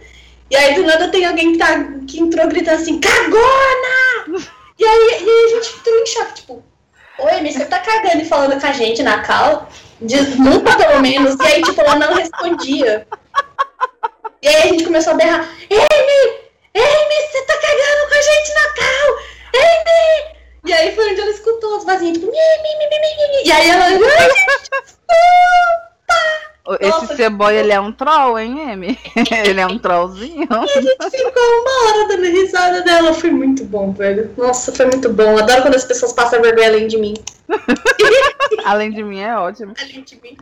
e 0.48 0.56
aí 0.56 0.76
do 0.76 0.84
nada 0.84 1.08
tem 1.08 1.24
alguém 1.24 1.52
que, 1.52 1.58
tá, 1.58 1.84
que 2.06 2.20
entrou 2.20 2.46
gritando 2.46 2.76
assim, 2.76 3.00
cagona! 3.00 4.46
E 4.78 4.84
aí, 4.84 5.22
e 5.22 5.30
aí 5.30 5.44
a 5.44 5.48
gente 5.48 5.78
entrou 5.78 5.98
em 5.98 6.06
choque, 6.06 6.34
tipo, 6.34 6.64
oi, 7.18 7.40
mas 7.40 7.54
você 7.54 7.64
tá 7.64 7.78
cagando 7.78 8.22
e 8.22 8.24
falando 8.26 8.60
com 8.60 8.66
a 8.66 8.72
gente 8.72 9.02
na 9.02 9.22
cal? 9.22 9.68
Desmuta 10.00 10.76
pelo 10.76 11.00
menos, 11.00 11.34
e 11.36 11.46
aí 11.46 11.62
tipo, 11.62 11.80
ela 11.80 11.96
não 11.96 12.14
respondia. 12.14 13.06
E 14.42 14.48
aí 14.48 14.62
a 14.62 14.66
gente 14.66 14.84
começou 14.84 15.14
a 15.14 15.16
berrar, 15.16 15.40
Amy! 15.40 16.46
Amy, 16.74 17.28
você 17.30 17.42
tá 17.42 17.54
cagando 17.54 18.08
com 18.08 18.14
a 18.14 18.22
gente 18.22 18.54
na 18.54 18.68
cal! 18.74 19.18
Amy! 19.54 20.36
E 20.66 20.72
aí 20.72 20.94
foi 20.94 21.10
onde 21.10 21.20
ela 21.20 21.30
escutou 21.30 21.76
as 21.76 21.84
vazinhas, 21.84 22.18
tipo, 22.18 22.30
mi, 22.30 22.32
mi, 22.32 22.78
mi, 22.78 22.88
mi, 22.90 22.98
mi. 22.98 23.48
E 23.48 23.52
aí 23.52 23.70
ela, 23.70 23.84
ai, 23.84 23.92
gente, 23.92 24.96
Nossa, 26.66 27.16
seu 27.16 27.30
boy, 27.30 27.54
ele 27.54 27.72
é 27.72 27.80
um 27.80 27.92
troll, 27.92 28.38
hein, 28.38 28.70
M? 28.72 28.98
ele 29.46 29.60
é 29.60 29.66
um 29.66 29.78
trollzinho. 29.78 30.48
A 30.50 30.66
gente 30.66 31.24
ficou 31.24 31.42
uma 31.42 31.88
hora 31.88 32.08
dando 32.08 32.24
risada 32.24 32.82
dela. 32.82 33.14
Foi 33.14 33.30
muito 33.30 33.64
bom, 33.64 33.92
velho. 33.92 34.32
Nossa, 34.36 34.72
foi 34.72 34.86
muito 34.86 35.08
bom. 35.08 35.38
Adoro 35.38 35.62
quando 35.62 35.76
as 35.76 35.84
pessoas 35.84 36.12
passam 36.12 36.42
vergonha 36.42 36.68
além 36.68 36.86
de 36.88 36.98
mim. 36.98 37.14
Além 38.64 38.90
de 38.90 39.02
mim, 39.02 39.20
é 39.20 39.36
ótimo. 39.36 39.74
Além 39.80 40.02
de 40.02 40.20
mim. 40.20 40.36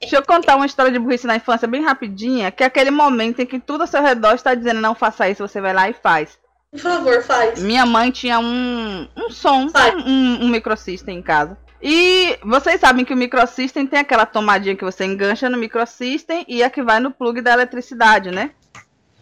Deixa 0.00 0.16
eu 0.16 0.22
contar 0.22 0.56
uma 0.56 0.66
história 0.66 0.92
de 0.92 0.98
burrice 0.98 1.26
na 1.26 1.36
infância 1.36 1.66
bem 1.66 1.82
rapidinha, 1.82 2.50
que 2.50 2.62
é 2.62 2.66
aquele 2.66 2.90
momento 2.90 3.40
em 3.40 3.46
que 3.46 3.58
tudo 3.58 3.80
ao 3.82 3.86
seu 3.86 4.02
redor 4.02 4.34
está 4.34 4.54
dizendo 4.54 4.80
não 4.80 4.94
faça 4.94 5.28
isso, 5.28 5.46
você 5.46 5.60
vai 5.60 5.72
lá 5.72 5.88
e 5.88 5.92
faz. 5.92 6.38
Por 6.70 6.80
favor, 6.80 7.22
faz. 7.22 7.60
Minha 7.62 7.86
mãe 7.86 8.10
tinha 8.10 8.38
um, 8.38 9.08
um 9.16 9.30
som, 9.30 9.68
Vai. 9.68 9.96
um, 9.96 10.44
um 10.44 10.48
microsystem 10.48 11.18
em 11.18 11.22
casa. 11.22 11.56
E 11.80 12.38
vocês 12.42 12.80
sabem 12.80 13.04
que 13.04 13.14
o 13.14 13.16
microsystem 13.16 13.86
tem 13.86 14.00
aquela 14.00 14.26
tomadinha 14.26 14.76
que 14.76 14.84
você 14.84 15.04
engancha 15.04 15.48
no 15.48 15.56
microsystem 15.56 16.44
e 16.48 16.62
a 16.62 16.70
que 16.70 16.82
vai 16.82 16.98
no 16.98 17.12
plug 17.12 17.40
da 17.40 17.52
eletricidade, 17.52 18.30
né? 18.30 18.50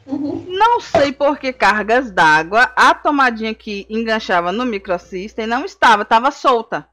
Uhum. 0.07 0.47
Não 0.49 0.81
sei 0.81 1.13
por 1.13 1.39
que 1.39 1.53
cargas 1.53 2.11
d'água, 2.11 2.71
a 2.77 2.95
tomadinha 2.95 3.53
que 3.53 3.87
enganchava 3.91 4.53
no 4.53 4.65
microsystem 4.65 5.47
não 5.47 5.65
estava, 5.65 6.03
estava 6.03 6.31
solta. 6.31 6.87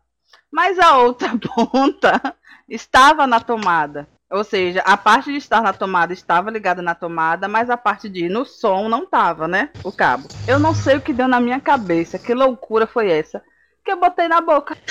Mas 0.51 0.77
a 0.79 0.97
outra 0.97 1.31
ponta 1.71 2.35
estava 2.67 3.25
na 3.25 3.39
tomada. 3.39 4.07
Ou 4.31 4.43
seja, 4.43 4.81
a 4.81 4.97
parte 4.97 5.31
de 5.31 5.37
estar 5.37 5.61
na 5.61 5.71
tomada 5.71 6.11
estava 6.11 6.49
ligada 6.49 6.81
na 6.81 6.95
tomada, 6.95 7.47
mas 7.47 7.69
a 7.69 7.77
parte 7.77 8.09
de 8.09 8.25
ir 8.25 8.29
no 8.29 8.45
som 8.45 8.89
não 8.89 9.03
estava, 9.03 9.47
né? 9.47 9.69
O 9.83 9.91
cabo. 9.91 10.27
Eu 10.47 10.57
não 10.57 10.73
sei 10.73 10.97
o 10.97 11.01
que 11.01 11.13
deu 11.13 11.27
na 11.27 11.39
minha 11.39 11.59
cabeça, 11.59 12.17
que 12.17 12.33
loucura 12.33 12.87
foi 12.87 13.11
essa, 13.11 13.43
que 13.83 13.91
eu 13.91 13.97
botei 13.97 14.27
na 14.27 14.41
boca. 14.41 14.77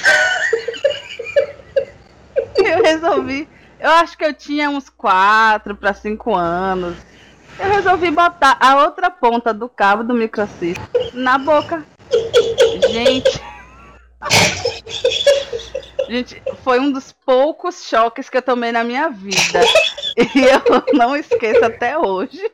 eu 2.56 2.82
resolvi. 2.82 3.48
Eu 3.80 3.90
acho 3.90 4.16
que 4.16 4.24
eu 4.24 4.32
tinha 4.32 4.70
uns 4.70 4.88
4 4.88 5.74
para 5.76 5.92
5 5.92 6.34
anos. 6.34 6.96
Eu 7.58 7.68
resolvi 7.68 8.10
botar 8.10 8.56
a 8.60 8.84
outra 8.84 9.10
ponta 9.10 9.52
do 9.52 9.68
cabo 9.68 10.04
do 10.04 10.14
microsystem 10.14 10.76
na 11.12 11.38
boca. 11.38 11.84
Gente. 12.90 13.40
Gente, 16.08 16.42
foi 16.62 16.78
um 16.78 16.92
dos 16.92 17.12
poucos 17.12 17.88
choques 17.88 18.28
que 18.28 18.36
eu 18.36 18.42
tomei 18.42 18.72
na 18.72 18.84
minha 18.84 19.08
vida. 19.08 19.60
E 20.16 20.40
eu 20.40 20.62
não 20.92 21.16
esqueço 21.16 21.64
até 21.64 21.96
hoje. 21.96 22.50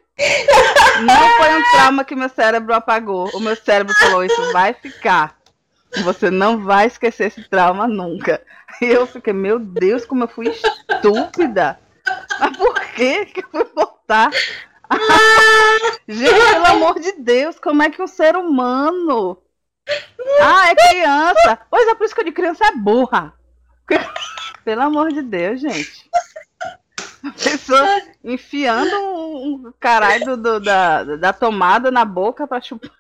Não 1.03 1.37
foi 1.37 1.55
um 1.55 1.71
trauma 1.73 2.05
que 2.05 2.15
meu 2.15 2.29
cérebro 2.29 2.75
apagou. 2.75 3.31
O 3.35 3.41
meu 3.41 3.57
cérebro 3.57 3.95
falou: 3.95 4.25
Isso 4.25 4.53
vai 4.53 4.75
ficar. 4.75 5.38
Você 6.05 6.31
não 6.31 6.65
vai 6.65 6.87
esquecer 6.87 7.29
esse 7.29 7.49
trauma 7.49 7.87
nunca. 7.87 8.43
E 8.81 8.85
eu 8.87 9.07
fiquei: 9.07 9.33
Meu 9.33 9.59
Deus, 9.59 10.05
como 10.05 10.25
eu 10.25 10.29
fui 10.29 10.49
estúpida. 10.49 11.79
Mas 12.39 12.57
por 12.57 12.75
que 12.95 13.27
que 13.27 13.41
eu 13.41 13.49
fui 13.51 13.65
botar? 13.75 14.31
Gente, 16.07 16.53
pelo 16.53 16.67
amor 16.67 16.99
de 16.99 17.13
Deus, 17.13 17.59
como 17.59 17.83
é 17.83 17.91
que 17.91 18.03
um 18.03 18.07
ser 18.07 18.37
humano. 18.37 19.43
Ah, 20.41 20.71
é 20.71 20.75
criança. 20.75 21.59
Pois 21.71 21.89
é, 21.89 21.95
por 21.95 22.05
isso 22.05 22.15
que 22.15 22.21
eu 22.21 22.25
de 22.25 22.33
criança 22.33 22.67
é 22.67 22.77
burra. 22.77 23.35
Pelo 24.65 24.83
amor 24.83 25.11
de 25.11 25.23
Deus, 25.23 25.61
gente. 25.61 26.11
A 27.25 27.31
pessoa 27.33 28.03
enfiando 28.25 28.95
um, 28.97 29.73
caralho 29.81 30.37
do, 30.37 30.37
do- 30.37 30.61
da, 30.61 31.03
da 31.17 31.33
tomada 31.33 31.91
na 31.91 32.05
boca 32.05 32.47
pra 32.47 32.61
chupar. 32.61 32.91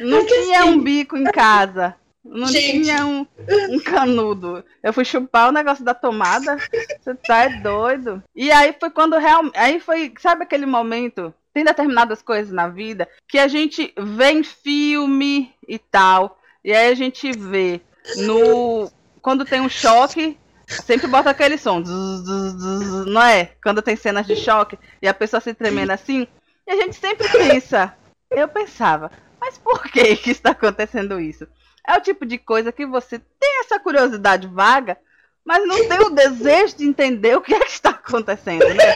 Não 0.00 0.18
Porque 0.20 0.42
tinha 0.42 0.60
assim- 0.60 0.68
um 0.70 0.80
bico 0.80 1.16
em 1.16 1.24
casa. 1.24 1.94
Não 2.24 2.46
Gente. 2.46 2.82
tinha 2.82 3.04
um, 3.04 3.26
um 3.70 3.78
canudo. 3.80 4.64
Eu 4.82 4.92
fui 4.94 5.04
chupar 5.04 5.48
o 5.50 5.52
negócio 5.52 5.84
da 5.84 5.92
tomada. 5.92 6.56
Você 7.02 7.14
tá 7.14 7.42
é 7.44 7.60
doido. 7.60 8.22
E 8.34 8.50
aí 8.50 8.74
foi 8.80 8.88
quando 8.90 9.18
realmente. 9.18 9.56
Aí 9.58 9.78
foi. 9.78 10.12
Sabe 10.18 10.42
aquele 10.44 10.64
momento? 10.64 11.34
Tem 11.52 11.62
determinadas 11.62 12.22
coisas 12.22 12.50
na 12.52 12.66
vida 12.66 13.06
que 13.28 13.38
a 13.38 13.46
gente 13.46 13.92
vê 13.98 14.30
em 14.32 14.42
filme 14.42 15.52
e 15.68 15.78
tal. 15.78 16.38
E 16.64 16.72
aí 16.72 16.88
a 16.90 16.94
gente 16.94 17.30
vê 17.30 17.82
no. 18.16 18.90
Quando 19.20 19.44
tem 19.44 19.60
um 19.60 19.68
choque, 19.68 20.38
sempre 20.66 21.06
bota 21.06 21.30
aquele 21.30 21.58
som. 21.58 21.82
zzz, 21.82 22.24
zzz, 22.24 23.06
não 23.06 23.22
é? 23.22 23.52
Quando 23.62 23.82
tem 23.82 23.96
cenas 23.96 24.26
de 24.26 24.36
choque 24.36 24.78
e 25.00 25.08
a 25.08 25.14
pessoa 25.14 25.40
se 25.40 25.54
tremendo 25.54 25.90
assim. 25.90 26.26
E 26.66 26.72
a 26.72 26.76
gente 26.76 26.96
sempre 26.96 27.28
pensa. 27.28 27.94
Eu 28.30 28.48
pensava, 28.48 29.10
mas 29.40 29.58
por 29.58 29.82
que 29.84 30.16
que 30.16 30.30
está 30.30 30.50
acontecendo 30.50 31.20
isso? 31.20 31.46
É 31.86 31.96
o 31.96 32.00
tipo 32.00 32.24
de 32.24 32.38
coisa 32.38 32.72
que 32.72 32.86
você 32.86 33.18
tem 33.18 33.60
essa 33.60 33.78
curiosidade 33.78 34.46
vaga, 34.48 34.96
mas 35.44 35.66
não 35.68 35.86
tem 35.86 36.00
o 36.00 36.10
desejo 36.10 36.78
de 36.78 36.84
entender 36.84 37.36
o 37.36 37.42
que 37.42 37.54
é 37.54 37.60
que 37.60 37.70
está 37.70 37.90
acontecendo, 37.90 38.66
né? 38.72 38.94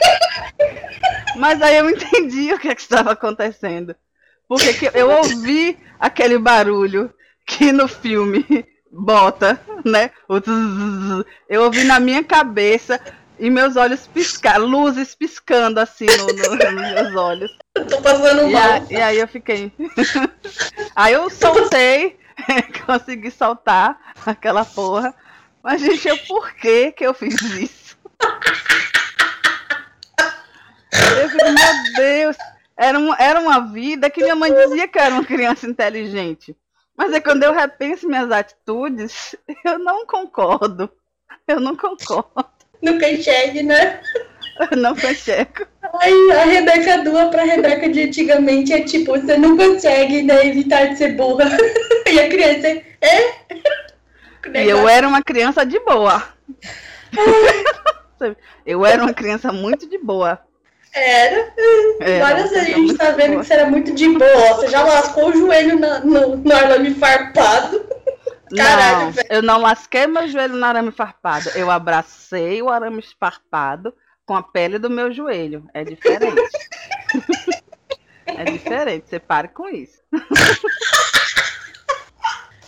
Mas 1.35 1.61
aí 1.61 1.77
eu 1.77 1.89
entendi 1.89 2.51
o 2.51 2.59
que, 2.59 2.67
é 2.67 2.75
que 2.75 2.81
estava 2.81 3.11
acontecendo. 3.11 3.95
Porque 4.47 4.73
que 4.73 4.89
eu 4.97 5.11
ouvi 5.11 5.77
aquele 5.99 6.39
barulho 6.39 7.13
que 7.45 7.71
no 7.71 7.87
filme 7.87 8.43
bota, 8.91 9.59
né? 9.85 10.11
Eu 11.47 11.63
ouvi 11.63 11.83
na 11.83 11.99
minha 11.99 12.23
cabeça 12.23 12.99
e 13.37 13.49
meus 13.49 13.75
olhos 13.75 14.05
piscar, 14.07 14.57
luzes 14.57 15.15
piscando 15.15 15.79
assim 15.79 16.05
no, 16.05 16.27
no, 16.27 16.55
nos 16.71 16.91
meus 16.93 17.15
olhos. 17.15 17.51
Eu 17.75 17.87
tô 17.87 18.01
passando 18.01 18.47
E, 18.47 18.51
mal. 18.51 18.61
a- 18.73 18.81
e 18.89 18.95
aí 19.01 19.17
eu 19.19 19.27
fiquei. 19.27 19.71
aí 20.95 21.13
eu 21.13 21.29
soltei, 21.29 22.19
consegui 22.85 23.31
soltar 23.31 24.13
aquela 24.25 24.65
porra. 24.65 25.13
Mas, 25.63 25.81
gente, 25.81 26.07
eu 26.07 26.17
por 26.19 26.53
que 26.53 26.91
que 26.91 27.05
eu 27.05 27.13
fiz 27.13 27.39
isso? 27.41 27.97
Eu 31.21 31.29
fico, 31.29 31.45
meu 31.45 31.93
Deus, 31.95 32.37
era, 32.77 32.97
um, 32.99 33.13
era 33.15 33.39
uma 33.39 33.59
vida 33.71 34.09
que 34.09 34.21
minha 34.21 34.35
mãe 34.35 34.53
dizia 34.53 34.87
que 34.87 34.97
era 34.99 35.13
uma 35.13 35.23
criança 35.25 35.67
inteligente. 35.67 36.55
Mas 36.99 37.13
é 37.13 37.21
quando 37.21 37.43
eu 37.43 37.53
repenso 37.53 38.09
minhas 38.09 38.29
atitudes, 38.29 39.33
eu 39.63 39.79
não 39.79 40.05
concordo. 40.05 40.91
Eu 41.47 41.61
não 41.61 41.73
concordo. 41.73 42.45
Nunca 42.81 43.09
enxergue, 43.09 43.63
né? 43.63 44.01
Eu 44.69 44.75
não 44.75 44.93
conchego. 44.93 45.65
Ai, 46.01 46.31
a 46.31 46.43
Rebeca 46.43 46.97
Dua 46.97 47.27
pra 47.27 47.43
Rebeca 47.43 47.87
de 47.87 48.03
antigamente 48.03 48.73
é 48.73 48.81
tipo, 48.81 49.13
você 49.13 49.37
não 49.37 49.55
consegue 49.55 50.23
né, 50.23 50.47
evitar 50.47 50.89
de 50.89 50.97
ser 50.97 51.15
burra. 51.15 51.45
E 52.11 52.19
a 52.19 52.27
criança 52.27 52.67
é. 52.67 53.29
E 54.55 54.67
eu 54.67 54.89
era 54.89 55.07
uma 55.07 55.21
criança 55.21 55.63
de 55.63 55.79
boa. 55.79 56.23
Eu 58.65 58.83
era 58.83 59.03
uma 59.03 59.13
criança 59.13 59.53
muito 59.53 59.87
de 59.87 59.99
boa. 59.99 60.41
Era. 60.93 61.53
Era 62.01 62.25
Várias 62.25 62.49
vezes 62.49 62.57
a 62.57 62.65
criança 62.65 62.81
gente 62.87 62.97
tá 62.97 63.11
vendo 63.11 63.29
boa. 63.31 63.41
que 63.41 63.47
você 63.47 63.53
era 63.53 63.65
muito 63.69 63.93
de 63.93 64.09
boa. 64.09 64.53
Você 64.55 64.67
já 64.67 64.83
lascou 64.83 65.29
o 65.29 65.33
joelho 65.33 65.79
na- 65.79 65.99
no, 65.99 66.35
no 66.37 66.55
arame 66.55 66.93
farpado. 66.95 67.87
Caralho, 68.55 68.97
não, 69.05 69.11
velho. 69.11 69.27
eu 69.29 69.41
não 69.43 69.61
lasquei 69.61 70.07
meu 70.07 70.27
joelho 70.27 70.55
no 70.55 70.65
arame 70.65 70.91
farpado. 70.91 71.49
Eu 71.55 71.69
abracei 71.69 72.61
o 72.61 72.69
arame 72.69 73.03
farpado 73.19 73.93
com 74.25 74.35
a 74.35 74.41
pele 74.41 74.79
do 74.79 74.89
meu 74.89 75.11
joelho. 75.13 75.63
É 75.73 75.83
diferente. 75.83 76.41
é 78.25 78.43
diferente. 78.45 79.05
Você 79.07 79.19
pare 79.19 79.49
com 79.49 79.67
isso. 79.69 79.99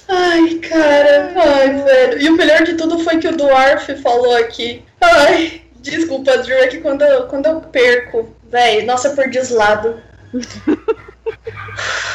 Ai, 0.08 0.56
cara. 0.56 1.34
Ai, 1.36 1.84
velho. 1.84 2.22
E 2.22 2.30
o 2.30 2.36
melhor 2.36 2.64
de 2.64 2.76
tudo 2.76 3.00
foi 3.00 3.18
que 3.18 3.28
o 3.28 3.36
Dwarf 3.36 3.96
falou 4.02 4.36
aqui. 4.38 4.84
Ai, 5.00 5.61
desculpa, 5.82 6.38
Drew, 6.38 6.58
é 6.58 6.67
que 6.67 6.80
quando 6.80 7.02
eu, 7.02 7.28
quando 7.28 7.46
eu 7.48 7.62
perco, 7.62 8.34
velho, 8.50 8.86
nossa, 8.86 9.10
eu 9.10 9.15
perdi 9.15 9.39
os 9.39 9.50
lados. 9.50 9.96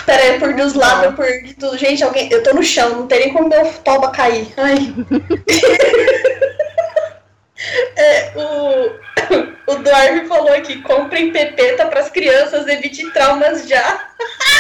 Pera 0.07 0.23
aí, 0.23 0.35
eu 0.35 0.41
perdi 0.41 0.63
os 0.63 0.75
lados, 0.75 1.05
eu 1.05 1.13
perdi 1.13 1.55
tudo. 1.55 1.77
Gente, 1.77 2.03
alguém. 2.03 2.31
Eu 2.31 2.43
tô 2.43 2.55
no 2.55 2.63
chão, 2.63 2.91
não 2.91 3.07
tem 3.07 3.21
nem 3.21 3.33
como 3.33 3.49
meu 3.49 3.73
toba 3.85 4.11
cair. 4.11 4.53
Ai. 4.57 4.77
É, 7.97 8.33
o, 8.37 9.73
o 9.73 9.77
Dwarf 9.77 10.29
falou 10.29 10.53
aqui: 10.53 10.83
comprem 10.83 11.33
pepeta 11.33 11.87
pras 11.87 12.11
crianças, 12.11 12.67
evite 12.69 13.11
traumas 13.13 13.67
já. 13.67 14.11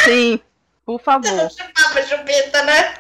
Sim, 0.04 0.40
por 0.84 1.00
favor. 1.00 1.30
Eu 1.30 1.50
chupava 1.50 2.02
chupeta, 2.02 2.62
né? 2.64 2.94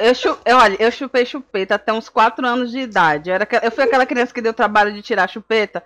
Eu, 0.00 0.14
chu... 0.14 0.38
eu, 0.44 0.56
olha, 0.56 0.76
eu 0.78 0.90
chupei 0.90 1.24
chupeta 1.24 1.74
até 1.74 1.92
uns 1.92 2.08
4 2.08 2.46
anos 2.46 2.70
de 2.70 2.78
idade. 2.78 3.30
Eu, 3.30 3.34
era... 3.34 3.48
eu 3.62 3.70
fui 3.70 3.84
aquela 3.84 4.06
criança 4.06 4.32
que 4.32 4.42
deu 4.42 4.52
trabalho 4.52 4.92
de 4.92 5.02
tirar 5.02 5.28
chupeta. 5.28 5.82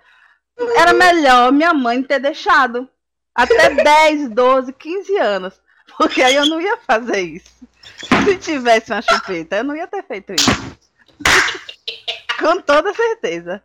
Era 0.75 0.93
melhor 0.93 1.51
minha 1.51 1.73
mãe 1.73 2.01
ter 2.01 2.19
deixado. 2.19 2.89
Até 3.33 3.69
10, 3.69 4.29
12, 4.29 4.73
15 4.73 5.17
anos. 5.17 5.61
Porque 5.97 6.21
aí 6.21 6.35
eu 6.35 6.45
não 6.47 6.59
ia 6.59 6.77
fazer 6.77 7.21
isso. 7.21 7.55
Se 8.25 8.37
tivesse 8.37 8.91
uma 8.91 9.01
chupeta, 9.01 9.57
eu 9.57 9.63
não 9.63 9.75
ia 9.75 9.87
ter 9.87 10.03
feito 10.03 10.33
isso. 10.33 10.77
Com 12.39 12.61
toda 12.61 12.93
certeza. 12.93 13.63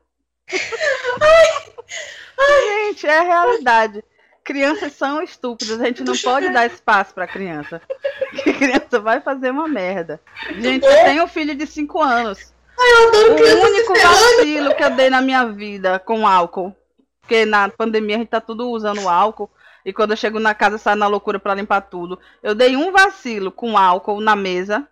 Gente, 2.67 3.07
é 3.07 3.19
a 3.19 3.23
realidade. 3.23 4.05
Crianças 4.45 4.93
são 4.95 5.23
estúpidas, 5.23 5.81
a 5.81 5.85
gente 5.85 6.03
não 6.03 6.17
pode 6.17 6.49
dar 6.51 6.67
espaço 6.67 7.15
pra 7.15 7.27
criança. 7.27 7.81
Que 8.33 8.55
criança 8.55 8.99
vai 8.99 9.21
fazer 9.21 9.51
uma 9.51 9.69
merda. 9.69 10.19
Gente, 10.59 10.87
eu 10.87 11.05
tenho 11.05 11.25
um 11.25 11.29
filho 11.29 11.55
de 11.55 11.67
5 11.67 12.01
anos. 12.01 12.53
Eu 12.79 13.09
adoro 13.09 13.35
O 13.35 13.65
único 13.67 13.93
vacilo 13.93 14.75
que 14.75 14.83
eu 14.83 14.91
dei 14.91 15.11
na 15.11 15.21
minha 15.21 15.45
vida 15.47 15.99
com 15.99 16.27
álcool. 16.27 16.75
Porque 17.21 17.45
na 17.45 17.69
pandemia 17.69 18.17
a 18.17 18.19
gente 18.21 18.31
tá 18.31 18.41
tudo 18.41 18.71
usando 18.71 19.07
álcool. 19.07 19.51
E 19.85 19.93
quando 19.93 20.13
eu 20.13 20.17
chego 20.17 20.41
na 20.41 20.55
casa, 20.55 20.79
sai 20.79 20.95
na 20.95 21.07
loucura 21.07 21.39
pra 21.39 21.55
limpar 21.55 21.83
tudo. 21.83 22.19
Eu 22.43 22.55
dei 22.55 22.75
um 22.75 22.91
vacilo 22.91 23.53
com 23.53 23.77
álcool 23.77 24.21
na 24.21 24.35
mesa. 24.35 24.89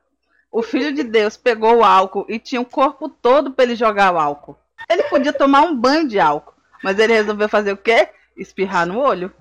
O 0.53 0.63
filho 0.63 0.93
de 0.93 1.03
Deus 1.03 1.37
pegou 1.37 1.79
o 1.79 1.85
álcool 1.85 2.27
e 2.29 2.39
tinha 2.39 2.61
o 2.61 2.67
corpo 2.67 3.09
todo 3.09 3.53
pra 3.53 3.65
ele 3.65 3.75
jogar 3.75 4.13
o 4.13 4.19
álcool. 4.19 4.59
Ele 4.89 5.05
podia 5.05 5.33
tomar 5.33 5.63
um 5.63 5.75
banho 5.75 6.07
de 6.07 6.19
álcool. 6.19 6.55
Mas 6.83 6.99
ele 6.99 7.13
resolveu 7.13 7.49
fazer 7.49 7.73
o 7.73 7.77
quê? 7.77 8.09
Espirrar 8.37 8.87
no 8.87 8.99
olho. 8.99 9.33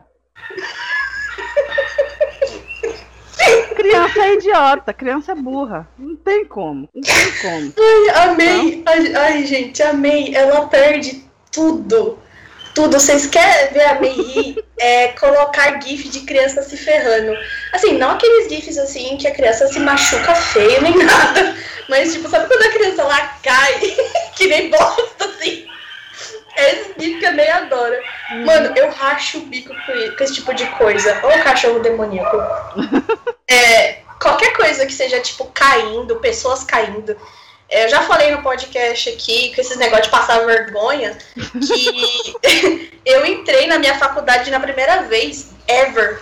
Criança 3.75 4.19
é 4.19 4.34
idiota, 4.34 4.93
criança 4.93 5.32
é 5.32 5.36
burra. 5.36 5.88
Não 5.97 6.15
tem 6.15 6.45
como. 6.45 6.89
Não 6.93 7.02
tem 7.02 7.32
como. 7.41 7.73
Ai, 7.80 8.30
amei. 8.30 8.84
Ai, 8.86 9.15
ai, 9.15 9.45
gente, 9.45 9.82
amei. 9.82 10.36
Ela 10.36 10.67
perde 10.67 11.23
tudo. 11.52 12.19
Tudo. 12.75 12.99
Vocês 12.99 13.25
querem 13.25 13.73
ver 13.73 13.86
a 13.86 13.99
Mei 13.99 14.58
é, 14.78 15.08
colocar 15.10 15.82
gif 15.82 16.10
de 16.10 16.21
criança 16.21 16.62
se 16.62 16.78
ferrando. 16.78 17.34
Assim, 17.73 17.97
não 17.97 18.12
aqueles 18.12 18.49
gifs 18.49 18.78
assim 18.78 19.17
que 19.17 19.28
a 19.28 19.34
criança 19.34 19.67
se 19.67 19.80
machuca 19.80 20.36
feio 20.36 20.82
nem 20.82 20.95
nada. 20.97 21.56
Mas, 21.88 22.13
tipo, 22.13 22.30
sabe 22.30 22.47
quando 22.47 22.63
a 22.63 22.71
criança 22.71 23.04
lá 23.04 23.39
cai, 23.41 23.80
que 24.36 24.47
nem 24.47 24.69
bosta, 24.69 25.25
assim? 25.25 25.65
É 26.56 26.71
esse 26.73 26.93
gif 26.99 27.19
que 27.19 27.25
a 27.25 27.32
Mei 27.32 27.49
adora. 27.49 27.99
Mano, 28.45 28.73
eu 28.75 28.89
racho 28.91 29.39
o 29.39 29.41
bico 29.41 29.73
com 30.17 30.23
esse 30.23 30.36
tipo 30.36 30.54
de 30.54 30.65
coisa. 30.67 31.19
Ô 31.23 31.43
cachorro 31.43 31.80
demoníaco. 31.80 32.38
É, 33.52 34.04
qualquer 34.21 34.56
coisa 34.56 34.86
que 34.86 34.93
seja, 34.93 35.19
tipo, 35.21 35.45
caindo, 35.45 36.17
pessoas 36.17 36.63
caindo. 36.63 37.17
É, 37.67 37.86
Eu 37.86 37.89
já 37.89 38.04
falei 38.04 38.30
no 38.30 38.43
podcast 38.43 39.10
aqui, 39.10 39.56
com 39.56 39.60
esses 39.60 39.75
negócios 39.75 40.06
de 40.06 40.12
passar 40.12 40.45
vergonha, 40.45 41.17
que 41.34 42.91
eu 43.04 43.25
entrei 43.25 43.65
na 43.65 43.80
minha 43.80 43.97
faculdade 43.97 44.52
na 44.52 44.60
primeira 44.60 45.02
vez, 45.04 45.49
ever. 45.67 46.21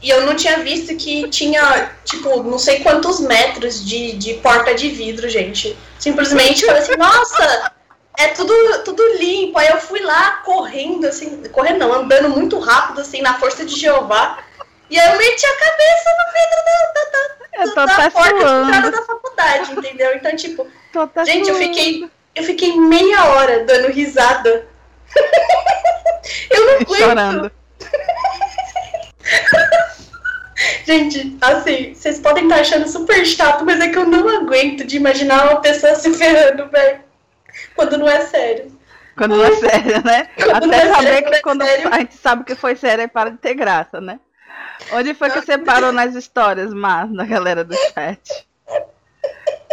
E 0.00 0.10
eu 0.10 0.24
não 0.24 0.36
tinha 0.36 0.60
visto 0.60 0.94
que 0.94 1.28
tinha, 1.28 1.90
tipo, 2.04 2.42
não 2.44 2.58
sei 2.58 2.80
quantos 2.80 3.18
metros 3.18 3.84
de, 3.84 4.12
de 4.12 4.34
porta 4.34 4.72
de 4.72 4.88
vidro, 4.90 5.28
gente. 5.28 5.76
Simplesmente 5.98 6.62
eu 6.62 6.68
falei 6.68 6.82
assim, 6.82 6.96
nossa, 6.96 7.72
é 8.18 8.28
tudo, 8.28 8.54
tudo 8.84 9.02
limpo. 9.16 9.58
Aí 9.58 9.68
eu 9.68 9.80
fui 9.80 10.00
lá 10.00 10.42
correndo, 10.44 11.06
assim, 11.06 11.42
correndo 11.52 11.78
não, 11.78 11.92
andando 11.92 12.28
muito 12.28 12.58
rápido, 12.58 13.00
assim, 13.00 13.22
na 13.22 13.38
força 13.38 13.64
de 13.64 13.78
Jeová. 13.78 14.40
E 14.90 14.98
aí 14.98 15.12
eu 15.12 15.18
meti 15.18 15.46
a 15.46 15.56
cabeça 15.56 16.10
no 16.18 16.24
vidro 16.34 16.58
da, 16.66 16.72
da, 16.94 17.02
da, 17.86 17.96
da 17.96 18.10
porta 18.10 18.34
de 18.34 18.42
entrada 18.66 18.90
da 18.90 19.02
faculdade, 19.02 19.70
entendeu? 19.72 20.16
Então, 20.16 20.34
tipo, 20.34 20.66
gente, 21.24 21.48
eu 21.48 21.54
fiquei, 21.54 22.10
eu 22.34 22.42
fiquei 22.42 22.76
meia 22.76 23.26
hora 23.26 23.64
dando 23.64 23.92
risada. 23.92 24.66
eu 26.50 26.66
não 26.66 26.74
aguento. 26.74 26.96
chorando. 26.96 27.52
Gente, 30.84 31.36
assim, 31.40 31.94
vocês 31.94 32.18
podem 32.18 32.42
estar 32.44 32.60
achando 32.60 32.88
super 32.88 33.24
chato, 33.24 33.64
mas 33.64 33.78
é 33.78 33.88
que 33.88 33.98
eu 33.98 34.06
não 34.06 34.28
aguento 34.28 34.84
de 34.84 34.96
imaginar 34.96 35.50
uma 35.50 35.60
pessoa 35.60 35.94
se 35.94 36.12
ferrando, 36.14 36.68
velho. 36.68 37.07
Quando 37.74 37.98
não 37.98 38.08
é 38.08 38.20
sério. 38.26 38.78
Quando 39.16 39.36
não 39.36 39.44
é 39.44 39.52
sério, 39.56 40.04
né? 40.04 40.28
Quando 40.36 40.64
Até 40.64 40.76
é 40.76 40.92
saber 40.94 41.08
sério, 41.08 41.28
que 41.28 41.34
é 41.34 41.40
quando 41.40 41.64
sério. 41.64 41.88
a 41.92 41.98
gente 41.98 42.14
sabe 42.14 42.44
que 42.44 42.54
foi 42.54 42.76
sério, 42.76 43.02
aí 43.02 43.08
para 43.08 43.30
de 43.30 43.38
ter 43.38 43.54
graça, 43.54 44.00
né? 44.00 44.20
Onde 44.92 45.12
foi 45.14 45.30
que 45.30 45.40
você 45.40 45.58
parou 45.58 45.90
nas 45.92 46.14
histórias, 46.14 46.72
Mar, 46.72 47.08
da 47.08 47.24
galera 47.24 47.64
do 47.64 47.74
chat? 47.74 48.46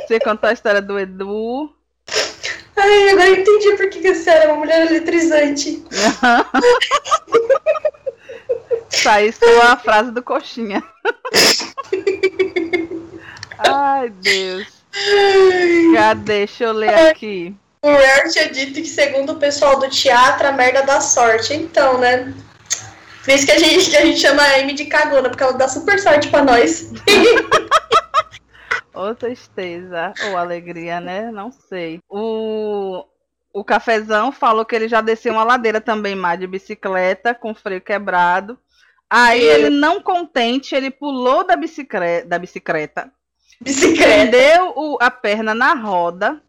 Você 0.08 0.20
contou 0.20 0.50
a 0.50 0.54
história 0.54 0.82
do 0.82 1.00
Edu. 1.00 1.72
Ai, 2.78 3.10
agora 3.10 3.30
eu 3.30 3.36
entendi 3.36 3.72
por 3.78 3.90
que 3.90 4.02
que 4.02 4.14
você 4.14 4.30
era 4.30 4.52
uma 4.52 4.60
mulher 4.60 4.86
eletrizante. 4.88 5.82
Thaís 9.04 9.38
falou 9.38 9.62
a 9.62 9.78
frase 9.78 10.12
do 10.12 10.22
coxinha. 10.22 10.84
Ai, 13.60 14.10
Deus. 14.10 14.68
Cadê? 15.94 16.24
Deixa 16.24 16.66
eu 16.66 16.74
ler 16.74 17.10
aqui. 17.10 17.56
O 17.86 17.92
Rare 17.92 18.32
tinha 18.32 18.50
dito 18.52 18.74
que, 18.82 18.88
segundo 18.88 19.34
o 19.34 19.40
pessoal 19.40 19.80
do 19.80 19.88
teatro, 19.90 20.48
a 20.48 20.52
merda 20.52 20.82
dá 20.82 21.00
sorte. 21.00 21.54
Então, 21.54 22.00
né? 22.00 22.34
Por 23.24 23.32
isso 23.34 23.46
que 23.46 23.52
a 23.52 23.60
gente, 23.60 23.96
a 23.96 24.06
gente 24.06 24.20
chama 24.20 24.42
a 24.42 24.56
Amy 24.60 24.74
de 24.74 24.86
cagona, 24.86 25.30
porque 25.30 25.44
ela 25.44 25.54
dá 25.54 25.68
super 25.68 26.00
sorte 26.00 26.30
pra 26.30 26.44
nós. 26.44 26.92
Ou 28.94 29.14
tristeza, 29.14 30.14
ou 30.30 30.38
alegria, 30.38 31.02
né? 31.02 31.30
Não 31.30 31.52
sei. 31.52 32.00
O, 32.10 33.04
o 33.54 33.62
cafezão 33.64 34.32
falou 34.32 34.64
que 34.66 34.74
ele 34.74 34.88
já 34.88 35.02
desceu 35.02 35.34
uma 35.34 35.44
ladeira 35.44 35.82
também 35.82 36.16
mais 36.16 36.40
de 36.40 36.48
bicicleta, 36.48 37.34
com 37.36 37.54
freio 37.54 37.82
quebrado. 37.82 38.58
Aí 39.10 39.44
ele, 39.44 39.70
não 39.70 40.02
contente, 40.02 40.74
ele 40.74 40.90
pulou 40.90 41.44
da 41.46 41.58
bicicleta, 41.58 42.26
da 42.28 42.40
bicicleta, 42.40 43.12
Bicicleta. 43.62 44.02
prendeu 44.02 44.74
o- 44.76 44.98
a 45.02 45.12
perna 45.12 45.54
na 45.54 45.74
roda. 45.74 46.42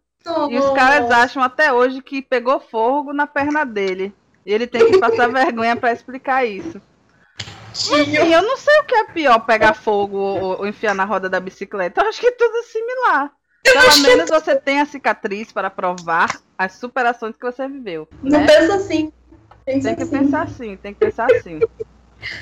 E 0.49 0.57
os 0.57 0.69
caras 0.71 1.09
acham 1.11 1.41
até 1.41 1.71
hoje 1.71 2.01
que 2.01 2.21
pegou 2.21 2.59
fogo 2.59 3.13
na 3.13 3.27
perna 3.27 3.65
dele. 3.65 4.13
E 4.45 4.53
ele 4.53 4.67
tem 4.67 4.89
que 4.91 4.97
passar 4.97 5.27
vergonha 5.31 5.75
pra 5.75 5.91
explicar 5.91 6.45
isso. 6.45 6.81
Tio. 7.73 8.05
Sim, 8.05 8.15
eu 8.15 8.41
não 8.41 8.57
sei 8.57 8.79
o 8.79 8.83
que 8.85 8.95
é 8.95 9.03
pior, 9.05 9.39
pegar 9.39 9.73
fogo 9.73 10.17
ou, 10.17 10.59
ou 10.59 10.67
enfiar 10.67 10.95
na 10.95 11.05
roda 11.05 11.29
da 11.29 11.39
bicicleta. 11.39 12.01
Eu 12.01 12.09
acho 12.09 12.19
que 12.19 12.27
é 12.27 12.31
tudo 12.31 12.63
similar. 12.63 13.31
Pelo 13.63 13.79
é 13.79 14.15
menos 14.15 14.29
você 14.29 14.55
tem 14.55 14.79
a 14.79 14.85
cicatriz 14.85 15.51
para 15.51 15.69
provar 15.69 16.39
as 16.57 16.73
superações 16.73 17.35
que 17.35 17.45
você 17.45 17.67
viveu. 17.67 18.07
Não 18.23 18.39
né? 18.39 18.47
pensa 18.47 18.75
assim. 18.75 19.11
Pensa 19.65 19.89
Tem 19.89 19.95
que 19.95 20.03
assim. 20.03 20.17
pensar 20.17 20.41
assim, 20.43 20.77
tem 20.77 20.93
que 20.93 20.99
pensar 20.99 21.27
assim. 21.31 21.59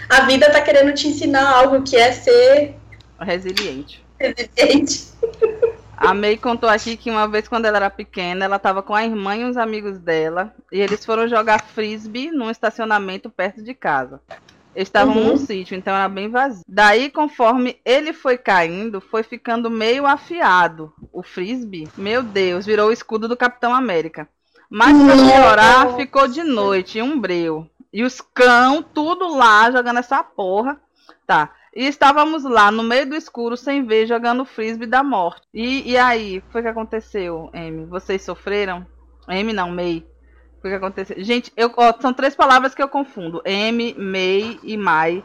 A 0.08 0.22
vida 0.22 0.50
tá 0.52 0.62
querendo 0.62 0.94
te 0.94 1.08
ensinar 1.08 1.50
algo 1.50 1.82
que 1.82 1.98
é 1.98 2.12
ser 2.12 2.76
Resiliente. 3.20 4.06
resiliente. 4.20 5.08
A 5.98 6.14
May 6.14 6.38
contou 6.38 6.70
aqui 6.70 6.98
que 6.98 7.10
uma 7.10 7.28
vez 7.28 7.48
quando 7.48 7.66
ela 7.66 7.78
era 7.78 7.90
pequena, 7.90 8.46
ela 8.46 8.58
estava 8.58 8.82
com 8.84 8.94
a 8.94 9.04
irmã 9.06 9.36
e 9.36 9.46
uns 9.46 9.58
amigos 9.58 9.98
dela, 9.98 10.54
e 10.72 10.80
eles 10.80 11.06
foram 11.06 11.28
jogar 11.28 11.62
frisbee 11.62 12.32
num 12.32 12.50
estacionamento 12.50 13.30
perto 13.30 13.64
de 13.64 13.74
casa. 13.74 14.22
Eles 14.76 14.90
estavam 14.90 15.16
Uhum. 15.16 15.24
num 15.30 15.38
sítio, 15.38 15.76
então 15.78 15.96
era 15.96 16.10
bem 16.10 16.30
vazio. 16.30 16.64
Daí, 16.68 17.10
conforme 17.10 17.80
ele 17.86 18.12
foi 18.12 18.38
caindo, 18.38 19.00
foi 19.00 19.24
ficando 19.24 19.70
meio 19.72 20.06
afiado. 20.06 20.94
O 21.14 21.24
frisbee, 21.24 21.88
meu 21.98 22.22
Deus, 22.22 22.66
virou 22.66 22.90
o 22.90 22.92
escudo 22.92 23.28
do 23.28 23.38
Capitão 23.38 23.74
América. 23.74 24.28
Mas 24.70 24.98
pra 25.02 25.16
Nossa. 25.16 25.32
piorar, 25.32 25.96
ficou 25.96 26.28
de 26.28 26.44
noite, 26.44 27.02
um 27.02 27.18
breu. 27.18 27.70
E 27.94 28.04
os 28.04 28.20
cão, 28.20 28.84
tudo 28.84 29.34
lá, 29.38 29.72
jogando 29.72 30.00
essa 30.00 30.22
porra. 30.22 30.78
Tá. 31.26 31.52
E 31.76 31.88
estávamos 31.88 32.46
lá, 32.46 32.72
no 32.72 32.82
meio 32.82 33.06
do 33.06 33.16
escuro, 33.16 33.58
sem 33.58 33.86
ver, 33.86 34.08
jogando 34.08 34.44
o 34.44 34.46
frisbee 34.46 34.88
da 34.88 35.04
morte. 35.04 35.46
E, 35.54 35.92
e 35.92 35.98
aí, 35.98 36.42
foi 36.50 36.62
que 36.62 36.70
aconteceu, 36.70 37.50
Amy? 37.54 37.86
Vocês 37.86 38.22
sofreram? 38.22 38.88
Amy 39.28 39.52
não, 39.52 39.70
May. 39.72 40.06
Foi 40.62 40.70
que 40.72 40.78
aconteceu. 40.78 41.22
Gente, 41.22 41.52
eu, 41.58 41.70
ó, 41.76 41.94
são 42.00 42.14
três 42.14 42.34
palavras 42.34 42.74
que 42.74 42.82
eu 42.82 42.88
confundo. 42.88 43.44
Amy, 43.46 43.94
May 43.94 44.58
e 44.64 44.78
Mai. 44.78 45.22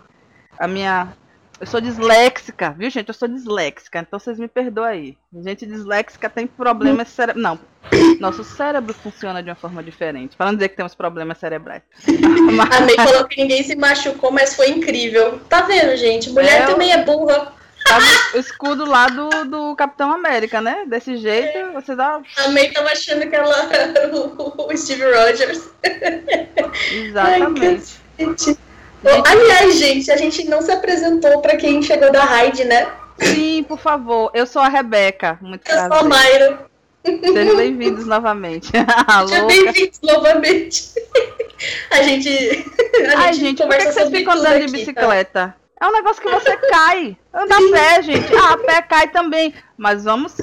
A 0.59 0.67
minha... 0.67 1.17
Eu 1.61 1.67
sou 1.67 1.79
disléxica, 1.81 2.75
viu, 2.77 2.89
gente? 2.89 3.09
Eu 3.09 3.15
sou 3.15 3.29
disléxica, 3.29 3.99
então 3.99 4.19
vocês 4.19 4.39
me 4.39 4.49
perdoam 4.49 4.87
aí. 4.87 5.17
Gente 5.45 5.67
disléxica 5.67 6.31
tem 6.31 6.47
problemas 6.47 7.09
cerebrais. 7.09 7.43
Não, 7.43 7.61
nosso 8.19 8.43
cérebro 8.43 8.95
funciona 8.95 9.43
de 9.43 9.51
uma 9.51 9.55
forma 9.55 9.83
diferente. 9.83 10.37
Para 10.37 10.47
não 10.47 10.55
dizer 10.55 10.71
que 10.71 10.77
temos 10.77 10.95
problemas 10.95 11.37
cerebrais. 11.37 11.83
Mas- 12.57 12.77
A 12.77 12.81
May 12.81 12.95
falou 12.97 13.27
que 13.27 13.43
ninguém 13.43 13.63
se 13.63 13.77
machucou, 13.77 14.31
mas 14.31 14.57
foi 14.57 14.71
incrível. 14.71 15.39
Tá 15.51 15.61
vendo, 15.63 15.95
gente? 15.97 16.31
Mulher 16.31 16.63
É, 16.63 16.67
também 16.67 16.93
é 16.93 17.05
burra. 17.05 17.53
Tava 17.85 18.05
o 18.35 18.39
escudo 18.39 18.85
lá 18.87 19.07
do, 19.09 19.29
do 19.47 19.77
Capitão 19.77 20.13
América, 20.13 20.61
né? 20.63 20.85
Desse 20.87 21.17
jeito, 21.19 21.73
você 21.73 21.95
dá. 21.95 22.23
A 22.39 22.49
May 22.49 22.71
tava 22.71 22.89
achando 22.91 23.29
que 23.29 23.37
ela 23.37 23.57
era 23.75 24.15
o, 24.15 24.77
Steve 24.77 25.03
Rogers. 25.05 25.69
Exatamente. 26.91 28.01
Ai, 28.19 28.57
aliás, 29.05 29.79
gente, 29.79 30.11
a 30.11 30.17
gente 30.17 30.45
não 30.49 30.63
se 30.63 30.71
apresentou 30.71 31.41
pra 31.41 31.57
quem 31.57 31.83
chegou 31.83 32.11
da 32.13 32.25
Raid, 32.25 32.65
né? 32.65 32.91
Sim, 33.19 33.65
por 33.65 33.79
favor. 33.79 34.31
Eu 34.35 34.47
sou 34.47 34.63
a 34.63 34.69
Rebeca. 34.69 35.39
Muito 35.41 35.69
Eu 35.69 35.77
sou 35.77 35.85
a 35.85 35.89
prazer. 35.89 36.09
Mayra. 36.09 36.71
Sejam 37.05 37.57
bem-vindos 37.57 38.07
novamente. 38.07 38.67
Seja 38.69 38.87
Alô. 39.07 39.47
bem-vindos 39.47 40.01
novamente. 40.03 40.93
A 41.91 42.03
gente, 42.03 42.29
a 43.15 43.19
Ai, 43.19 43.33
gente 43.35 43.41
gente, 43.41 43.63
por 43.63 43.77
que, 43.77 43.87
que 43.87 43.93
vocês 43.93 44.11
ficam 44.11 44.35
andando 44.35 44.61
de 44.61 44.73
tá? 44.73 44.79
bicicleta? 44.79 45.57
É 45.81 45.87
um 45.87 45.93
negócio 45.93 46.23
que 46.23 46.31
você 46.31 46.57
cai. 46.57 47.17
Anda 47.33 47.55
a 47.55 47.71
pé, 47.71 48.03
gente. 48.03 48.35
Ah, 48.35 48.53
a 48.53 48.59
pé 48.59 48.83
cai 48.83 49.09
também. 49.09 49.55
Mas 49.77 50.05
vamos 50.05 50.37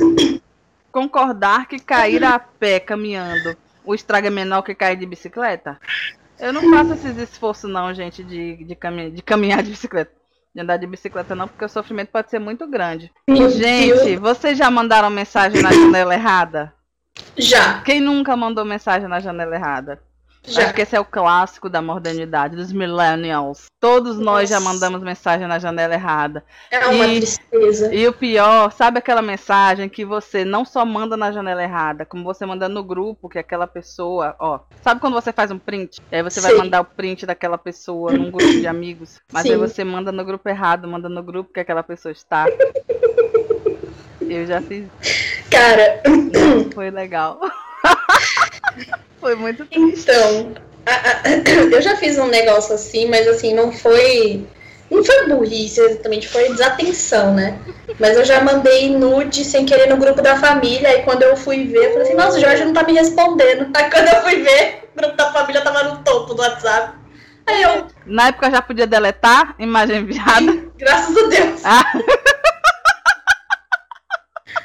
concordar 0.92 1.68
que 1.68 1.80
cair 1.80 2.24
a 2.24 2.40
pé 2.40 2.80
caminhando 2.80 3.56
o 3.88 3.96
estrago 3.96 4.28
é 4.28 4.30
menor 4.30 4.62
que 4.64 4.76
cair 4.76 4.98
de 4.98 5.06
bicicleta? 5.06 5.80
Eu 6.40 6.54
não 6.54 6.70
faço 6.70 6.94
esses 6.94 7.18
esforços, 7.18 7.70
não, 7.70 7.94
gente, 7.94 8.24
de, 8.24 8.64
de, 8.64 8.76
caminhar, 8.76 9.12
de 9.12 9.22
caminhar 9.22 9.64
de 9.64 9.72
bicicleta. 9.72 10.12
De 10.54 10.62
andar 10.62 10.78
de 10.78 10.88
bicicleta, 10.88 11.36
não, 11.36 11.48
porque 11.48 11.66
o 11.66 11.70
sofrimento 11.70 12.10
pode 12.10 12.30
ser 12.30 12.40
muito 12.40 12.68
grande. 12.68 13.12
Meu 13.30 13.50
Gente, 13.50 14.04
Deus. 14.04 14.20
vocês 14.20 14.58
já 14.58 14.72
mandaram 14.72 15.10
mensagem 15.10 15.62
na 15.62 15.72
janela 15.72 16.14
errada? 16.14 16.74
Já, 17.38 17.82
Quem 17.82 18.00
nunca 18.00 18.36
mandou 18.36 18.66
mensagem 18.66 19.08
na 19.08 19.20
janela 19.20 19.56
errada? 19.56 20.02
Já. 20.48 20.64
Acho 20.64 20.74
que 20.74 20.82
esse 20.82 20.96
é 20.96 21.00
o 21.00 21.06
clássico 21.06 21.70
da 21.70 21.82
modernidade, 21.82 22.56
dos 22.56 22.72
millennials. 22.72 23.66
Todos 23.80 24.18
nós 24.18 24.50
já 24.50 24.60
Nossa. 24.60 24.74
mandamos 24.74 25.04
mensagem 25.04 25.48
na 25.48 25.60
janela 25.60 25.94
errada. 25.94 26.44
É 26.72 26.86
uma 26.88 27.06
E- 27.08 27.18
tristeza. 27.20 27.94
E 27.94 28.08
o 28.08 28.14
pior, 28.14 28.72
sabe 28.72 28.98
aquela 29.00 29.22
mensagem 29.22 29.88
que 29.88 30.04
você 30.04 30.44
não 30.44 30.66
só 30.66 30.84
manda 30.86 31.16
na 31.16 31.32
janela 31.32 31.62
errada, 31.62 32.06
como 32.06 32.24
você 32.24 32.46
manda 32.46 32.68
no 32.68 32.84
grupo, 32.84 33.30
que 33.30 33.38
aquela 33.38 33.68
pessoa, 33.68 34.36
ó. 34.40 34.60
Sabe 34.82 35.00
quando 35.02 35.14
você 35.14 35.32
faz 35.32 35.52
um 35.52 35.60
print? 35.60 36.02
E 36.12 36.16
aí 36.16 36.24
você 36.24 36.42
vai 36.42 36.52
Sim. 36.54 36.58
mandar 36.58 36.82
o 36.82 36.86
print 36.86 37.26
daquela 37.26 37.58
pessoa 37.58 38.12
num 38.14 38.32
grupo 38.32 38.52
de 38.52 38.66
amigos, 38.68 39.20
mas 39.32 39.46
aí 39.46 39.52
Sim. 39.52 39.58
você 39.58 39.84
manda 39.84 40.12
no 40.12 40.26
grupo 40.26 40.48
errado, 40.50 40.88
manda 40.88 41.08
no 41.10 41.22
grupo 41.22 41.54
que 41.54 41.60
aquela 41.60 41.84
pessoa 41.84 42.12
está. 42.12 42.46
Eu 44.22 44.46
já 44.46 44.60
fiz, 44.62 44.86
Cara, 45.50 46.02
não 46.06 46.70
foi 46.72 46.90
legal. 46.92 47.40
foi 49.28 49.36
muito 49.36 49.66
triste. 49.66 50.10
então, 50.10 50.54
a- 50.86 50.92
a- 50.92 51.22
eu 51.76 51.82
já 51.82 51.98
fiz 51.98 52.18
um 52.18 52.28
negócio 52.28 52.74
assim, 52.74 53.08
mas 53.10 53.28
assim, 53.28 53.54
não 53.54 53.72
foi. 53.74 54.48
Não 54.90 55.04
foi 55.04 55.28
burrice 55.28 55.82
exatamente, 55.82 56.30
foi 56.30 56.48
desatenção, 56.48 57.34
né? 57.34 57.60
Mas 58.00 58.16
eu 58.16 58.24
já 58.24 58.40
mandei 58.42 58.90
nude 58.90 59.44
sem 59.44 59.66
querer 59.66 59.88
no 59.90 59.98
grupo 59.98 60.22
da 60.22 60.38
família, 60.38 60.88
aí 60.88 61.04
quando 61.04 61.24
eu 61.24 61.36
fui 61.36 61.66
ver, 61.66 61.88
eu 61.88 61.92
falei 61.92 62.04
assim, 62.08 62.14
nossa, 62.14 62.38
o 62.38 62.40
Jorge 62.40 62.64
não 62.64 62.72
tá 62.72 62.84
me 62.84 62.94
respondendo. 62.94 63.70
Aí 63.76 63.90
quando 63.92 64.08
eu 64.08 64.22
fui 64.22 64.42
ver, 64.42 64.90
o 64.96 65.02
grupo 65.02 65.18
da 65.18 65.34
família 65.34 65.62
tava 65.62 65.84
no 65.84 65.98
topo 66.06 66.34
do 66.34 66.42
WhatsApp. 66.42 66.94
Aí 67.46 67.64
eu, 67.64 67.88
Na 68.06 68.28
época 68.30 68.48
eu 68.48 68.52
já 68.52 68.62
podia 68.62 68.88
deletar 68.88 69.56
imagem 69.60 69.98
enviada. 70.04 70.70
graças 70.78 71.18
a 71.18 71.28
Deus. 71.28 71.62
Ah, 71.66 71.84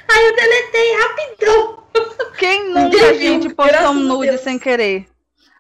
Aí 0.09 0.27
eu 0.27 0.37
deletei 0.37 0.97
rapidão. 0.99 1.82
Quem 2.39 2.71
nunca, 2.73 3.15
gente, 3.15 3.55
postou 3.55 3.91
um 3.91 3.95
nude 3.95 4.39
sem 4.39 4.59
querer? 4.59 5.07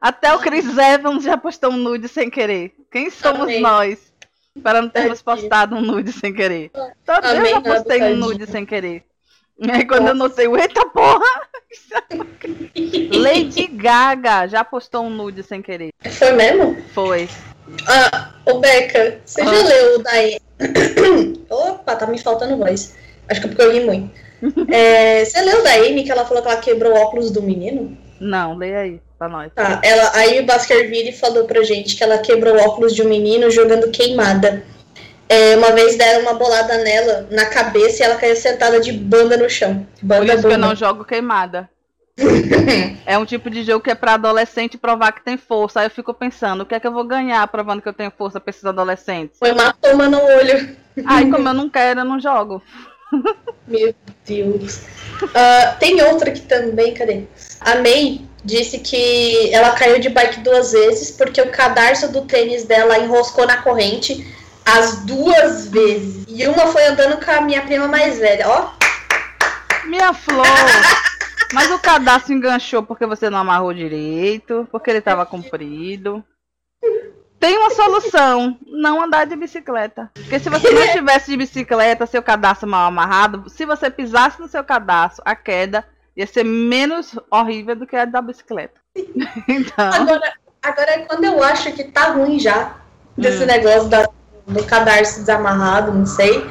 Até 0.01 0.35
o 0.35 0.39
Chris 0.41 0.67
Evans 0.77 1.23
já 1.25 1.37
postou 1.37 1.71
um 1.71 1.77
nude 1.77 2.09
sem 2.09 2.29
querer. 2.29 2.73
Quem 2.91 3.09
somos 3.11 3.43
Amém. 3.43 3.61
nós 3.61 3.99
para 4.63 4.83
não 4.83 4.89
termos 4.89 5.23
Tadinho. 5.23 5.43
postado 5.43 5.77
um 5.77 5.81
nude 5.81 6.13
sem 6.13 6.33
querer? 6.35 6.71
Todo 7.07 7.25
eu 7.27 7.37
Amém, 7.39 7.53
já 7.53 7.61
nada, 7.61 7.75
postei 7.77 7.97
um 7.99 8.01
tadinho. 8.01 8.17
nude 8.19 8.47
sem 8.47 8.67
querer. 8.67 9.05
E 9.61 9.71
aí 9.71 9.87
quando 9.87 10.09
eu 10.09 10.15
notei, 10.15 10.47
eita 10.47 10.85
porra! 10.87 11.25
Lady 13.15 13.67
Gaga 13.69 14.47
já 14.49 14.65
postou 14.65 15.05
um 15.05 15.11
nude 15.11 15.43
sem 15.43 15.63
querer. 15.63 15.91
Foi 16.11 16.33
mesmo? 16.33 16.77
Foi. 16.93 17.29
Ah, 17.89 18.33
ô 18.47 18.59
Beca, 18.59 19.21
você 19.25 19.41
Ah. 19.41 19.45
já 19.45 19.63
leu 19.69 19.99
o 19.99 20.03
daí? 20.03 20.39
Opa, 21.49 21.97
tá 21.97 22.07
me 22.07 22.19
faltando 22.19 22.57
voz. 22.57 22.97
Acho 23.33 23.41
que 23.41 23.47
é 23.47 23.51
porque 23.51 23.63
eu 23.63 23.73
ri 23.73 23.81
muito. 23.81 24.11
É, 24.73 25.25
você 25.25 25.41
leu 25.41 25.63
da 25.63 25.75
Amy 25.75 26.03
que 26.03 26.11
ela 26.11 26.25
falou 26.25 26.43
que 26.43 26.49
ela 26.49 26.61
quebrou 26.61 26.93
o 26.93 26.97
óculos 26.97 27.31
do 27.31 27.41
menino? 27.41 27.97
Não, 28.21 28.57
leia 28.57 28.81
aí 28.81 29.01
pra 29.17 29.29
nós. 29.29 29.53
Tá, 29.55 29.81
ela, 29.85 30.11
aí 30.17 30.41
o 30.41 30.45
Baskerville 30.45 31.13
falou 31.13 31.45
pra 31.45 31.63
gente 31.63 31.95
que 31.95 32.03
ela 32.03 32.19
quebrou 32.19 32.57
o 32.57 32.61
óculos 32.61 32.93
de 32.93 33.03
um 33.03 33.09
menino 33.09 33.49
jogando 33.53 33.89
queimada. 33.93 34.65
É, 35.29 35.57
uma 35.57 35.71
vez 35.71 35.97
deram 35.97 36.23
uma 36.23 36.35
bolada 36.35 36.79
nela 36.79 37.29
na 37.31 37.47
cabeça 37.47 38.03
e 38.03 38.07
ela 38.07 38.17
caiu 38.17 38.35
sentada 38.35 38.81
de 38.81 38.93
banda 38.93 39.37
no 39.37 39.49
chão. 39.49 39.87
Por 40.01 40.07
Banda 40.07 40.35
isso 40.35 40.49
que 40.49 40.55
eu 40.55 40.59
não 40.59 40.75
jogo 40.75 41.05
queimada. 41.05 41.71
É 43.07 43.19
um 43.19 43.25
tipo 43.25 43.51
de 43.51 43.63
jogo 43.65 43.83
que 43.83 43.91
é 43.91 43.95
pra 43.95 44.15
adolescente 44.15 44.79
provar 44.79 45.13
que 45.13 45.25
tem 45.25 45.37
força. 45.37 45.81
Aí 45.81 45.87
eu 45.87 45.91
fico 45.91 46.13
pensando, 46.15 46.63
o 46.63 46.67
que 46.67 46.75
é 46.75 46.81
que 46.81 46.87
eu 46.87 46.93
vou 46.93 47.05
ganhar 47.05 47.47
provando 47.49 47.83
que 47.83 47.89
eu 47.89 47.93
tenho 47.93 48.13
força 48.17 48.41
pra 48.41 48.51
esses 48.51 48.65
adolescentes? 48.65 49.39
Foi 49.39 49.53
uma 49.53 49.73
toma 49.73 50.09
no 50.09 50.19
olho. 50.23 50.77
Aí, 51.07 51.31
como 51.31 51.49
eu 51.49 51.55
não 51.55 51.69
quero, 51.69 52.01
eu 52.01 52.05
não 52.05 52.21
jogo. 52.21 52.63
Meu 53.67 53.95
Deus. 54.27 54.81
Ah, 55.35 55.77
tem 55.79 56.03
outra 56.03 56.31
aqui 56.31 56.41
também, 56.43 56.95
cadê? 56.95 57.25
A 57.61 57.77
May 57.77 58.23
disse 58.45 58.79
que 58.79 59.53
ela 59.53 59.73
caiu 59.73 60.01
de 60.01 60.09
bike 60.09 60.41
duas 60.41 60.73
vezes 60.73 61.11
porque 61.13 61.41
o 61.41 61.51
cadarço 61.51 62.11
do 62.11 62.23
tênis 62.23 62.65
dela 62.65 62.99
enroscou 62.99 63.47
na 63.47 63.63
corrente 63.63 64.27
as 64.65 65.05
duas 65.05 65.69
vezes. 65.69 66.25
E 66.29 66.47
uma 66.47 66.67
foi 66.69 66.87
andando 66.87 67.25
com 67.25 67.31
a 67.31 67.41
minha 67.41 67.63
prima 67.63 67.87
mais 67.89 68.19
velha, 68.19 68.49
ó. 68.49 68.73
Minha 69.87 70.13
flor! 70.13 70.47
Mas 71.53 71.71
o 71.71 71.79
cadastro 71.79 72.33
enganchou 72.33 72.83
porque 72.83 73.05
você 73.05 73.29
não 73.29 73.39
amarrou 73.39 73.75
direito, 73.75 74.67
porque 74.71 74.91
ele 74.91 75.01
tava 75.01 75.27
comprido. 75.27 76.25
Tem 77.43 77.59
uma 77.59 77.71
solução, 77.71 78.57
não 78.69 79.03
andar 79.03 79.27
de 79.27 79.35
bicicleta. 79.35 80.09
Porque 80.15 80.39
se 80.39 80.49
você 80.49 80.71
não 80.71 80.83
estivesse 80.87 81.29
de 81.29 81.37
bicicleta, 81.37 82.07
seu 82.07 82.23
cadastro 82.23 82.69
mal 82.69 82.87
amarrado, 82.87 83.51
se 83.51 83.67
você 83.67 83.91
pisasse 83.91 84.41
no 84.41 84.47
seu 84.47 84.63
cadastro, 84.63 85.25
a 85.27 85.35
queda 85.35 85.85
Ia 86.17 86.27
ser 86.27 86.45
menos 86.45 87.19
horrível 87.31 87.75
do 87.75 87.87
que 87.87 87.97
a 87.97 88.05
da 88.05 88.21
bicicleta. 88.21 88.79
então... 89.49 89.93
Agora, 89.93 90.33
agora, 90.63 91.07
quando 91.09 91.25
eu 91.25 91.43
acho 91.43 91.73
que 91.73 91.85
tá 91.85 92.13
ruim 92.13 92.39
já, 92.39 92.77
desse 93.17 93.43
hum. 93.43 93.47
negócio 93.47 93.89
da, 93.89 94.07
do 94.47 94.65
cadarço 94.65 95.21
desamarrado, 95.21 95.93
não 95.93 96.07
sei, 96.07 96.47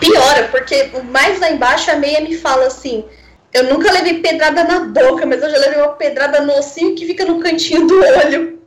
piora, 0.00 0.48
porque 0.48 0.90
o 0.94 1.04
mais 1.04 1.40
lá 1.40 1.50
embaixo 1.50 1.90
a 1.90 1.96
meia 1.96 2.20
me 2.20 2.36
fala 2.36 2.66
assim. 2.66 3.04
Eu 3.52 3.64
nunca 3.64 3.90
levei 3.90 4.20
pedrada 4.20 4.64
na 4.64 4.80
boca, 4.80 5.24
mas 5.24 5.42
eu 5.42 5.50
já 5.50 5.58
levei 5.58 5.78
uma 5.78 5.94
pedrada 5.94 6.42
no 6.42 6.52
ossinho 6.54 6.94
que 6.94 7.06
fica 7.06 7.24
no 7.24 7.40
cantinho 7.40 7.86
do 7.86 7.98
olho. 7.98 8.58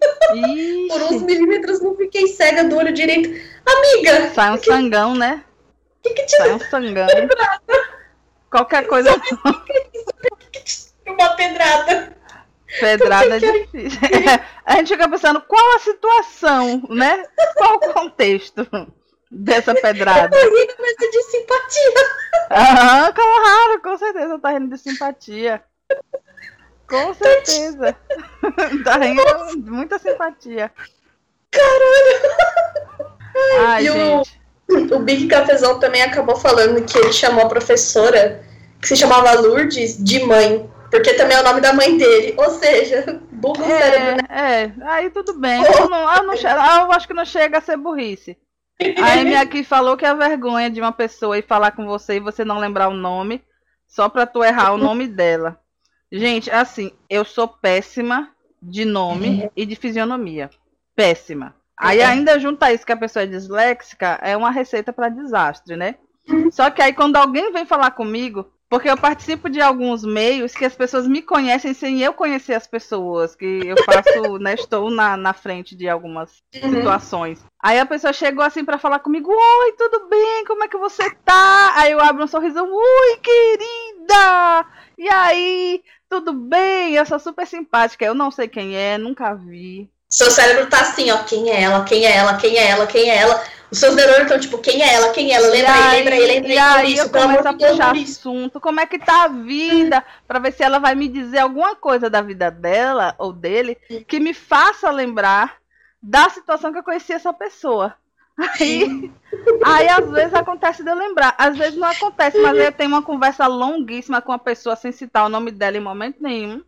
Por 0.87 1.03
uns 1.03 1.21
milímetros 1.21 1.81
não 1.81 1.95
fiquei 1.95 2.27
cega 2.27 2.63
do 2.63 2.77
olho 2.77 2.91
direito. 2.91 3.29
Amiga! 3.65 4.31
Sai 4.33 4.51
um 4.51 4.57
que... 4.57 4.65
sangão, 4.65 5.15
né? 5.15 5.43
Que 6.01 6.13
que 6.13 6.23
te 6.23 6.35
Sai 6.35 6.53
um 6.53 6.59
sangão. 6.59 7.07
Pedrada? 7.07 7.61
Qualquer 8.49 8.87
coisa. 8.87 9.21
uma 11.07 11.29
pedrada. 11.35 12.17
Pedrada 12.79 13.35
é 13.35 13.39
difícil. 13.39 13.99
a 14.65 14.75
gente 14.77 14.87
fica 14.87 15.09
pensando 15.09 15.41
qual 15.41 15.75
a 15.75 15.79
situação, 15.79 16.83
né? 16.89 17.23
Qual 17.55 17.75
o 17.75 17.93
contexto 17.93 18.67
dessa 19.31 19.73
pedrada. 19.73 20.35
Eu 20.37 20.49
tô 20.49 20.55
rindo, 20.55 20.73
mas 20.77 20.95
é 21.01 21.09
de 21.09 21.23
simpatia. 21.23 21.93
Aham, 22.51 23.13
claro, 23.13 23.81
com 23.81 23.97
certeza 23.97 24.39
tá 24.39 24.51
rindo 24.51 24.75
de 24.75 24.77
simpatia. 24.77 25.63
Com 26.87 27.13
certeza. 27.13 27.95
tá 28.83 28.97
rindo 28.97 29.23
de 29.63 29.71
muita 29.71 29.97
simpatia. 29.97 30.69
Caralho! 31.49 32.31
Ai, 33.65 33.87
e 33.87 33.91
gente. 33.91 34.41
O, 34.69 34.95
o 34.95 34.99
Big 34.99 35.27
Cafezão 35.27 35.79
também 35.79 36.01
acabou 36.01 36.35
falando 36.35 36.83
que 36.83 36.97
ele 36.97 37.13
chamou 37.13 37.45
a 37.45 37.49
professora, 37.49 38.43
que 38.81 38.87
se 38.89 38.97
chamava 38.97 39.39
Lourdes, 39.39 40.01
de 40.03 40.23
mãe. 40.23 40.69
Porque 40.89 41.13
também 41.13 41.37
é 41.37 41.39
o 41.39 41.43
nome 41.43 41.61
da 41.61 41.71
mãe 41.71 41.97
dele. 41.97 42.33
Ou 42.37 42.49
seja, 42.51 43.21
burro 43.31 43.63
é, 43.63 43.79
cérebro, 43.79 44.15
né? 44.17 44.23
É, 44.29 44.71
aí 44.85 45.09
tudo 45.09 45.33
bem. 45.39 45.63
Eu, 45.63 45.89
não, 45.89 46.13
eu, 46.15 46.23
não, 46.23 46.33
eu 46.33 46.91
acho 46.91 47.07
que 47.07 47.13
não 47.13 47.23
chega 47.23 47.59
a 47.59 47.61
ser 47.61 47.77
burrice. 47.77 48.37
A 49.01 49.19
Amy 49.19 49.35
aqui 49.35 49.63
falou 49.63 49.95
que 49.95 50.05
é 50.05 50.09
a 50.09 50.13
vergonha 50.13 50.69
de 50.69 50.81
uma 50.81 50.91
pessoa 50.91 51.37
ir 51.37 51.45
falar 51.45 51.71
com 51.71 51.85
você 51.85 52.15
e 52.15 52.19
você 52.19 52.43
não 52.43 52.59
lembrar 52.59 52.87
o 52.87 52.93
nome, 52.93 53.43
só 53.87 54.09
pra 54.09 54.25
tu 54.25 54.43
errar 54.43 54.73
o 54.73 54.77
nome 54.77 55.07
dela. 55.07 55.59
Gente, 56.11 56.49
assim, 56.49 56.91
eu 57.09 57.23
sou 57.23 57.47
péssima 57.47 58.29
de 58.61 58.83
nome 58.83 59.49
e 59.55 59.65
de 59.65 59.75
fisionomia. 59.75 60.49
Péssima. 60.95 61.55
Aí 61.77 62.01
ainda 62.01 62.39
junta 62.39 62.71
isso 62.71 62.85
que 62.85 62.91
a 62.91 62.97
pessoa 62.97 63.23
é 63.23 63.27
disléxica, 63.27 64.19
é 64.21 64.35
uma 64.37 64.51
receita 64.51 64.93
para 64.93 65.09
desastre, 65.09 65.75
né? 65.75 65.95
Só 66.51 66.69
que 66.69 66.81
aí 66.81 66.93
quando 66.93 67.15
alguém 67.15 67.51
vem 67.51 67.65
falar 67.65 67.91
comigo, 67.91 68.51
porque 68.71 68.89
eu 68.89 68.95
participo 68.95 69.49
de 69.49 69.59
alguns 69.59 70.01
meios 70.01 70.53
que 70.53 70.63
as 70.63 70.73
pessoas 70.73 71.05
me 71.05 71.21
conhecem 71.21 71.73
sem 71.73 72.01
eu 72.01 72.13
conhecer 72.13 72.53
as 72.53 72.65
pessoas, 72.65 73.35
que 73.35 73.59
eu 73.65 73.75
faço, 73.83 74.39
né, 74.39 74.53
estou 74.53 74.89
na, 74.89 75.17
na 75.17 75.33
frente 75.33 75.75
de 75.75 75.89
algumas 75.89 76.41
uhum. 76.55 76.69
situações. 76.69 77.45
Aí 77.61 77.77
a 77.77 77.85
pessoa 77.85 78.13
chegou 78.13 78.45
assim 78.45 78.63
para 78.63 78.77
falar 78.77 78.99
comigo: 78.99 79.29
Oi, 79.29 79.73
tudo 79.73 80.07
bem? 80.07 80.45
Como 80.45 80.63
é 80.63 80.69
que 80.69 80.77
você 80.77 81.13
tá? 81.25 81.73
Aí 81.75 81.91
eu 81.91 81.99
abro 81.99 82.23
um 82.23 82.27
sorrisão: 82.27 82.73
Oi, 82.73 83.17
querida! 83.17 84.65
E 84.97 85.09
aí, 85.09 85.83
tudo 86.07 86.31
bem? 86.31 86.93
Eu 86.93 87.05
sou 87.05 87.19
super 87.19 87.45
simpática. 87.45 88.05
Eu 88.05 88.15
não 88.15 88.31
sei 88.31 88.47
quem 88.47 88.73
é, 88.73 88.97
nunca 88.97 89.33
vi. 89.33 89.91
Seu 90.11 90.29
cérebro 90.29 90.67
tá 90.67 90.81
assim, 90.81 91.09
ó: 91.09 91.19
quem 91.23 91.49
é 91.49 91.61
ela? 91.61 91.85
Quem 91.85 92.05
é 92.05 92.17
ela? 92.17 92.35
Quem 92.35 92.57
é 92.57 92.67
ela? 92.67 92.85
Quem 92.85 93.09
é 93.09 93.15
ela? 93.15 93.41
Os 93.71 93.79
seus 93.79 93.95
neurônios 93.95 94.23
estão 94.23 94.37
tipo, 94.37 94.57
quem 94.57 94.83
é 94.83 94.95
ela? 94.95 95.13
Quem 95.13 95.31
é 95.31 95.35
ela? 95.35 95.47
Lembra 95.47 95.71
aí, 95.71 95.97
lembra 95.97 96.15
aí, 96.15 96.27
lembra 96.27 96.49
aí. 96.49 96.55
E 96.55 96.59
aí 96.59 96.93
isso, 96.93 97.03
eu 97.03 97.09
começo 97.09 97.47
a 97.47 97.53
puxar 97.53 97.95
assunto. 97.95 98.59
Como 98.59 98.81
é 98.81 98.85
que 98.85 98.99
tá 98.99 99.23
a 99.23 99.27
vida? 99.29 100.03
Pra 100.27 100.39
ver 100.39 100.51
se 100.51 100.61
ela 100.61 100.77
vai 100.77 100.93
me 100.93 101.07
dizer 101.07 101.39
alguma 101.39 101.73
coisa 101.73 102.09
da 102.09 102.21
vida 102.21 102.51
dela 102.51 103.15
ou 103.17 103.31
dele 103.31 103.77
que 104.05 104.19
me 104.19 104.33
faça 104.33 104.91
lembrar 104.91 105.55
da 106.03 106.29
situação 106.29 106.73
que 106.73 106.79
eu 106.79 106.83
conheci 106.83 107.13
essa 107.13 107.31
pessoa. 107.31 107.95
Aí, 108.41 109.11
aí 109.63 109.87
às 109.87 110.09
vezes 110.09 110.33
acontece 110.33 110.83
de 110.83 110.89
eu 110.89 110.95
lembrar, 110.95 111.35
às 111.37 111.55
vezes 111.55 111.77
não 111.77 111.87
acontece, 111.87 112.39
mas 112.39 112.57
eu 112.57 112.71
tenho 112.71 112.89
uma 112.89 113.03
conversa 113.03 113.45
longuíssima 113.45 114.21
com 114.21 114.31
a 114.31 114.39
pessoa 114.39 114.75
sem 114.75 114.91
citar 114.91 115.25
o 115.25 115.29
nome 115.29 115.51
dela 115.51 115.77
em 115.77 115.81
momento 115.81 116.17
nenhum. 116.19 116.61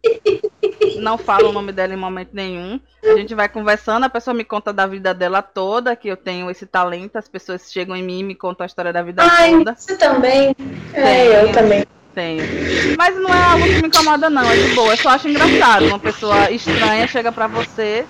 Não 0.97 1.17
falo 1.17 1.49
o 1.49 1.51
nome 1.51 1.71
dela 1.71 1.93
em 1.93 1.97
momento 1.97 2.29
nenhum. 2.33 2.79
A 3.03 3.15
gente 3.17 3.33
vai 3.33 3.49
conversando, 3.49 4.03
a 4.03 4.09
pessoa 4.09 4.33
me 4.33 4.43
conta 4.43 4.71
da 4.71 4.85
vida 4.85 5.13
dela 5.13 5.41
toda, 5.41 5.95
que 5.95 6.07
eu 6.07 6.15
tenho 6.15 6.49
esse 6.49 6.65
talento, 6.65 7.17
as 7.17 7.27
pessoas 7.27 7.71
chegam 7.71 7.95
em 7.95 8.03
mim 8.03 8.19
e 8.19 8.23
me 8.23 8.35
contam 8.35 8.63
a 8.63 8.67
história 8.67 8.93
da 8.93 9.01
vida 9.01 9.23
Ai, 9.23 9.51
toda. 9.51 9.75
Você 9.75 9.97
também? 9.97 10.55
É, 10.93 11.43
eu 11.43 11.51
também. 11.51 11.85
Tenho. 12.13 12.43
Mas 12.95 13.15
não 13.15 13.33
é 13.33 13.43
algo 13.43 13.65
que 13.65 13.81
me 13.81 13.87
incomoda, 13.87 14.29
não, 14.29 14.43
é 14.43 14.55
de 14.55 14.75
boa. 14.75 14.93
Eu 14.93 14.97
só 14.97 15.09
acho 15.09 15.27
engraçado. 15.27 15.87
Uma 15.87 15.97
pessoa 15.97 16.51
estranha 16.51 17.07
chega 17.07 17.31
pra 17.31 17.47
você 17.47 18.05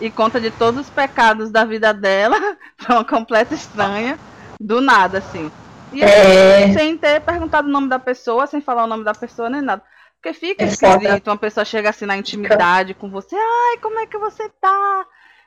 e 0.00 0.10
conta 0.10 0.40
de 0.40 0.50
todos 0.50 0.82
os 0.82 0.90
pecados 0.90 1.50
da 1.50 1.64
vida 1.64 1.92
dela 1.92 2.38
pra 2.76 2.96
uma 2.96 3.04
completa 3.04 3.54
estranha, 3.54 4.18
do 4.60 4.80
nada, 4.80 5.18
assim. 5.18 5.50
E 5.92 6.02
é... 6.02 6.72
sem 6.72 6.96
ter 6.96 7.20
perguntado 7.20 7.68
o 7.68 7.70
nome 7.70 7.88
da 7.88 7.98
pessoa, 7.98 8.46
sem 8.46 8.60
falar 8.60 8.84
o 8.84 8.88
nome 8.88 9.04
da 9.04 9.14
pessoa 9.14 9.48
nem 9.48 9.62
nada. 9.62 9.82
Porque 10.20 10.32
fica 10.32 10.64
é 10.64 10.68
esquisito, 10.68 11.28
uma 11.28 11.36
pessoa 11.36 11.64
chega 11.64 11.90
assim 11.90 12.06
na 12.06 12.16
intimidade 12.16 12.94
com 12.94 13.10
você, 13.10 13.36
ai, 13.36 13.78
como 13.82 13.98
é 13.98 14.06
que 14.06 14.18
você 14.18 14.48
tá? 14.60 15.06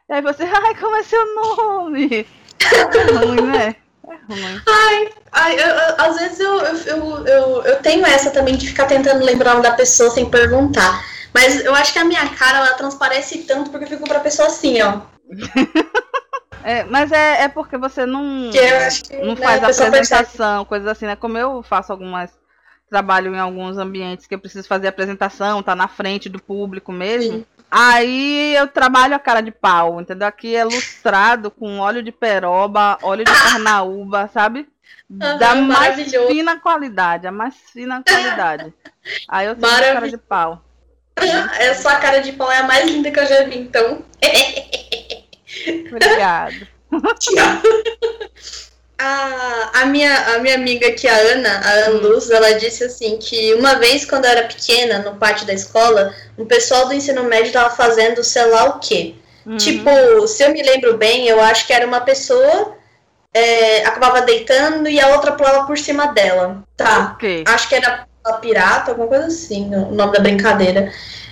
E 0.10 0.14
aí 0.14 0.22
você, 0.22 0.44
ai, 0.46 0.76
como 0.76 0.96
é 0.96 1.04
seu 1.04 1.36
nome? 1.36 2.28
É 2.60 3.02
ruim, 3.12 3.42
né? 3.42 3.76
É 4.08 4.34
ruim. 4.34 4.62
Ai, 4.68 5.10
ai 5.32 5.56
eu, 5.56 5.68
eu, 5.68 5.96
às 5.98 6.18
vezes 6.18 6.40
eu, 6.40 6.60
eu, 6.60 7.28
eu, 7.28 7.64
eu 7.64 7.82
tenho 7.82 8.06
essa 8.06 8.30
também 8.30 8.56
de 8.56 8.68
ficar 8.68 8.86
tentando 8.86 9.26
lembrar 9.26 9.52
o 9.52 9.54
nome 9.56 9.68
da 9.68 9.76
pessoa 9.76 10.10
sem 10.10 10.30
perguntar. 10.30 11.04
Mas 11.38 11.64
eu 11.64 11.76
acho 11.76 11.94
que 11.94 12.00
a 12.00 12.04
minha 12.04 12.28
cara, 12.30 12.58
ela 12.58 12.74
transparece 12.74 13.44
tanto 13.44 13.70
porque 13.70 13.86
eu 13.86 13.90
fico 13.90 14.08
pra 14.08 14.20
pessoa 14.20 14.48
assim, 14.48 14.82
ó. 14.82 15.02
É, 16.64 16.84
mas 16.86 17.12
é, 17.12 17.44
é 17.44 17.48
porque 17.48 17.78
você 17.78 18.06
não, 18.06 18.50
que 18.52 19.18
não 19.24 19.36
né, 19.36 19.42
faz 19.42 19.64
apresentação, 19.64 20.66
coisas 20.66 20.88
assim, 20.88 21.06
né? 21.06 21.16
Como 21.16 21.38
eu 21.38 21.62
faço 21.62 21.94
algumas. 21.94 22.32
Trabalho 22.90 23.36
em 23.36 23.40
alguns 23.40 23.78
ambientes 23.78 24.26
que 24.26 24.34
eu 24.34 24.40
preciso 24.40 24.68
fazer 24.68 24.88
apresentação, 24.88 25.62
tá 25.62 25.76
na 25.76 25.88
frente 25.88 26.28
do 26.28 26.42
público 26.42 26.92
mesmo. 26.92 27.38
Sim. 27.38 27.46
Aí 27.70 28.56
eu 28.56 28.68
trabalho 28.68 29.16
a 29.16 29.20
cara 29.20 29.40
de 29.42 29.52
pau, 29.52 30.02
entendeu? 30.02 30.28
Aqui 30.28 30.56
é 30.56 30.64
lustrado 30.64 31.52
com 31.52 31.80
óleo 31.80 32.02
de 32.02 32.12
peroba, 32.12 32.98
óleo 33.02 33.24
de 33.24 33.32
carnaúba, 33.32 34.30
sabe? 34.34 34.68
Uhum, 35.10 35.38
da 35.38 35.56
mais 35.56 36.12
fina 36.12 36.60
qualidade, 36.60 37.28
a 37.28 37.32
mais 37.32 37.56
fina 37.56 38.04
qualidade. 38.04 38.74
Aí 39.30 39.48
eu 39.48 39.56
tenho 39.56 39.74
a 39.74 39.94
cara 39.94 40.10
de 40.10 40.18
pau. 40.18 40.67
A 41.70 41.76
sua 41.76 41.96
cara 41.96 42.20
de 42.20 42.32
pau 42.34 42.52
é 42.52 42.58
a 42.58 42.64
mais 42.64 42.90
linda 42.90 43.12
que 43.12 43.20
eu 43.20 43.26
já 43.26 43.44
vi, 43.44 43.58
então. 43.60 44.04
Obrigada. 45.92 46.68
A, 49.00 49.82
a, 49.82 49.86
minha, 49.86 50.34
a 50.34 50.40
minha 50.40 50.56
amiga 50.56 50.88
aqui, 50.88 51.08
a 51.08 51.16
Ana, 51.16 51.62
a 51.64 51.70
Ana 51.70 52.00
Luz, 52.00 52.32
ela 52.32 52.54
disse 52.54 52.84
assim 52.84 53.18
que 53.18 53.54
uma 53.54 53.76
vez, 53.76 54.06
quando 54.06 54.26
eu 54.26 54.32
era 54.32 54.48
pequena, 54.48 54.98
no 55.00 55.16
pátio 55.18 55.46
da 55.46 55.54
escola, 55.54 56.16
um 56.36 56.46
pessoal 56.46 56.88
do 56.88 56.96
ensino 56.96 57.24
médio 57.26 57.48
estava 57.48 57.70
fazendo 57.70 58.24
sei 58.24 58.48
lá 58.48 58.66
o 58.66 58.80
quê. 58.80 59.14
Uhum. 59.46 59.56
Tipo, 59.58 60.28
se 60.28 60.44
eu 60.44 60.52
me 60.52 60.64
lembro 60.64 60.98
bem, 60.98 61.28
eu 61.28 61.40
acho 61.40 61.68
que 61.68 61.74
era 61.74 61.86
uma 61.86 62.02
pessoa 62.02 62.76
é, 63.32 63.86
acabava 63.86 64.22
deitando 64.22 64.90
e 64.90 65.00
a 65.00 65.10
outra 65.10 65.34
pulava 65.34 65.68
por 65.68 65.78
cima 65.78 66.08
dela. 66.08 66.64
Tá. 66.76 67.14
Okay. 67.16 67.44
Acho 67.46 67.70
que 67.70 67.76
era 67.76 68.08
pirata, 68.34 68.92
alguma 68.92 69.08
coisa 69.08 69.28
assim, 69.28 69.74
o 69.74 69.92
nome 69.92 70.14
da 70.14 70.20
brincadeira. 70.20 70.92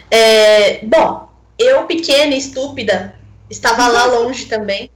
É, 0.10 0.80
bom, 0.86 1.30
eu, 1.58 1.86
pequena 1.86 2.34
e 2.34 2.38
estúpida, 2.38 3.16
estava 3.50 3.88
lá 3.88 4.06
longe 4.06 4.46
também. 4.46 4.90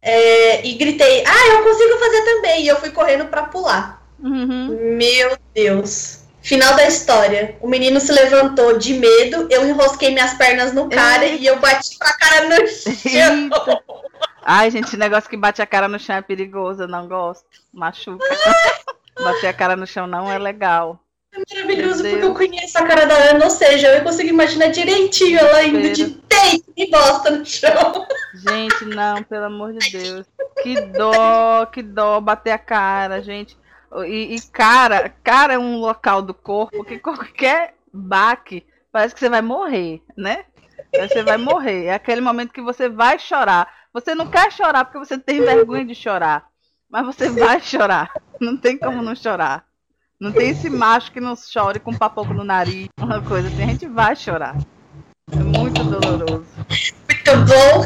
É, 0.00 0.66
e 0.66 0.74
gritei, 0.74 1.24
ah, 1.24 1.48
eu 1.48 1.62
consigo 1.62 1.98
fazer 1.98 2.22
também. 2.22 2.64
E 2.64 2.68
eu 2.68 2.76
fui 2.76 2.90
correndo 2.90 3.26
para 3.26 3.44
pular. 3.44 4.02
Uhum. 4.18 4.96
Meu 4.96 5.36
Deus. 5.54 6.22
Final 6.42 6.74
da 6.74 6.88
história. 6.88 7.56
O 7.60 7.68
menino 7.68 8.00
se 8.00 8.10
levantou 8.10 8.76
de 8.76 8.94
medo, 8.94 9.46
eu 9.48 9.66
enrosquei 9.66 10.10
minhas 10.10 10.34
pernas 10.34 10.72
no 10.72 10.88
cara 10.88 11.24
e 11.24 11.46
eu 11.46 11.60
bati 11.60 11.96
com 11.96 12.04
a 12.04 12.12
cara 12.12 12.48
no 12.48 12.66
chão. 12.66 13.50
Ai, 14.44 14.68
gente, 14.72 14.96
negócio 14.96 15.30
que 15.30 15.36
bate 15.36 15.62
a 15.62 15.66
cara 15.66 15.86
no 15.86 16.00
chão 16.00 16.16
é 16.16 16.22
perigoso, 16.22 16.82
eu 16.82 16.88
não 16.88 17.06
gosto. 17.06 17.44
Machuca. 17.72 18.24
Bater 19.22 19.46
a 19.46 19.52
cara 19.52 19.76
no 19.76 19.86
chão 19.86 20.08
não 20.08 20.30
é 20.30 20.36
legal. 20.36 20.98
É 21.34 21.54
maravilhoso 21.54 22.02
porque 22.02 22.24
eu 22.24 22.34
conheço 22.34 22.76
a 22.76 22.86
cara 22.86 23.06
da 23.06 23.14
Ana, 23.30 23.44
ou 23.44 23.50
seja, 23.50 23.88
eu 23.88 24.04
consigo 24.04 24.28
imaginar 24.28 24.68
direitinho 24.68 25.38
ela 25.38 25.64
indo 25.64 25.90
de 25.90 26.10
tape 26.10 26.62
e 26.76 26.90
bosta 26.90 27.30
no 27.30 27.44
chão. 27.44 28.06
Gente, 28.34 28.84
não, 28.84 29.22
pelo 29.22 29.46
amor 29.46 29.72
de 29.72 29.90
Deus. 29.90 30.26
Que 30.62 30.78
dó, 30.80 31.64
que 31.66 31.82
dó 31.82 32.20
bater 32.20 32.50
a 32.50 32.58
cara, 32.58 33.22
gente. 33.22 33.56
E, 34.06 34.34
e 34.34 34.40
cara, 34.52 35.08
cara 35.24 35.54
é 35.54 35.58
um 35.58 35.78
local 35.78 36.20
do 36.20 36.34
corpo 36.34 36.84
que 36.84 36.98
qualquer 36.98 37.74
baque 37.90 38.66
parece 38.90 39.14
que 39.14 39.20
você 39.20 39.30
vai 39.30 39.42
morrer, 39.42 40.02
né? 40.14 40.44
Você 40.94 41.22
vai 41.22 41.38
morrer. 41.38 41.86
É 41.86 41.94
aquele 41.94 42.20
momento 42.20 42.52
que 42.52 42.60
você 42.60 42.90
vai 42.90 43.18
chorar. 43.18 43.72
Você 43.94 44.14
não 44.14 44.26
quer 44.26 44.52
chorar 44.52 44.84
porque 44.84 44.98
você 44.98 45.16
tem 45.16 45.40
vergonha 45.40 45.84
de 45.84 45.94
chorar. 45.94 46.46
Mas 46.90 47.06
você 47.06 47.30
vai 47.30 47.58
chorar. 47.60 48.12
Não 48.38 48.54
tem 48.54 48.76
como 48.76 49.00
não 49.00 49.14
chorar 49.14 49.71
Não 50.22 50.30
tem 50.30 50.50
esse 50.50 50.70
macho 50.70 51.10
que 51.10 51.20
não 51.20 51.34
chore 51.34 51.80
com 51.80 51.90
um 51.90 51.98
papoco 51.98 52.32
no 52.32 52.44
nariz, 52.44 52.86
uma 52.96 53.20
coisa 53.20 53.48
assim. 53.48 53.64
A 53.64 53.66
gente 53.66 53.88
vai 53.88 54.14
chorar. 54.14 54.56
É 55.32 55.36
muito 55.36 55.82
doloroso. 55.82 56.46
Muito 57.08 57.32
bom. 57.48 57.82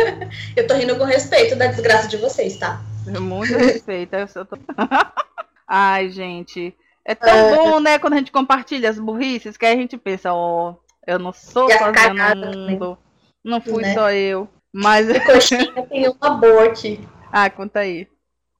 Eu 0.56 0.66
tô 0.66 0.72
rindo 0.76 0.96
com 0.96 1.04
respeito 1.04 1.54
da 1.56 1.66
desgraça 1.66 2.08
de 2.08 2.16
vocês, 2.16 2.56
tá? 2.56 2.80
É 3.06 3.18
muito 3.18 3.54
respeito. 3.58 4.14
Eu 4.14 4.46
tô... 4.46 4.56
Ai, 5.68 6.08
gente. 6.08 6.74
É 7.04 7.14
tão 7.14 7.28
é... 7.28 7.54
bom, 7.54 7.78
né, 7.80 7.98
quando 7.98 8.14
a 8.14 8.16
gente 8.16 8.32
compartilha 8.32 8.88
as 8.88 8.98
burrices, 8.98 9.58
que 9.58 9.66
aí 9.66 9.74
a 9.74 9.78
gente 9.78 9.98
pensa, 9.98 10.32
ó, 10.32 10.70
oh, 10.70 10.76
eu 11.06 11.18
não 11.18 11.34
sou 11.34 11.68
sozinha 11.70 12.34
no 12.34 12.58
mundo. 12.60 12.98
Não 13.44 13.60
fui 13.60 13.82
né? 13.82 13.92
só 13.92 14.10
eu. 14.10 14.48
Mas. 14.72 15.06
Coxinha 15.26 15.70
tem 15.90 16.08
uma 16.08 16.30
boa 16.30 16.64
aqui. 16.64 17.06
Ah, 17.30 17.50
conta 17.50 17.80
aí. 17.80 18.08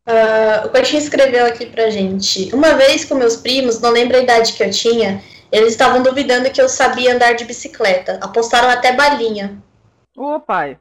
Uh, 0.07 0.67
o 0.67 0.69
Coxinha 0.69 1.01
escreveu 1.01 1.47
aqui 1.47 1.67
pra 1.67 1.91
gente. 1.91 2.55
Uma 2.55 2.75
vez 2.75 3.05
com 3.05 3.15
meus 3.15 3.37
primos, 3.37 3.81
não 3.81 3.91
lembro 3.91 4.17
a 4.17 4.21
idade 4.21 4.53
que 4.53 4.63
eu 4.63 4.71
tinha, 4.71 5.23
eles 5.51 5.71
estavam 5.71 6.03
duvidando 6.03 6.51
que 6.51 6.61
eu 6.61 6.69
sabia 6.69 7.15
andar 7.15 7.33
de 7.35 7.45
bicicleta. 7.45 8.19
Apostaram 8.23 8.69
até 8.69 8.93
balinha. 8.93 9.63
Ô, 10.17 10.39
pai. 10.39 10.79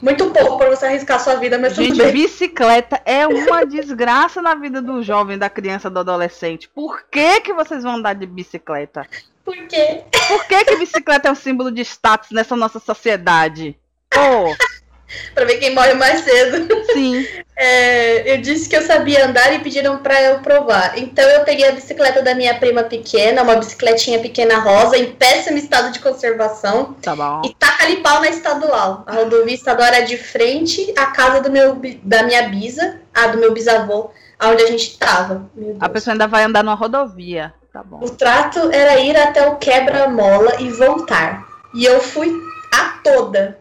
Muito 0.00 0.30
pouco 0.30 0.56
para 0.56 0.70
você 0.70 0.86
arriscar 0.86 1.20
sua 1.20 1.34
vida, 1.34 1.58
mas 1.58 1.74
Gente, 1.74 2.00
bicicleta 2.12 3.02
é 3.04 3.26
uma 3.26 3.64
desgraça 3.66 4.40
na 4.40 4.54
vida 4.54 4.80
do 4.80 5.02
jovem, 5.02 5.36
da 5.36 5.50
criança, 5.50 5.90
do 5.90 5.98
adolescente. 5.98 6.68
Por 6.68 7.04
que 7.10 7.40
que 7.40 7.52
vocês 7.52 7.82
vão 7.82 7.96
andar 7.96 8.14
de 8.14 8.24
bicicleta? 8.24 9.06
Por 9.44 9.56
quê? 9.66 10.04
Por 10.28 10.46
que 10.46 10.64
que 10.64 10.76
bicicleta 10.76 11.28
é 11.28 11.32
um 11.32 11.34
símbolo 11.34 11.70
de 11.70 11.82
status 11.82 12.30
nessa 12.30 12.56
nossa 12.56 12.78
sociedade? 12.78 13.76
Oh. 14.14 14.69
para 15.34 15.44
ver 15.44 15.56
quem 15.56 15.74
morre 15.74 15.94
mais 15.94 16.20
cedo. 16.20 16.68
Sim. 16.92 17.26
É, 17.62 18.32
eu 18.32 18.40
disse 18.40 18.66
que 18.66 18.74
eu 18.74 18.80
sabia 18.80 19.26
andar 19.26 19.52
e 19.52 19.58
pediram 19.58 19.98
para 19.98 20.18
eu 20.22 20.38
provar. 20.38 20.96
Então 20.96 21.22
eu 21.28 21.44
peguei 21.44 21.68
a 21.68 21.72
bicicleta 21.72 22.22
da 22.22 22.34
minha 22.34 22.58
prima 22.58 22.84
pequena, 22.84 23.42
uma 23.42 23.56
bicicletinha 23.56 24.18
pequena 24.18 24.60
rosa, 24.60 24.96
em 24.96 25.12
péssimo 25.12 25.58
estado 25.58 25.92
de 25.92 25.98
conservação. 25.98 26.96
Tá 27.02 27.14
bom. 27.14 27.42
E 27.44 27.52
taca 27.52 27.84
ali 27.84 27.98
pau 27.98 28.18
na 28.22 28.30
estadual. 28.30 29.04
A 29.06 29.12
rodovia 29.12 29.54
estadual 29.54 29.88
era 29.88 30.06
de 30.06 30.16
frente 30.16 30.90
à 30.96 31.06
casa 31.08 31.42
do 31.42 31.50
meu, 31.50 31.78
da 32.02 32.22
minha 32.22 32.48
bisa, 32.48 32.98
a 33.14 33.26
do 33.26 33.36
meu 33.36 33.52
bisavô, 33.52 34.10
aonde 34.38 34.62
a 34.62 34.66
gente 34.66 34.96
tava. 34.96 35.50
A 35.78 35.88
pessoa 35.90 36.14
ainda 36.14 36.26
vai 36.26 36.44
andar 36.44 36.64
numa 36.64 36.74
rodovia. 36.74 37.52
Tá 37.70 37.82
bom. 37.82 38.00
O 38.02 38.08
trato 38.08 38.70
era 38.72 38.98
ir 39.00 39.14
até 39.18 39.46
o 39.46 39.56
quebra-mola 39.56 40.62
e 40.62 40.70
voltar. 40.70 41.46
E 41.74 41.84
eu 41.84 42.00
fui 42.00 42.32
a 42.72 42.98
toda 43.04 43.59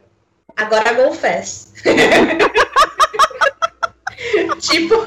Agora 0.60 0.94
go 0.94 1.14
fast. 1.14 1.70
tipo. 4.60 4.96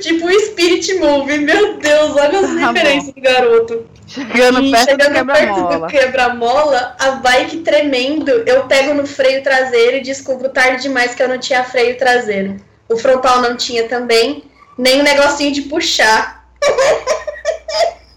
tipo 0.00 0.26
o 0.26 0.40
Spirit 0.40 0.94
Movie. 0.94 1.38
Meu 1.38 1.78
Deus, 1.78 2.16
olha 2.16 2.40
as 2.40 2.44
ah, 2.44 2.72
referências 2.72 3.14
do 3.14 3.22
garoto. 3.22 3.86
Chegando 4.06 4.62
e 4.62 4.70
perto 4.70 4.90
chegando 4.90 5.08
do 5.08 5.14
quebra-mola. 5.14 5.88
quebra-mola, 5.88 6.94
a 6.98 7.12
bike 7.12 7.58
tremendo, 7.58 8.30
eu 8.46 8.64
pego 8.64 8.92
no 8.92 9.06
freio 9.06 9.42
traseiro 9.42 9.96
e 9.96 10.02
descubro 10.02 10.50
tarde 10.50 10.82
demais 10.82 11.14
que 11.14 11.22
eu 11.22 11.28
não 11.28 11.38
tinha 11.38 11.64
freio 11.64 11.96
traseiro. 11.96 12.56
O 12.88 12.98
frontal 12.98 13.40
não 13.40 13.56
tinha 13.56 13.88
também, 13.88 14.44
nem 14.76 15.00
o 15.00 15.04
negocinho 15.04 15.52
de 15.52 15.62
puxar. 15.62 16.44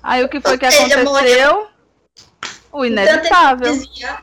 Aí 0.02 0.24
o 0.24 0.30
que 0.30 0.42
foi 0.42 0.58
que 0.58 0.66
aconteceu? 0.66 1.68
O 2.72 2.84
inevitável. 2.84 3.72
Então, 3.72 4.18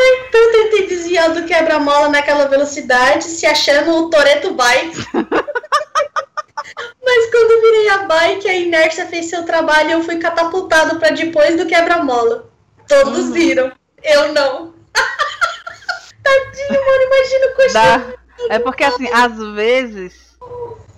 então 0.00 0.40
eu 0.40 0.52
tentei 0.52 0.86
desviar 0.86 1.32
do 1.32 1.44
quebra-mola 1.44 2.08
naquela 2.08 2.46
velocidade, 2.46 3.24
se 3.24 3.46
achando 3.46 3.90
o 3.92 4.10
Toreto 4.10 4.54
Bike. 4.54 4.96
Mas 7.02 7.30
quando 7.30 7.60
virei 7.60 7.88
a 7.88 7.98
bike, 8.06 8.48
a 8.48 8.54
inércia 8.54 9.06
fez 9.06 9.26
seu 9.26 9.44
trabalho 9.44 9.90
e 9.90 9.92
eu 9.92 10.02
fui 10.02 10.18
catapultado 10.18 10.98
para 10.98 11.10
depois 11.10 11.56
do 11.56 11.66
quebra-mola. 11.66 12.48
Todos 12.86 13.26
uhum. 13.26 13.32
viram, 13.32 13.72
eu 14.02 14.32
não. 14.32 14.74
Tadinho, 16.22 16.86
mano, 16.86 17.02
imagina 17.02 17.46
o 17.46 17.56
coxinha. 17.56 18.20
É 18.48 18.58
porque 18.58 18.84
assim, 18.84 19.08
às 19.12 19.36
vezes, 19.54 20.36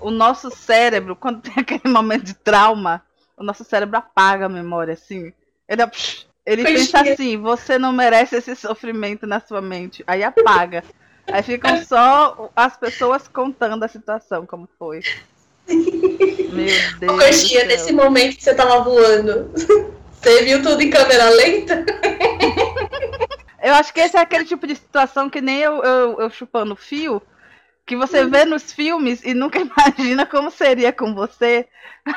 o 0.00 0.10
nosso 0.10 0.50
cérebro, 0.50 1.16
quando 1.16 1.40
tem 1.40 1.54
aquele 1.62 1.92
momento 1.92 2.24
de 2.24 2.34
trauma, 2.34 3.02
o 3.36 3.42
nosso 3.42 3.64
cérebro 3.64 3.96
apaga 3.96 4.46
a 4.46 4.50
memória, 4.50 4.94
assim. 4.94 5.32
Ele 5.68 5.82
é 6.44 6.52
ele 6.52 6.64
pensa 6.64 7.00
assim, 7.00 7.36
você 7.36 7.78
não 7.78 7.92
merece 7.92 8.36
esse 8.36 8.54
sofrimento 8.56 9.26
na 9.26 9.40
sua 9.40 9.60
mente. 9.60 10.02
Aí 10.06 10.22
apaga. 10.22 10.82
Aí 11.26 11.42
ficam 11.42 11.82
só 11.84 12.50
as 12.54 12.76
pessoas 12.76 13.28
contando 13.28 13.84
a 13.84 13.88
situação, 13.88 14.44
como 14.44 14.68
foi. 14.78 15.02
Meu 15.68 16.66
Deus. 16.98 17.24
Coxinha, 17.24 17.64
nesse 17.64 17.92
momento 17.92 18.36
que 18.36 18.44
você 18.44 18.54
tava 18.54 18.82
voando, 18.82 19.50
você 20.10 20.44
viu 20.44 20.62
tudo 20.62 20.80
em 20.82 20.90
câmera 20.90 21.30
lenta? 21.30 21.84
Eu 23.62 23.74
acho 23.74 23.94
que 23.94 24.00
esse 24.00 24.16
é 24.16 24.20
aquele 24.20 24.44
tipo 24.44 24.66
de 24.66 24.74
situação 24.74 25.30
que 25.30 25.40
nem 25.40 25.60
eu, 25.60 25.82
eu, 25.84 26.20
eu 26.22 26.30
chupando 26.30 26.74
fio, 26.74 27.22
que 27.86 27.96
você 27.96 28.26
vê 28.26 28.44
nos 28.44 28.72
filmes 28.72 29.22
e 29.24 29.34
nunca 29.34 29.60
imagina 29.60 30.26
como 30.26 30.50
seria 30.50 30.92
com 30.92 31.14
você. 31.14 31.68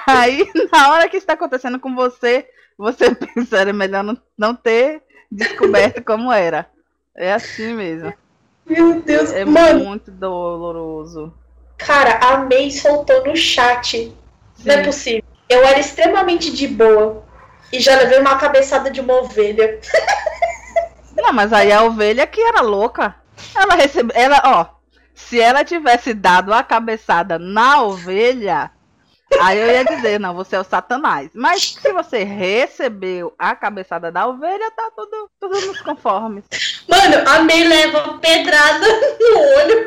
Aí, 0.07 0.43
na 0.71 0.91
hora 0.91 1.07
que 1.07 1.17
está 1.17 1.33
acontecendo 1.33 1.79
com 1.79 1.93
você, 1.93 2.47
você 2.77 3.13
pensa, 3.15 3.57
era 3.57 3.73
melhor 3.73 4.03
não, 4.03 4.17
não 4.37 4.55
ter 4.55 5.01
descoberto 5.31 6.03
como 6.05 6.31
era. 6.31 6.67
É 7.15 7.33
assim 7.33 7.73
mesmo. 7.73 8.13
Meu 8.65 9.01
Deus, 9.01 9.31
é 9.31 9.45
mano. 9.45 9.85
muito 9.85 10.11
doloroso. 10.11 11.33
Cara, 11.77 12.17
a 12.17 12.37
May 12.37 12.71
soltou 12.71 13.25
no 13.25 13.35
chat. 13.35 13.91
Sim. 13.91 14.17
Não 14.65 14.73
é 14.73 14.83
possível. 14.83 15.23
Eu 15.47 15.63
era 15.63 15.79
extremamente 15.79 16.51
de 16.51 16.67
boa. 16.67 17.23
E 17.71 17.79
já 17.79 17.95
levei 17.95 18.19
uma 18.19 18.37
cabeçada 18.37 18.89
de 18.89 19.01
uma 19.01 19.13
ovelha. 19.21 19.79
Não, 21.15 21.31
mas 21.31 21.53
aí 21.53 21.71
a 21.71 21.83
ovelha 21.83 22.27
que 22.27 22.41
era 22.41 22.61
louca. 22.61 23.15
Ela 23.55 23.75
recebeu. 23.75 24.15
Ela, 24.15 24.41
ó. 24.43 24.75
Se 25.13 25.39
ela 25.39 25.63
tivesse 25.63 26.13
dado 26.13 26.53
a 26.53 26.61
cabeçada 26.61 27.39
na 27.39 27.81
ovelha, 27.83 28.71
Aí 29.41 29.59
eu 29.59 29.67
ia 29.67 29.83
dizer, 29.83 30.19
não, 30.19 30.33
você 30.33 30.55
é 30.55 30.59
o 30.59 30.63
Satanás. 30.63 31.29
Mas 31.33 31.75
se 31.81 31.91
você 31.91 32.23
recebeu 32.23 33.33
a 33.37 33.55
cabeçada 33.55 34.11
da 34.11 34.27
ovelha, 34.27 34.71
tá 34.71 34.91
tudo, 34.95 35.29
tudo 35.39 35.61
nos 35.67 35.81
conformes. 35.81 36.45
Mano, 36.87 37.27
a 37.27 37.39
May 37.41 37.63
leva 37.67 38.17
pedrada 38.19 38.87
no 39.19 39.39
olho. 39.39 39.85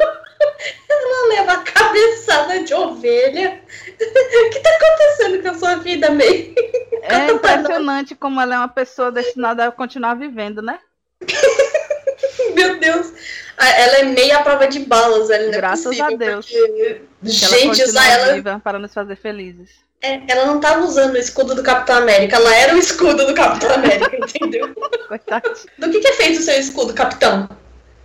Ela 0.88 1.28
leva 1.28 1.53
a 1.53 1.62
cabeçada 1.62 2.62
de 2.62 2.74
ovelha. 2.74 3.61
O 3.88 4.51
que 4.51 4.61
tá 4.61 4.70
acontecendo 4.70 5.42
com 5.42 5.49
a 5.49 5.55
sua 5.55 5.74
vida, 5.76 6.11
May? 6.11 6.55
É 7.03 7.30
impressionante 7.30 8.14
como 8.14 8.40
ela 8.40 8.55
é 8.55 8.59
uma 8.59 8.68
pessoa 8.68 9.11
destinada 9.11 9.66
a 9.66 9.72
continuar 9.72 10.14
vivendo, 10.14 10.62
né? 10.62 10.78
Meu 12.55 12.78
Deus. 12.78 13.12
Ela 13.59 13.99
é 13.99 14.03
meia 14.05 14.42
prova 14.42 14.68
de 14.68 14.80
balas, 14.80 15.30
ela 15.30 15.51
Graças 15.51 15.99
é 15.99 16.05
possível, 16.05 16.14
a 16.14 16.16
Deus. 16.16 16.46
Porque... 16.46 17.03
Gente, 17.23 17.83
usar 17.83 18.07
ela. 18.07 18.35
Viva 18.35 18.61
para 18.62 18.79
nos 18.79 18.95
fazer 18.95 19.16
felizes. 19.16 19.71
É, 20.01 20.21
ela 20.29 20.47
não 20.47 20.61
tava 20.61 20.85
usando 20.85 21.14
o 21.14 21.19
escudo 21.19 21.57
do 21.57 21.62
Capitão 21.62 21.97
América, 21.97 22.37
ela 22.37 22.55
era 22.55 22.75
o 22.75 22.79
escudo 22.79 23.27
do 23.27 23.35
Capitão 23.35 23.75
América, 23.75 24.14
entendeu? 24.16 24.69
do 24.69 25.91
que, 25.91 26.01
que, 26.01 26.07
é 26.07 26.12
feito 26.12 26.39
o 26.39 26.43
seu 26.43 26.59
escudo, 26.59 26.95
Capitão? 26.95 27.49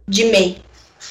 De 0.08 0.26
May. 0.32 0.58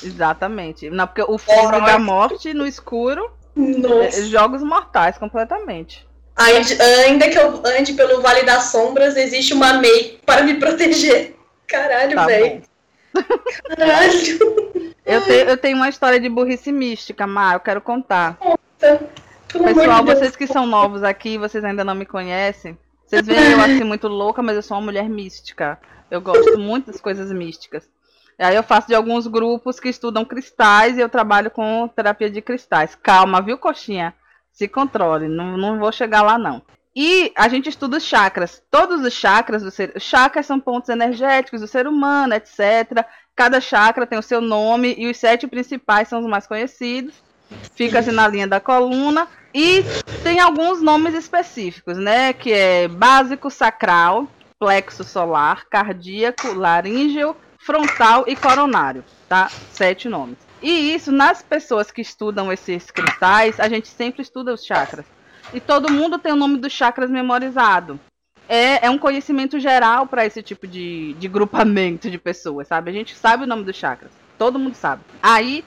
Exatamente. 0.03 0.91
Não, 0.91 1.07
porque 1.07 1.23
o 1.23 1.39
fogo 1.39 1.81
da 1.81 1.99
morte 1.99 2.53
no 2.53 2.67
escuro. 2.67 3.31
Nossa. 3.55 4.19
É, 4.19 4.23
jogos 4.25 4.63
mortais, 4.63 5.17
completamente. 5.19 6.05
Ainda 6.35 7.29
que 7.29 7.39
eu 7.39 7.63
ande 7.65 7.93
pelo 7.93 8.21
Vale 8.21 8.43
das 8.43 8.65
Sombras, 8.65 9.17
existe 9.17 9.55
uma 9.55 9.75
May 9.75 10.19
para 10.27 10.43
me 10.43 10.55
proteger. 10.55 11.37
Caralho, 11.67 12.15
tá 12.17 12.27
velho. 12.27 12.63
Caralho. 13.77 14.73
Eu, 15.05 15.21
te, 15.23 15.33
eu 15.33 15.57
tenho 15.57 15.77
uma 15.77 15.89
história 15.89 16.21
de 16.21 16.29
burrice 16.29 16.71
mística, 16.71 17.27
Mar, 17.27 17.55
eu 17.55 17.61
quero 17.61 17.81
contar. 17.81 18.37
Conta. 18.37 19.09
Pessoal, 19.49 20.05
vocês 20.05 20.35
que 20.35 20.47
são 20.47 20.67
novos 20.67 21.03
aqui, 21.03 21.37
vocês 21.37 21.63
ainda 21.63 21.85
não 21.85 21.95
me 21.95 22.07
conhecem. 22.07 22.79
Vocês 23.05 23.27
veem 23.27 23.53
eu 23.53 23.61
assim 23.61 23.85
muito 23.85 24.09
louca, 24.09 24.43
mas 24.43 24.57
eu 24.57 24.63
sou 24.63 24.77
uma 24.77 24.85
mulher 24.85 25.09
mística. 25.09 25.79
Eu 26.11 26.21
gosto 26.21 26.59
muito 26.59 26.87
das 26.87 27.01
coisas 27.01 27.31
místicas. 27.31 27.89
Aí 28.39 28.57
eu 28.57 28.63
faço 28.63 28.89
de 28.89 28.95
alguns 28.95 29.27
grupos 29.27 29.79
que 29.79 29.89
estudam 29.89 30.25
cristais 30.25 30.97
e 30.97 31.01
eu 31.01 31.09
trabalho 31.09 31.51
com 31.51 31.89
terapia 31.89 32.31
de 32.31 32.41
cristais. 32.41 32.95
Calma, 32.95 33.43
viu, 33.43 33.59
coxinha? 33.59 34.15
Se 34.51 34.67
controle, 34.67 35.29
não, 35.29 35.57
não 35.57 35.79
vou 35.79 35.93
chegar 35.93 36.23
lá 36.23 36.39
não. 36.39 36.63
E 36.95 37.33
a 37.37 37.49
gente 37.49 37.69
estuda 37.69 37.97
os 37.97 38.05
chakras. 38.05 38.63
Todos 38.71 39.03
os 39.03 39.13
chakras 39.13 39.63
do 39.63 39.71
ser. 39.71 39.99
Chakras 39.99 40.47
são 40.47 40.61
pontos 40.61 40.91
energéticos 40.91 41.61
do 41.61 41.67
ser 41.67 41.87
humano, 41.87 42.35
etc. 42.35 43.07
Cada 43.35 43.61
chakra 43.61 44.07
tem 44.07 44.19
o 44.19 44.23
seu 44.23 44.41
nome 44.41 44.95
e 44.99 45.11
os 45.11 45.17
sete 45.17 45.47
principais 45.47 46.09
são 46.09 46.21
os 46.21 46.27
mais 46.27 46.47
conhecidos. 46.47 47.15
Fica 47.75 47.99
assim 47.99 48.11
na 48.11 48.29
linha 48.29 48.47
da 48.47 48.61
coluna. 48.61 49.27
E 49.55 49.83
tem 50.23 50.41
alguns 50.41 50.81
nomes 50.81 51.15
específicos, 51.15 51.99
né? 51.99 52.33
Que 52.33 52.53
é 52.53 52.89
básico 52.89 53.51
sacral, 53.51 54.27
plexo 54.59 55.05
solar, 55.05 55.67
cardíaco, 55.69 56.53
laríngeo, 56.53 57.37
frontal 57.59 58.25
e 58.27 58.35
coronário, 58.35 59.05
tá? 59.29 59.51
Sete 59.73 60.09
nomes. 60.09 60.39
E 60.63 60.95
isso, 60.95 61.11
nas 61.11 61.43
pessoas 61.43 61.91
que 61.91 62.01
estudam 62.01 62.53
esses 62.53 62.91
cristais, 62.91 63.59
a 63.59 63.69
gente 63.69 63.89
sempre 63.89 64.23
estuda 64.23 64.55
os 64.55 64.65
chakras. 64.65 65.05
E 65.53 65.61
todo 65.61 65.93
mundo 65.93 66.19
tem 66.19 66.33
o 66.33 66.37
nome 66.37 66.59
dos 66.59 66.73
chakras 66.73 67.11
memorizado. 67.11 67.99
É, 68.55 68.85
é 68.85 68.91
um 68.91 68.99
conhecimento 68.99 69.59
geral 69.59 70.07
para 70.07 70.27
esse 70.27 70.43
tipo 70.43 70.67
de, 70.67 71.15
de 71.15 71.27
grupamento 71.27 72.11
de 72.11 72.19
pessoas, 72.19 72.69
sabe? 72.69 72.91
A 72.91 72.93
gente 72.93 73.17
sabe 73.17 73.45
o 73.45 73.47
nome 73.47 73.65
dos 73.65 73.75
chakras. 73.75 74.11
Todo 74.37 74.59
mundo 74.59 74.75
sabe. 74.75 75.01
Aí, 75.23 75.65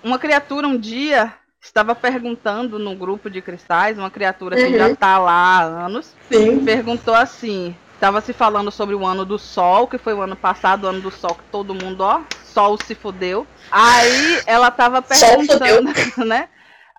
uma 0.00 0.16
criatura 0.16 0.68
um 0.68 0.78
dia 0.78 1.34
estava 1.60 1.92
perguntando 1.92 2.78
no 2.78 2.94
grupo 2.94 3.28
de 3.28 3.42
cristais, 3.42 3.98
uma 3.98 4.12
criatura 4.12 4.54
que 4.54 4.62
uhum. 4.62 4.78
já 4.78 4.90
está 4.90 5.18
lá 5.18 5.32
há 5.32 5.62
anos, 5.62 6.14
Sim. 6.30 6.64
perguntou 6.64 7.14
assim: 7.14 7.74
estava 7.94 8.20
se 8.20 8.32
falando 8.32 8.70
sobre 8.70 8.94
o 8.94 9.04
ano 9.04 9.24
do 9.24 9.36
sol, 9.36 9.88
que 9.88 9.98
foi 9.98 10.14
o 10.14 10.22
ano 10.22 10.36
passado, 10.36 10.84
o 10.84 10.86
ano 10.86 11.00
do 11.00 11.10
sol 11.10 11.34
que 11.34 11.42
todo 11.50 11.74
mundo, 11.74 12.02
ó, 12.02 12.20
sol 12.44 12.78
se 12.86 12.94
fodeu. 12.94 13.44
Aí 13.72 14.40
ela 14.46 14.68
estava 14.68 15.02
perguntando, 15.02 15.92
né? 16.24 16.48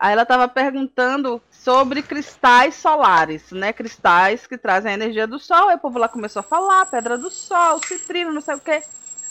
Aí 0.01 0.13
ela 0.13 0.23
estava 0.23 0.47
perguntando 0.47 1.39
sobre 1.51 2.01
cristais 2.01 2.73
solares, 2.73 3.51
né? 3.51 3.71
Cristais 3.71 4.47
que 4.47 4.57
trazem 4.57 4.89
a 4.89 4.95
energia 4.95 5.27
do 5.27 5.37
sol. 5.37 5.69
Aí 5.69 5.75
o 5.75 5.79
povo 5.79 5.99
lá 5.99 6.07
começou 6.07 6.39
a 6.39 6.43
falar, 6.43 6.87
pedra 6.87 7.19
do 7.19 7.29
sol, 7.29 7.79
citrino, 7.85 8.33
não 8.33 8.41
sei 8.41 8.55
o 8.55 8.59
quê. 8.59 8.81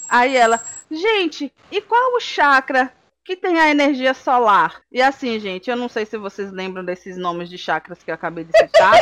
Aí 0.09 0.37
ela, 0.37 0.62
gente, 0.89 1.53
e 1.73 1.81
qual 1.81 2.14
o 2.14 2.21
chakra 2.21 2.93
que 3.25 3.35
tem 3.35 3.59
a 3.59 3.68
energia 3.68 4.14
solar? 4.14 4.81
E 4.93 5.03
assim, 5.03 5.41
gente, 5.41 5.68
eu 5.68 5.77
não 5.77 5.89
sei 5.89 6.07
se 6.07 6.16
vocês 6.16 6.53
lembram 6.53 6.85
desses 6.85 7.16
nomes 7.16 7.51
de 7.51 7.59
chakras 7.59 8.01
que 8.05 8.09
eu 8.12 8.14
acabei 8.14 8.45
de 8.45 8.57
citar, 8.57 8.95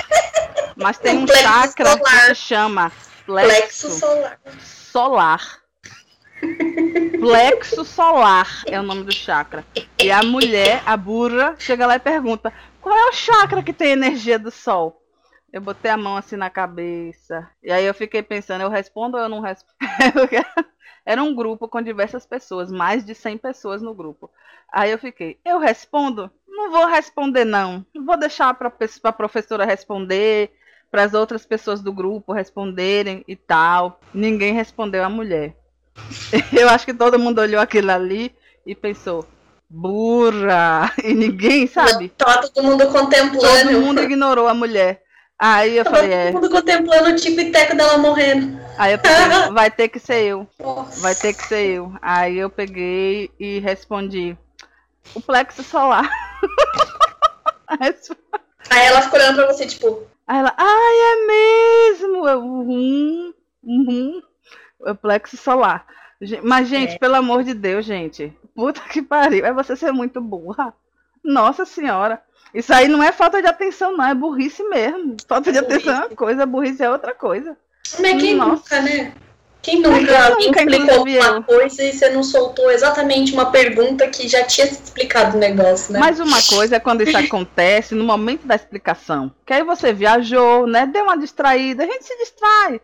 mas 0.74 0.96
tem 0.96 1.18
um 1.18 1.26
chakra 1.26 1.98
solar. 1.98 2.20
que 2.20 2.26
se 2.28 2.34
chama 2.34 2.92
plexo, 3.26 3.50
plexo 3.50 3.90
solar. 3.90 4.38
solar. 4.58 5.67
Plexo 7.20 7.84
solar 7.84 8.62
é 8.66 8.78
o 8.78 8.82
nome 8.82 9.04
do 9.04 9.12
chakra. 9.12 9.64
E 10.02 10.10
a 10.10 10.22
mulher, 10.22 10.82
a 10.86 10.96
burra, 10.96 11.56
chega 11.58 11.86
lá 11.86 11.96
e 11.96 12.00
pergunta: 12.00 12.52
qual 12.80 12.96
é 12.96 13.08
o 13.08 13.12
chakra 13.12 13.62
que 13.62 13.72
tem 13.72 13.90
energia 13.90 14.38
do 14.38 14.50
sol? 14.50 15.02
Eu 15.52 15.60
botei 15.60 15.90
a 15.90 15.96
mão 15.96 16.16
assim 16.16 16.36
na 16.36 16.50
cabeça. 16.50 17.48
E 17.62 17.72
aí 17.72 17.84
eu 17.84 17.94
fiquei 17.94 18.22
pensando, 18.22 18.62
eu 18.62 18.68
respondo 18.68 19.16
ou 19.16 19.22
eu 19.22 19.28
não 19.28 19.40
respondo? 19.40 19.76
Era 21.04 21.22
um 21.22 21.34
grupo 21.34 21.68
com 21.68 21.80
diversas 21.80 22.26
pessoas, 22.26 22.70
mais 22.70 23.04
de 23.04 23.14
100 23.14 23.38
pessoas 23.38 23.80
no 23.80 23.94
grupo. 23.94 24.30
Aí 24.70 24.90
eu 24.90 24.98
fiquei, 24.98 25.38
eu 25.44 25.58
respondo? 25.58 26.30
Não 26.46 26.70
vou 26.70 26.86
responder 26.86 27.44
não. 27.44 27.84
Vou 28.04 28.18
deixar 28.18 28.52
para 28.54 28.68
a 29.04 29.12
professora 29.12 29.64
responder, 29.64 30.52
para 30.90 31.04
as 31.04 31.14
outras 31.14 31.46
pessoas 31.46 31.80
do 31.80 31.92
grupo 31.92 32.32
responderem 32.32 33.24
e 33.26 33.34
tal. 33.34 34.00
Ninguém 34.12 34.52
respondeu 34.52 35.02
a 35.02 35.08
mulher. 35.08 35.56
Eu 36.52 36.68
acho 36.68 36.84
que 36.84 36.94
todo 36.94 37.18
mundo 37.18 37.40
olhou 37.40 37.60
aquilo 37.60 37.90
ali 37.90 38.34
e 38.66 38.74
pensou, 38.74 39.26
burra! 39.68 40.92
E 41.02 41.14
ninguém, 41.14 41.66
sabe? 41.66 42.08
Tava 42.10 42.48
todo 42.48 42.64
mundo 42.64 42.86
contemplando. 42.88 43.40
Todo 43.40 43.80
mundo 43.80 44.02
ignorou 44.02 44.48
a 44.48 44.54
mulher. 44.54 45.02
Aí 45.38 45.76
eu 45.76 45.84
Tava 45.84 45.96
falei, 45.98 46.10
todo 46.10 46.18
é. 46.18 46.32
mundo 46.32 46.50
contemplando 46.50 47.10
o 47.10 47.16
tipo 47.16 47.40
e 47.40 47.52
teco 47.52 47.76
dela 47.76 47.96
morrendo. 47.96 48.58
Aí 48.76 48.92
eu 48.92 48.98
peguei, 48.98 49.18
vai 49.52 49.70
ter 49.70 49.88
que 49.88 50.00
ser 50.00 50.24
eu. 50.24 50.46
Nossa. 50.58 51.00
Vai 51.00 51.14
ter 51.14 51.32
que 51.32 51.46
ser 51.46 51.76
eu. 51.76 51.92
Aí 52.02 52.38
eu 52.38 52.50
peguei 52.50 53.30
e 53.38 53.60
respondi. 53.60 54.36
O 55.14 55.20
plexo 55.20 55.62
solar. 55.62 56.10
Aí 57.68 58.86
ela 58.86 59.02
ficou 59.02 59.18
olhando 59.18 59.36
pra 59.36 59.46
você, 59.46 59.66
tipo. 59.66 60.06
Aí 60.26 60.38
ela, 60.38 60.54
ai, 60.56 60.96
é 61.00 61.26
mesmo! 61.26 62.28
Eu, 62.28 62.40
uhum, 62.40 63.34
uhum. 63.62 64.22
O 64.80 64.94
plexo 64.94 65.36
solar. 65.36 65.86
Mas, 66.42 66.68
gente, 66.68 66.94
é. 66.94 66.98
pelo 66.98 67.16
amor 67.16 67.44
de 67.44 67.54
Deus, 67.54 67.84
gente. 67.84 68.32
Puta 68.54 68.80
que 68.82 69.02
pariu. 69.02 69.44
É 69.44 69.52
você 69.52 69.76
ser 69.76 69.92
muito 69.92 70.20
burra. 70.20 70.74
Nossa 71.22 71.64
senhora. 71.64 72.20
Isso 72.52 72.72
aí 72.72 72.88
não 72.88 73.02
é 73.02 73.12
falta 73.12 73.40
de 73.40 73.46
atenção, 73.46 73.96
não. 73.96 74.04
É 74.04 74.14
burrice 74.14 74.62
mesmo. 74.64 75.16
Falta 75.26 75.50
é 75.50 75.52
de 75.52 75.58
atenção 75.58 75.94
é 75.94 76.06
uma 76.06 76.16
coisa, 76.16 76.46
burrice 76.46 76.82
é 76.82 76.90
outra 76.90 77.14
coisa. 77.14 77.56
Mas 78.00 78.20
quem 78.20 78.34
Nossa. 78.34 78.52
nunca, 78.52 78.80
né? 78.82 79.14
Quem 79.60 79.82
nunca, 79.82 80.36
quem 80.36 80.46
nunca 80.46 80.62
explicou 80.62 81.04
uma 81.04 81.42
coisa 81.42 81.82
e 81.82 81.92
você 81.92 82.08
não 82.10 82.22
soltou 82.22 82.70
exatamente 82.70 83.32
uma 83.32 83.50
pergunta 83.50 84.06
que 84.08 84.28
já 84.28 84.44
tinha 84.44 84.66
explicado 84.66 85.36
o 85.36 85.40
negócio, 85.40 85.92
né? 85.92 85.98
Mas 85.98 86.20
uma 86.20 86.40
coisa 86.42 86.76
é 86.76 86.80
quando 86.80 87.02
isso 87.02 87.16
acontece 87.18 87.94
no 87.94 88.04
momento 88.04 88.46
da 88.46 88.54
explicação. 88.54 89.32
Que 89.44 89.52
aí 89.52 89.64
você 89.64 89.92
viajou, 89.92 90.66
né? 90.66 90.86
Deu 90.86 91.04
uma 91.04 91.18
distraída, 91.18 91.82
a 91.82 91.86
gente 91.86 92.04
se 92.04 92.16
distrai. 92.18 92.80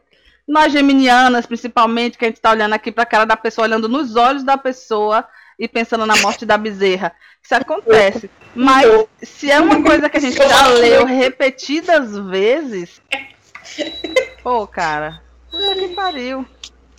Nós 0.46 0.72
geminianas, 0.72 1.46
principalmente, 1.46 2.18
que 2.18 2.24
a 2.24 2.28
gente 2.28 2.36
está 2.36 2.50
olhando 2.50 2.74
aqui 2.74 2.92
para 2.92 3.02
a 3.02 3.06
cara 3.06 3.24
da 3.24 3.36
pessoa, 3.36 3.66
olhando 3.66 3.88
nos 3.88 4.14
olhos 4.14 4.44
da 4.44 4.58
pessoa 4.58 5.24
e 5.58 5.66
pensando 5.66 6.04
na 6.04 6.16
morte 6.16 6.44
da 6.44 6.58
bezerra. 6.58 7.12
Isso 7.42 7.54
acontece. 7.54 8.30
Mas 8.54 8.86
se 9.22 9.50
é 9.50 9.60
uma 9.60 9.82
coisa 9.82 10.08
que 10.08 10.16
a 10.16 10.20
gente 10.20 10.36
já 10.36 10.68
leu 10.68 11.04
repetidas 11.04 12.16
vezes. 12.18 13.00
Pô, 14.42 14.66
cara. 14.66 15.22
Puta 15.50 15.74
que 15.74 15.88
pariu. 15.88 16.46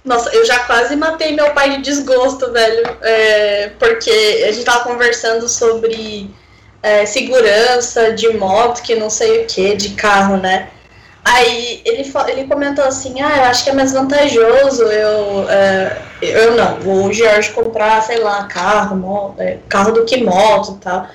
Nossa, 0.04 0.30
eu 0.36 0.46
já 0.46 0.60
quase 0.66 0.96
matei 0.96 1.36
meu 1.36 1.52
pai 1.52 1.78
de 1.78 1.82
desgosto, 1.82 2.52
velho. 2.52 2.98
É, 3.02 3.70
porque 3.80 4.46
a 4.48 4.52
gente 4.52 4.64
tava 4.64 4.84
conversando 4.84 5.50
sobre 5.50 6.30
é, 6.84 7.06
segurança 7.06 8.14
de 8.14 8.30
moto, 8.38 8.84
que 8.84 8.96
não 8.96 9.10
sei 9.10 9.44
o 9.44 9.48
que, 9.48 9.76
de 9.76 9.96
carro, 9.96 10.38
né? 10.38 10.70
Aí 11.26 11.82
ele, 11.84 12.14
ele 12.28 12.48
comentou 12.48 12.86
assim, 12.86 13.20
ah, 13.20 13.38
eu 13.38 13.44
acho 13.46 13.64
que 13.64 13.72
é 13.72 13.74
mais 13.74 13.92
vantajoso 13.92 14.84
eu, 14.84 15.50
é, 15.50 16.02
eu 16.22 16.56
não, 16.56 17.08
o 17.08 17.12
George 17.12 17.50
comprar, 17.50 18.00
sei 18.04 18.20
lá, 18.20 18.44
carro, 18.44 18.96
moto, 18.96 19.42
é, 19.42 19.58
carro 19.68 19.92
do 19.92 20.06
que 20.06 20.24
moto 20.24 20.74
e 20.74 20.84
tal. 20.84 21.08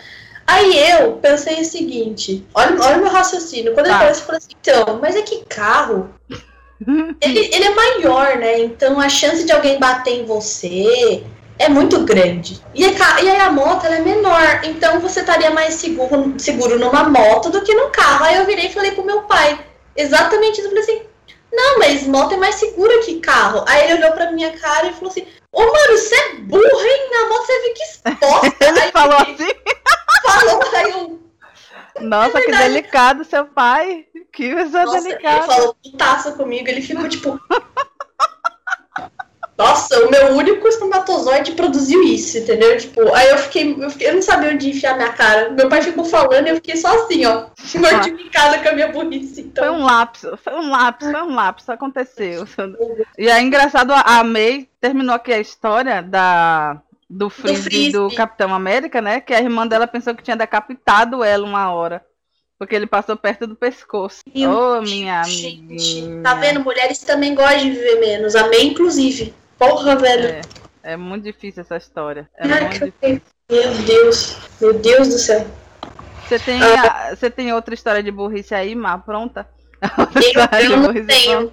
Aí 0.44 0.90
eu 0.90 1.12
pensei 1.12 1.60
o 1.60 1.64
seguinte, 1.64 2.44
olha, 2.52 2.76
olha 2.82 2.96
o 2.96 3.02
meu 3.02 3.10
raciocínio, 3.10 3.72
quando 3.72 3.86
tá. 3.86 4.02
ele 4.02 4.10
isso, 4.10 4.22
eu 4.22 4.26
falei 4.26 4.38
assim, 4.38 4.56
então, 4.60 4.98
mas 5.00 5.14
é 5.14 5.22
que 5.22 5.44
carro, 5.44 6.10
ele, 7.22 7.38
ele 7.54 7.64
é 7.64 7.74
maior, 7.74 8.36
né, 8.36 8.58
então 8.58 8.98
a 8.98 9.08
chance 9.08 9.44
de 9.44 9.52
alguém 9.52 9.78
bater 9.78 10.22
em 10.22 10.24
você 10.24 11.22
é 11.56 11.68
muito 11.68 12.00
grande. 12.00 12.60
E 12.74 12.84
a, 12.84 13.22
e 13.22 13.28
aí 13.28 13.40
a 13.40 13.52
moto 13.52 13.86
ela 13.86 13.96
é 13.96 14.00
menor, 14.00 14.60
então 14.64 14.98
você 14.98 15.20
estaria 15.20 15.52
mais 15.52 15.74
seguro, 15.74 16.34
seguro 16.36 16.80
numa 16.80 17.04
moto 17.04 17.48
do 17.48 17.60
que 17.60 17.74
num 17.74 17.90
carro. 17.90 18.24
Aí 18.24 18.36
eu 18.36 18.46
virei 18.46 18.66
e 18.66 18.72
falei 18.72 18.92
pro 18.92 19.04
meu 19.04 19.22
pai, 19.22 19.58
exatamente 19.96 20.60
isso. 20.60 20.68
Eu 20.68 20.70
falei 20.70 20.82
assim, 20.82 21.02
não, 21.52 21.78
mas 21.78 22.06
moto 22.06 22.34
é 22.34 22.36
mais 22.36 22.56
segura 22.56 23.00
que 23.00 23.20
carro. 23.20 23.64
Aí 23.66 23.84
ele 23.84 23.94
olhou 23.94 24.12
pra 24.12 24.30
minha 24.32 24.56
cara 24.58 24.86
e 24.86 24.92
falou 24.92 25.10
assim, 25.10 25.26
ô 25.52 25.60
mano, 25.60 25.98
você 25.98 26.14
é 26.14 26.34
burra, 26.34 26.86
hein? 26.86 27.10
Na 27.10 27.28
moto 27.28 27.46
você 27.46 27.60
fica 27.62 27.82
exposta. 28.14 28.64
ele 28.64 28.80
aí, 28.80 28.92
falou 28.92 29.16
assim? 29.16 29.50
Falou, 30.22 30.60
aí 30.74 30.90
eu... 30.90 31.20
Nossa, 32.00 32.38
é 32.38 32.42
que 32.42 32.52
delicado 32.52 33.24
seu 33.24 33.46
pai. 33.46 34.06
Que 34.32 34.54
pessoa 34.54 35.00
delicada. 35.00 35.38
Ele 35.38 35.46
falou 35.46 35.76
putaça 35.82 36.32
comigo, 36.32 36.68
ele 36.68 36.82
ficou 36.82 37.08
tipo... 37.08 37.40
Nossa, 39.60 40.06
o 40.06 40.10
meu 40.10 40.28
único 40.36 40.66
espermatozoide 40.66 41.52
produziu 41.52 42.02
isso, 42.02 42.38
entendeu? 42.38 42.78
Tipo, 42.78 43.14
aí 43.14 43.28
eu 43.28 43.36
fiquei, 43.36 43.76
eu 43.78 43.90
fiquei, 43.90 44.08
eu 44.08 44.14
não 44.14 44.22
sabia 44.22 44.50
onde 44.50 44.70
enfiar 44.70 44.96
minha 44.96 45.12
cara. 45.12 45.50
Meu 45.50 45.68
pai 45.68 45.82
ficou 45.82 46.02
falando 46.02 46.46
e 46.46 46.48
eu 46.50 46.54
fiquei 46.54 46.76
só 46.78 46.88
assim, 46.94 47.26
ó, 47.26 47.44
mortificada 47.78 48.58
com 48.58 48.68
a 48.70 48.72
minha 48.72 48.88
burrice. 48.88 49.42
Então. 49.42 49.62
Foi 49.62 49.72
um 49.74 49.84
lapso, 49.84 50.38
foi 50.42 50.54
um 50.54 50.70
lapso, 50.70 51.10
foi 51.10 51.22
um 51.22 51.34
lapso, 51.34 51.72
aconteceu. 51.72 52.48
E 53.18 53.28
é 53.28 53.38
engraçado, 53.42 53.92
a 53.92 54.24
May 54.24 54.66
terminou 54.80 55.14
aqui 55.14 55.30
a 55.30 55.38
história 55.38 56.02
da 56.02 56.80
do 57.08 57.28
Freeze 57.28 57.90
do, 57.92 58.08
do 58.08 58.14
Capitão 58.14 58.54
América, 58.54 59.02
né? 59.02 59.20
Que 59.20 59.34
a 59.34 59.42
irmã 59.42 59.66
dela 59.66 59.86
pensou 59.86 60.14
que 60.14 60.22
tinha 60.22 60.36
decapitado 60.36 61.22
ela 61.22 61.44
uma 61.44 61.70
hora. 61.70 62.02
Porque 62.58 62.74
ele 62.74 62.86
passou 62.86 63.16
perto 63.16 63.46
do 63.46 63.56
pescoço. 63.56 64.22
Ô, 64.26 64.78
oh, 64.78 64.82
minha 64.82 65.22
amiga. 65.22 66.22
Tá 66.22 66.34
vendo? 66.34 66.60
Mulheres 66.60 66.98
também 67.00 67.34
gostam 67.34 67.58
de 67.58 67.70
viver 67.70 68.00
menos. 68.00 68.36
A 68.36 68.48
May, 68.48 68.64
inclusive. 68.64 69.34
Porra, 69.60 69.94
velho. 69.94 70.40
É, 70.82 70.94
é 70.94 70.96
muito 70.96 71.24
difícil 71.24 71.60
essa 71.60 71.76
história. 71.76 72.26
É 72.38 72.68
difícil. 72.68 73.20
Meu 73.50 73.74
Deus. 73.74 74.38
Meu 74.58 74.72
Deus 74.72 75.08
do 75.08 75.18
céu. 75.18 75.46
Você 76.26 76.38
tem, 76.38 76.62
ah. 76.62 77.14
você 77.14 77.28
tem 77.28 77.52
outra 77.52 77.74
história 77.74 78.02
de 78.02 78.10
burrice 78.10 78.54
aí, 78.54 78.74
Má? 78.74 78.96
Pronta? 78.96 79.46
Eu, 80.62 80.70
eu 80.70 80.76
não 80.78 81.06
tenho. 81.06 81.52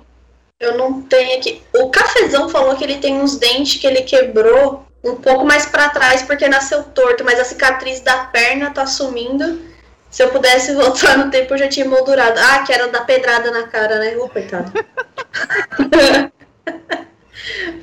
Eu 0.60 0.78
não 0.78 1.02
tenho 1.02 1.38
aqui. 1.38 1.62
O 1.76 1.90
cafezão 1.90 2.50
falou 2.50 2.76
que 2.76 2.84
ele 2.84 2.98
tem 2.98 3.20
uns 3.20 3.38
dentes 3.38 3.80
que 3.80 3.86
ele 3.86 4.02
quebrou 4.02 4.86
um 5.04 5.16
pouco 5.16 5.46
mais 5.46 5.66
para 5.66 5.90
trás 5.90 6.24
porque 6.24 6.48
nasceu 6.48 6.84
torto, 6.84 7.24
mas 7.24 7.40
a 7.40 7.46
cicatriz 7.46 8.02
da 8.02 8.26
perna 8.26 8.72
tá 8.72 8.86
sumindo. 8.86 9.62
Se 10.10 10.24
eu 10.24 10.30
pudesse 10.30 10.74
voltar 10.76 11.18
no 11.18 11.30
tempo, 11.30 11.54
eu 11.54 11.58
já 11.58 11.68
tinha 11.68 11.88
moldurado. 11.88 12.40
Ah, 12.40 12.64
que 12.64 12.72
era 12.72 12.88
da 12.88 13.02
pedrada 13.02 13.52
na 13.52 13.68
cara, 13.68 14.00
né? 14.00 14.16
Ô, 14.18 14.30
coitado. 14.30 14.72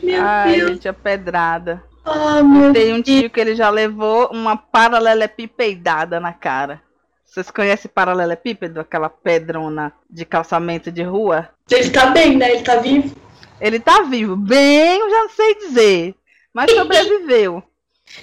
Meu 0.03 0.23
Ai, 0.23 0.57
Deus. 0.57 0.71
gente, 0.71 0.89
a 0.89 0.93
pedrada. 0.93 1.83
Ah, 2.05 2.43
meu 2.43 2.73
Tem 2.73 2.93
um 2.93 3.01
tio 3.01 3.31
que 3.31 3.41
ele 3.41 3.55
já 3.55 3.71
levou 3.71 4.29
uma 4.31 4.57
paralelepipedada 4.57 6.21
na 6.21 6.33
cara. 6.33 6.83
Vocês 7.25 7.51
conhecem 7.51 7.91
paralelepípedo? 7.93 8.79
Aquela 8.79 9.09
pedrona 9.09 9.93
de 10.09 10.25
calçamento 10.25 10.93
de 10.93 11.03
rua? 11.03 11.49
Ele 11.71 11.91
tá 11.91 12.07
bem, 12.07 12.37
né? 12.37 12.53
Ele 12.53 12.63
tá 12.63 12.77
vivo? 12.77 13.17
Ele 13.61 13.81
tá 13.81 14.03
vivo. 14.03 14.37
Bem, 14.37 15.01
eu 15.01 15.11
já 15.11 15.23
não 15.23 15.31
sei 15.31 15.55
dizer. 15.57 16.15
Mas 16.53 16.71
sobreviveu. 16.71 17.63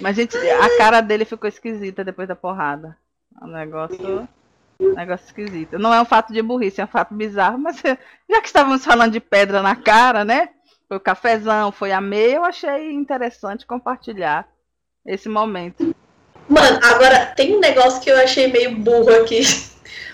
Mas, 0.00 0.16
gente, 0.16 0.36
a 0.36 0.78
cara 0.78 1.00
dele 1.00 1.24
ficou 1.24 1.48
esquisita 1.48 2.04
depois 2.04 2.28
da 2.28 2.36
porrada. 2.36 2.96
É 3.40 3.44
um 3.44 3.48
negócio. 3.48 4.28
Negócio 4.78 5.26
esquisito. 5.26 5.78
Não 5.78 5.92
é 5.92 6.00
um 6.00 6.04
fato 6.04 6.32
de 6.32 6.42
burrice, 6.42 6.80
é 6.80 6.84
um 6.84 6.88
fato 6.88 7.14
bizarro, 7.14 7.58
mas 7.58 7.76
já 8.30 8.40
que 8.40 8.46
estávamos 8.46 8.84
falando 8.84 9.12
de 9.12 9.20
pedra 9.20 9.62
na 9.62 9.76
cara, 9.76 10.24
né? 10.24 10.48
Foi 10.92 10.98
o 10.98 11.00
cafezão, 11.00 11.72
foi 11.72 11.90
a 11.90 12.02
meia, 12.02 12.34
eu 12.34 12.44
achei 12.44 12.92
interessante 12.92 13.64
compartilhar 13.64 14.46
esse 15.06 15.26
momento. 15.26 15.96
Mano, 16.46 16.80
agora 16.82 17.32
tem 17.34 17.56
um 17.56 17.60
negócio 17.60 17.98
que 18.02 18.10
eu 18.10 18.18
achei 18.18 18.48
meio 18.48 18.76
burro 18.76 19.08
aqui. 19.08 19.40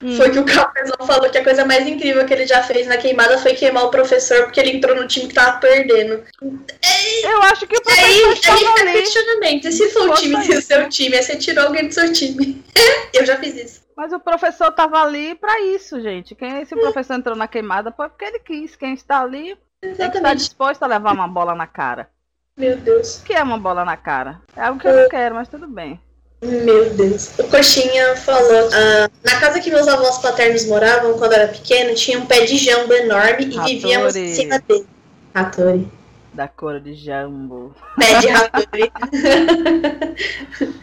Hum. 0.00 0.16
Foi 0.16 0.30
que 0.30 0.38
o 0.38 0.44
Cafezão 0.44 1.04
falou 1.04 1.28
que 1.28 1.38
a 1.38 1.42
coisa 1.42 1.64
mais 1.64 1.84
incrível 1.84 2.24
que 2.24 2.32
ele 2.32 2.46
já 2.46 2.62
fez 2.62 2.86
na 2.86 2.96
queimada 2.96 3.36
foi 3.38 3.54
queimar 3.54 3.86
o 3.86 3.90
professor 3.90 4.44
porque 4.44 4.60
ele 4.60 4.76
entrou 4.76 4.94
no 4.94 5.08
time 5.08 5.26
que 5.26 5.34
tava 5.34 5.58
perdendo. 5.58 6.22
Eu 6.40 7.42
acho 7.42 7.66
que 7.66 7.76
o 7.76 7.82
professor 7.82 8.04
aí, 8.04 8.32
estava 8.34 8.58
aí 8.58 8.88
ali. 8.88 8.92
questionamento. 9.00 9.66
E 9.66 9.72
se 9.72 9.88
for 9.90 10.10
o 10.10 10.14
time 10.14 10.46
do 10.46 10.62
seu 10.62 10.88
time, 10.88 11.16
aí 11.16 11.22
você 11.24 11.36
tirou 11.36 11.66
alguém 11.66 11.88
do 11.88 11.94
seu 11.94 12.12
time. 12.12 12.64
eu 13.12 13.26
já 13.26 13.36
fiz 13.38 13.56
isso. 13.56 13.80
Mas 13.96 14.12
o 14.12 14.20
professor 14.20 14.70
tava 14.70 15.02
ali 15.02 15.34
para 15.34 15.60
isso, 15.60 16.00
gente. 16.00 16.36
Quem 16.36 16.60
esse 16.60 16.76
professor 16.76 17.14
entrou 17.14 17.34
na 17.34 17.48
queimada 17.48 17.90
foi 17.90 18.08
porque 18.08 18.26
ele 18.26 18.38
quis. 18.38 18.76
Quem 18.76 18.94
está 18.94 19.20
ali 19.20 19.58
tem 19.80 20.10
que 20.10 20.16
estar 20.16 20.34
disposto 20.34 20.82
a 20.82 20.86
levar 20.86 21.12
uma 21.12 21.28
bola 21.28 21.54
na 21.54 21.66
cara. 21.66 22.08
Meu 22.56 22.76
Deus. 22.76 23.18
O 23.18 23.24
que 23.24 23.32
é 23.32 23.42
uma 23.42 23.58
bola 23.58 23.84
na 23.84 23.96
cara? 23.96 24.40
É 24.56 24.62
algo 24.62 24.80
que 24.80 24.88
eu 24.88 24.96
não 24.96 25.08
quero, 25.08 25.36
mas 25.36 25.48
tudo 25.48 25.68
bem. 25.68 26.00
Meu 26.42 26.90
Deus. 26.94 27.38
O 27.38 27.44
Coxinha 27.44 28.16
falou: 28.16 28.68
ah, 28.72 29.08
na 29.24 29.40
casa 29.40 29.60
que 29.60 29.70
meus 29.70 29.86
avós 29.86 30.18
paternos 30.18 30.66
moravam 30.66 31.16
quando 31.18 31.32
eu 31.32 31.38
era 31.40 31.52
pequeno, 31.52 31.94
tinha 31.94 32.18
um 32.18 32.26
pé 32.26 32.44
de 32.44 32.56
jambo 32.56 32.92
enorme 32.92 33.44
e 33.44 33.58
Hattori. 33.58 33.74
vivíamos 33.74 34.16
em 34.16 34.34
cima 34.34 34.58
dele. 34.60 34.86
Hattori. 35.34 35.88
Da 36.32 36.48
cor 36.48 36.80
de 36.80 36.94
jambo. 36.94 37.74
Pé 37.96 38.20
de 38.20 38.28
Hattori. 38.28 38.92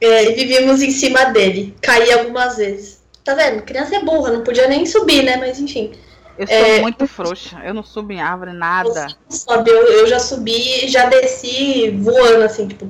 é, 0.00 0.24
e 0.30 0.34
vivíamos 0.34 0.82
em 0.82 0.90
cima 0.90 1.26
dele. 1.26 1.74
Caí 1.80 2.12
algumas 2.12 2.56
vezes. 2.56 3.00
Tá 3.24 3.34
vendo? 3.34 3.62
Criança 3.62 3.96
é 3.96 4.04
burra, 4.04 4.32
não 4.32 4.42
podia 4.42 4.66
nem 4.66 4.86
subir, 4.86 5.22
né? 5.22 5.36
Mas 5.36 5.60
enfim. 5.60 5.92
Eu 6.40 6.46
sou 6.46 6.56
é, 6.56 6.80
muito 6.80 7.06
frouxa, 7.06 7.60
eu 7.66 7.74
não 7.74 7.82
subo 7.82 8.12
em 8.12 8.20
árvore, 8.22 8.54
nada. 8.54 9.08
Sobe, 9.28 9.70
eu, 9.70 9.76
eu 9.76 10.06
já 10.06 10.18
subi, 10.18 10.88
já 10.88 11.04
desci 11.04 11.90
voando, 11.90 12.42
assim, 12.42 12.66
tipo, 12.66 12.88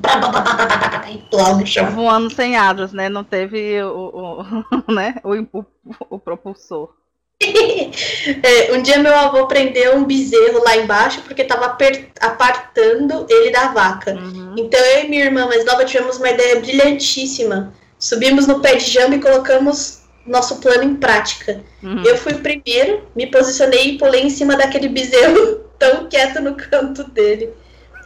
lá 1.33 1.55
no 1.57 1.67
chão. 1.67 1.91
Voando 1.91 2.33
sem 2.33 2.57
asas, 2.57 2.93
né? 2.93 3.09
Não 3.09 3.25
teve 3.25 3.83
o, 3.83 4.45
o 4.87 4.93
né? 4.95 5.17
o, 5.25 5.59
o, 5.59 5.65
o 6.11 6.19
propulsor. 6.21 6.95
é, 7.43 8.73
um 8.73 8.83
dia 8.83 8.99
meu 8.99 9.17
avô 9.17 9.49
prendeu 9.49 9.97
um 9.97 10.05
bezerro 10.05 10.63
lá 10.63 10.77
embaixo 10.77 11.23
porque 11.23 11.43
estava 11.43 11.77
apartando 12.21 13.27
ele 13.29 13.51
da 13.51 13.73
vaca. 13.73 14.13
Uhum. 14.13 14.55
Então 14.59 14.79
eu 14.79 15.07
e 15.07 15.09
minha 15.09 15.25
irmã 15.25 15.47
mais 15.47 15.65
nova 15.65 15.85
tivemos 15.85 16.19
uma 16.19 16.31
ideia 16.31 16.61
brilhantíssima. 16.61 17.75
Subimos 17.99 18.47
no 18.47 18.61
pé 18.61 18.77
de 18.77 18.89
jamba 18.89 19.17
e 19.17 19.21
colocamos 19.21 20.00
nosso 20.31 20.61
plano 20.61 20.85
em 20.85 20.95
prática. 20.95 21.61
Uhum. 21.83 22.03
Eu 22.05 22.17
fui 22.17 22.33
o 22.33 22.41
primeiro, 22.41 23.07
me 23.15 23.27
posicionei 23.27 23.91
e 23.91 23.99
pulei 23.99 24.23
em 24.23 24.31
cima 24.31 24.57
daquele 24.57 24.89
bezerro 24.89 25.65
tão 25.79 26.09
quieto 26.09 26.41
no 26.41 26.55
canto 26.55 27.05
dele. 27.11 27.53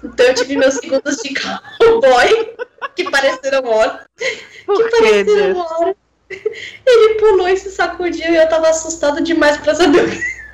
Então 0.02 0.26
eu 0.26 0.34
tive 0.34 0.56
meus 0.56 0.74
segundos 0.74 1.16
de 1.16 1.34
cowboy, 1.34 2.54
que 2.94 3.10
pareceram 3.10 3.66
horas. 3.66 4.00
Por 4.66 4.84
que 4.84 4.96
pareceram 4.96 5.24
Deus? 5.24 5.58
horas. 5.58 5.94
Ele 6.86 7.14
pulou 7.14 7.48
e 7.48 7.56
se 7.56 7.70
sacudiu 7.70 8.32
e 8.32 8.36
eu 8.36 8.48
tava 8.48 8.68
assustada 8.68 9.20
demais 9.22 9.56
pra 9.58 9.74
saber 9.74 10.04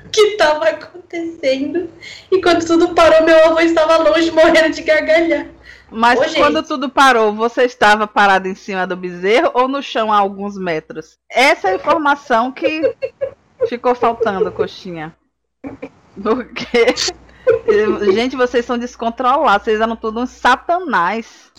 o 0.05 0.09
que 0.09 0.37
tava 0.37 0.69
acontecendo. 0.69 1.89
E 2.31 2.41
quando 2.41 2.65
tudo 2.65 2.93
parou, 2.93 3.23
meu 3.23 3.45
avô 3.45 3.59
estava 3.61 3.97
longe, 3.97 4.31
morrendo 4.31 4.73
de 4.73 4.81
gargalhar. 4.81 5.47
Mas 5.91 6.19
Ô, 6.19 6.35
quando 6.35 6.57
gente. 6.57 6.67
tudo 6.67 6.89
parou, 6.89 7.33
você 7.33 7.63
estava 7.63 8.07
parado 8.07 8.47
em 8.47 8.55
cima 8.55 8.87
do 8.87 8.95
bezerro 8.95 9.51
ou 9.53 9.67
no 9.67 9.83
chão 9.83 10.11
a 10.11 10.17
alguns 10.17 10.57
metros? 10.57 11.17
Essa 11.29 11.67
é 11.67 11.71
a 11.71 11.75
informação 11.75 12.51
que 12.51 12.95
ficou 13.67 13.93
faltando, 13.93 14.51
coxinha. 14.51 15.13
Porque. 16.21 16.95
Gente, 18.13 18.35
vocês 18.35 18.63
são 18.65 18.77
descontrolados, 18.77 19.65
vocês 19.65 19.81
eram 19.81 19.95
tudo 19.95 20.19
uns 20.21 20.29
satanás. 20.29 21.51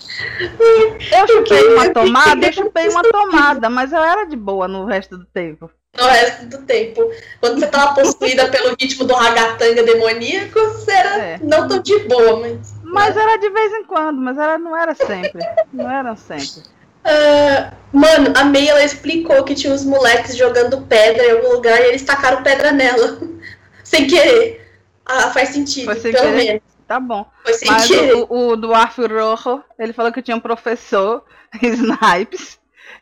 Eu 1.11 1.27
chupei 1.27 1.75
uma 1.75 1.93
tomada, 1.93 2.47
eu 2.47 2.53
chupei 2.53 2.89
uma 2.89 3.03
tomada, 3.03 3.69
mas 3.69 3.93
eu 3.93 3.99
era 4.03 4.25
de 4.25 4.37
boa 4.37 4.69
no 4.69 4.85
resto 4.85 5.19
do 5.19 5.25
tempo. 5.27 5.69
No 5.99 6.05
resto 6.07 6.47
do 6.47 6.59
tempo. 6.63 7.03
Quando 7.41 7.59
você 7.59 7.67
tava 7.67 7.95
possuída 7.95 8.49
pelo 8.49 8.77
ritmo 8.81 9.05
do 9.05 9.13
ragatanga 9.13 9.83
demoníaco, 9.83 10.59
você 10.59 10.93
era 10.93 11.19
É. 11.19 11.39
não 11.43 11.67
tão 11.69 11.81
de 11.81 11.99
boa, 12.01 12.41
mas. 12.41 12.75
Mas 12.93 13.17
era 13.17 13.37
de 13.39 13.51
vez 13.51 13.73
em 13.73 13.85
quando, 13.85 14.21
mas 14.21 14.37
era, 14.37 14.59
não 14.59 14.77
era 14.77 14.95
sempre. 14.95 15.43
Não 15.73 15.91
era 15.91 16.15
sempre. 16.15 16.63
Ah, 17.05 17.73
mano, 17.93 18.33
a 18.37 18.45
May 18.45 18.69
ela 18.69 18.85
explicou 18.85 19.43
que 19.45 19.55
tinha 19.55 19.73
uns 19.73 19.85
moleques 19.85 20.37
jogando 20.37 20.83
pedra 20.83 21.25
em 21.25 21.31
algum 21.33 21.53
lugar 21.55 21.81
e 21.81 21.87
eles 21.87 22.03
tacaram 22.03 22.43
pedra 22.43 22.71
nela. 22.71 23.19
sem 23.83 24.07
querer. 24.07 24.71
Ah, 25.05 25.31
faz 25.31 25.51
sentido, 25.51 25.87
pelo 25.87 26.01
querer? 26.01 26.31
menos. 26.33 26.63
Tá 26.87 27.01
bom. 27.01 27.27
Foi 27.43 27.55
sem 27.55 27.71
Mas 27.71 27.87
querer. 27.87 28.15
o, 28.15 28.27
o 28.31 28.57
Dwarf 28.57 29.01
Rojo, 29.01 29.65
ele 29.79 29.93
falou 29.93 30.13
que 30.13 30.23
tinha 30.23 30.37
um 30.37 30.41
professor, 30.41 31.25
Snipes, 31.63 32.59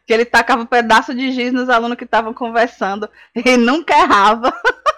que 0.06 0.12
ele 0.12 0.24
tacava 0.24 0.62
um 0.62 0.66
pedaço 0.66 1.14
de 1.14 1.32
giz 1.32 1.52
nos 1.52 1.68
alunos 1.68 1.96
que 1.96 2.04
estavam 2.04 2.32
conversando 2.32 3.08
e 3.34 3.56
nunca 3.56 3.94
errava. 3.98 4.52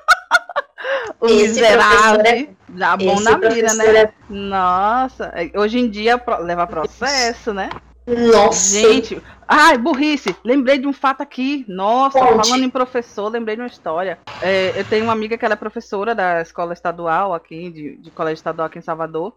o 1.20 1.26
Esse 1.26 1.48
miserável. 1.48 2.20
é- 2.24 2.48
Já 2.74 2.96
bom 2.96 3.20
na 3.20 3.36
mira, 3.38 3.74
né? 3.74 3.96
é- 3.96 4.12
Nossa, 4.28 5.32
hoje 5.54 5.78
em 5.78 5.88
dia 5.90 6.20
leva 6.40 6.66
processo, 6.66 7.52
né? 7.52 7.68
Nossa. 8.06 8.80
Gente, 8.80 9.22
ai, 9.46 9.78
burrice, 9.78 10.34
lembrei 10.44 10.78
de 10.78 10.86
um 10.88 10.92
fato 10.92 11.20
aqui. 11.22 11.64
Nossa, 11.68 12.18
Conte. 12.18 12.48
falando 12.48 12.64
em 12.64 12.70
professor, 12.70 13.28
lembrei 13.28 13.54
de 13.54 13.62
uma 13.62 13.68
história. 13.68 14.18
É, 14.40 14.72
eu 14.74 14.84
tenho 14.84 15.04
uma 15.04 15.12
amiga 15.12 15.38
que 15.38 15.44
ela 15.44 15.54
é 15.54 15.56
professora 15.56 16.14
da 16.14 16.40
escola 16.42 16.72
estadual 16.72 17.32
aqui, 17.32 17.70
de, 17.70 17.96
de 17.96 18.10
colégio 18.10 18.40
estadual 18.40 18.66
aqui 18.66 18.78
em 18.78 18.82
Salvador. 18.82 19.34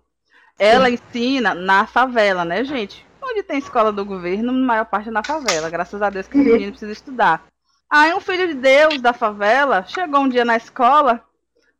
Ela 0.58 0.90
ensina 0.90 1.54
na 1.54 1.86
favela, 1.86 2.44
né, 2.46 2.64
gente? 2.64 3.06
Onde 3.22 3.44
tem 3.44 3.58
escola 3.60 3.92
do 3.92 4.06
governo, 4.06 4.50
a 4.52 4.54
maior 4.54 4.86
parte 4.86 5.10
é 5.10 5.12
na 5.12 5.24
favela. 5.24 5.70
Graças 5.70 6.02
a 6.02 6.10
Deus 6.10 6.28
que 6.28 6.38
o 6.38 6.44
menino 6.44 6.72
precisa 6.72 6.92
estudar. 6.92 7.44
Aí 7.90 8.14
um 8.14 8.20
filho 8.20 8.48
de 8.48 8.54
Deus 8.56 9.00
da 9.02 9.14
favela 9.14 9.84
chegou 9.88 10.22
um 10.22 10.30
dia 10.30 10.46
na 10.46 10.56
escola 10.58 11.22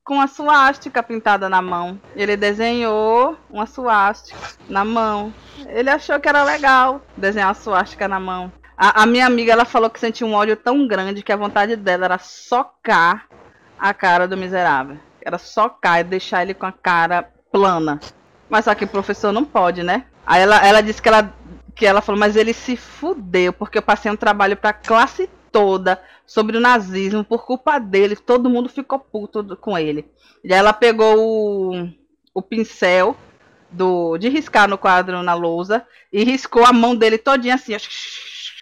com 0.06 0.22
a 0.22 0.28
suástica 0.28 1.02
pintada 1.02 1.50
na 1.50 1.62
mão. 1.64 2.00
Ele 2.16 2.38
desenhou 2.38 3.36
uma 3.50 3.66
suástica 3.66 4.40
na 4.70 4.86
mão. 4.86 5.34
Ele 5.68 5.90
achou 5.90 6.20
que 6.20 6.30
era 6.30 6.44
legal 6.44 7.02
desenhar 7.18 7.48
uma 7.48 7.56
suástica 7.56 8.08
na 8.08 8.20
mão. 8.20 8.54
A, 8.78 9.02
a 9.02 9.06
minha 9.08 9.26
amiga 9.26 9.52
ela 9.52 9.66
falou 9.66 9.90
que 9.90 10.00
sentiu 10.00 10.28
um 10.28 10.34
ódio 10.34 10.56
tão 10.56 10.88
grande 10.88 11.24
que 11.24 11.32
a 11.32 11.38
vontade 11.38 11.76
dela 11.76 12.06
era 12.06 12.20
socar 12.20 13.28
a 13.80 13.94
cara 13.96 14.28
do 14.28 14.38
miserável. 14.38 15.00
Era 15.26 15.40
socar 15.40 16.00
e 16.00 16.04
deixar 16.04 16.44
ele 16.44 16.54
com 16.54 16.68
a 16.68 16.72
cara 16.72 17.28
plana. 17.52 18.00
Mas 18.48 18.66
só 18.66 18.76
que 18.76 18.86
o 18.86 18.88
professor 18.88 19.32
não 19.32 19.44
pode, 19.44 19.82
né? 19.82 20.06
Aí 20.24 20.44
ela, 20.44 20.64
ela 20.68 20.82
disse 20.82 21.02
que 21.02 21.10
ela, 21.10 21.34
que 21.74 21.84
ela 21.84 22.02
falou, 22.02 22.20
mas 22.20 22.36
ele 22.36 22.54
se 22.54 22.78
fudeu, 22.78 23.52
porque 23.52 23.80
eu 23.80 23.82
passei 23.82 24.12
um 24.12 24.16
trabalho 24.16 24.56
pra 24.56 24.72
classe 24.72 25.28
toda 25.56 26.04
sobre 26.26 26.58
o 26.58 26.60
nazismo, 26.60 27.24
por 27.24 27.46
culpa 27.46 27.80
dele, 27.80 28.18
todo 28.18 28.50
mundo 28.50 28.68
ficou 28.68 29.00
puto 29.00 29.56
com 29.56 29.78
ele. 29.78 30.06
E 30.44 30.54
ela 30.54 30.74
pegou 30.74 31.18
o, 31.18 31.90
o 32.34 32.42
pincel 32.42 33.16
do, 33.72 34.18
de 34.18 34.28
riscar 34.28 34.68
no 34.68 34.78
quadro 34.78 35.24
na 35.24 35.34
lousa 35.34 35.88
e 36.12 36.26
riscou 36.26 36.66
a 36.66 36.74
mão 36.74 36.94
dele 36.94 37.18
todinha 37.18 37.56
assim, 37.56 37.72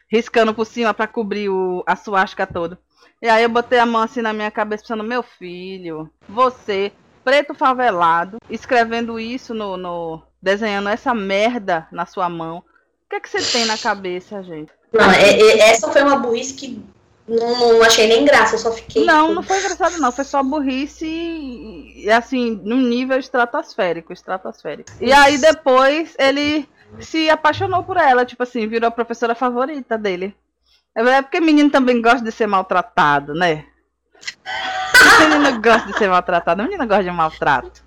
riscando 0.08 0.54
por 0.54 0.66
cima 0.66 0.94
pra 0.94 1.08
cobrir 1.08 1.50
o, 1.50 1.84
a 1.88 1.96
suástica 1.96 2.46
toda. 2.46 2.78
E 3.20 3.28
aí 3.28 3.41
eu 3.41 3.50
botei 3.50 3.80
a 3.80 3.88
mão 3.88 4.04
assim 4.04 4.22
na 4.22 4.32
minha 4.32 4.52
cabeça 4.52 4.84
pensando, 4.84 5.04
meu 5.04 5.24
filho, 5.24 6.08
você, 6.30 6.91
preto 7.24 7.56
favelado, 7.56 8.38
escrevendo 8.52 9.20
isso 9.20 9.52
no, 9.56 9.78
no 9.78 10.22
desenhando 10.39 10.89
essa 10.89 11.12
merda 11.12 11.88
na 11.91 12.06
sua 12.06 12.30
mão. 12.30 12.60
O 12.60 13.10
que 13.10 13.16
é 13.16 13.20
que 13.20 13.30
você 13.30 13.41
tem 13.52 13.66
na 13.66 13.80
cabeça, 13.80 14.44
gente? 14.44 14.72
Não, 14.94 15.12
é- 15.12 15.39
é- 15.39 15.60
essa 15.72 15.91
foi 15.91 16.04
uma 16.04 16.18
burrice 16.18 16.54
que 16.54 16.82
não, 17.28 17.74
não 17.74 17.84
achei 17.84 18.08
nem 18.08 18.26
graça, 18.26 18.56
eu 18.56 18.60
só 18.60 18.72
fiquei. 18.72 19.06
Não, 19.06 19.34
não 19.34 19.41
foi 19.44 19.58
engraçado 19.60 19.98
não, 19.98 20.12
foi 20.12 20.26
só 20.26 20.44
burrice 20.44 22.06
assim, 22.16 22.60
num 22.64 22.82
nível 22.82 23.18
estratosférico, 23.18 24.12
estratosférico. 24.12 24.91
E 25.00 25.12
aí 25.12 25.38
depois 25.38 26.16
ele 26.20 26.68
se 27.00 27.30
apaixonou 27.30 27.84
por 27.84 27.98
ela, 27.98 28.26
tipo 28.26 28.44
assim, 28.44 28.68
virou 28.68 28.88
a 28.88 28.91
professora 28.91 29.34
favorita 29.34 29.98
dele. 29.98 30.36
É 30.96 31.22
porque 31.22 31.39
menino 31.39 31.70
também 31.72 32.02
gosta 32.02 32.22
de 32.24 32.32
ser 32.32 32.46
maltratado, 32.46 33.34
né? 33.34 33.66
Menino 35.20 35.62
gosta 35.62 35.91
de 35.91 35.98
ser 35.98 36.10
maltratado, 36.10 36.62
menino 36.62 36.86
gosta 36.88 37.04
de 37.04 37.12
maltrato. 37.12 37.82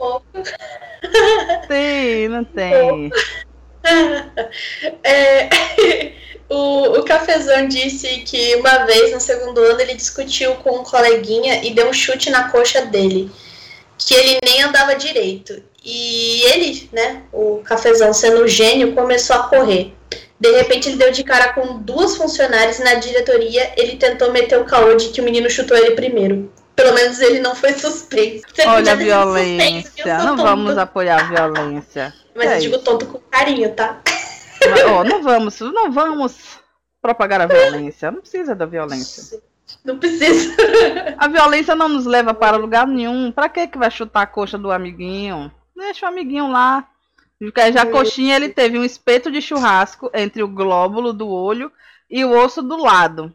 Tem, 1.69 2.29
não 2.29 2.45
tem. 2.45 3.11
É, 5.03 5.49
o, 6.49 6.99
o 6.99 7.05
Cafezão 7.05 7.67
disse 7.69 8.19
que 8.19 8.57
uma 8.57 8.85
vez, 8.85 9.13
no 9.13 9.21
segundo 9.21 9.61
ano, 9.61 9.81
ele 9.81 9.95
discutiu 9.95 10.55
com 10.57 10.81
um 10.81 10.85
coleguinha 10.85 11.65
e 11.65 11.73
deu 11.73 11.89
um 11.89 11.93
chute 11.93 12.31
na 12.31 12.51
coxa 12.51 12.83
dele. 12.87 13.31
Que 13.99 14.15
ele 14.15 14.39
nem 14.45 14.63
andava 14.63 14.95
direito. 14.95 15.63
E 15.85 16.43
ele, 16.53 16.89
né, 16.93 17.23
o 17.33 17.63
cafezão 17.65 18.13
sendo 18.13 18.47
gênio, 18.49 18.93
começou 18.93 19.37
a 19.37 19.45
correr. 19.45 19.95
De 20.39 20.51
repente 20.51 20.89
ele 20.89 20.99
deu 20.99 21.13
de 21.13 21.25
cara 21.25 21.53
com 21.53 21.79
duas 21.79 22.17
funcionárias 22.17 22.79
na 22.79 22.95
diretoria 22.95 23.73
ele 23.77 23.97
tentou 23.97 24.31
meter 24.33 24.59
o 24.59 24.65
caô 24.65 24.95
de 24.95 25.09
que 25.09 25.21
o 25.21 25.25
menino 25.25 25.49
chutou 25.49 25.77
ele 25.77 25.93
primeiro. 25.93 26.53
Pelo 26.77 26.95
menos 26.95 27.19
ele 27.21 27.41
não 27.41 27.57
foi 27.57 27.73
suspeito. 27.73 28.47
Você 28.55 28.69
Olha 28.69 28.93
a 28.93 28.95
violência. 28.95 30.19
Não 30.19 30.37
tonto. 30.37 30.43
vamos 30.43 30.79
apoiar 30.79 31.21
a 31.21 31.25
violência. 31.25 32.15
Mas 32.35 32.51
é 32.51 32.57
eu 32.57 32.61
digo 32.61 32.79
tonto 32.81 33.07
com 33.07 33.19
carinho, 33.31 33.75
tá? 33.75 34.03
Mas, 34.69 34.85
ó, 34.85 35.03
não 35.03 35.23
vamos, 35.23 35.59
não 35.61 35.91
vamos 35.91 36.61
propagar 37.01 37.41
a 37.41 37.47
violência. 37.47 38.11
Não 38.11 38.21
precisa 38.21 38.55
da 38.55 38.67
violência. 38.67 39.41
Não 39.83 39.99
precisa. 39.99 40.55
A 41.17 41.27
violência 41.29 41.75
não 41.75 41.89
nos 41.89 42.05
leva 42.05 42.35
para 42.35 42.57
lugar 42.57 42.87
nenhum. 42.87 43.33
Pra 43.33 43.49
que 43.49 43.67
que 43.67 43.79
vai 43.79 43.91
chutar 43.91 44.23
a 44.23 44.27
coxa 44.27 44.59
do 44.59 44.71
amiguinho? 44.71 45.51
Deixa 45.75 46.07
o 46.07 46.09
amiguinho 46.09 46.51
lá. 46.51 46.87
Já 47.73 47.83
a 47.83 47.87
coxinha 47.87 48.37
ele 48.37 48.49
teve 48.49 48.79
um 48.79 48.85
espeto 48.85 49.31
de 49.31 49.41
churrasco 49.43 50.11
entre 50.15 50.43
o 50.43 50.49
glóbulo 50.49 51.13
do 51.13 51.29
olho 51.29 51.71
e 52.11 52.25
o 52.25 52.33
osso 52.33 52.63
do 52.63 52.77
lado. 52.77 53.35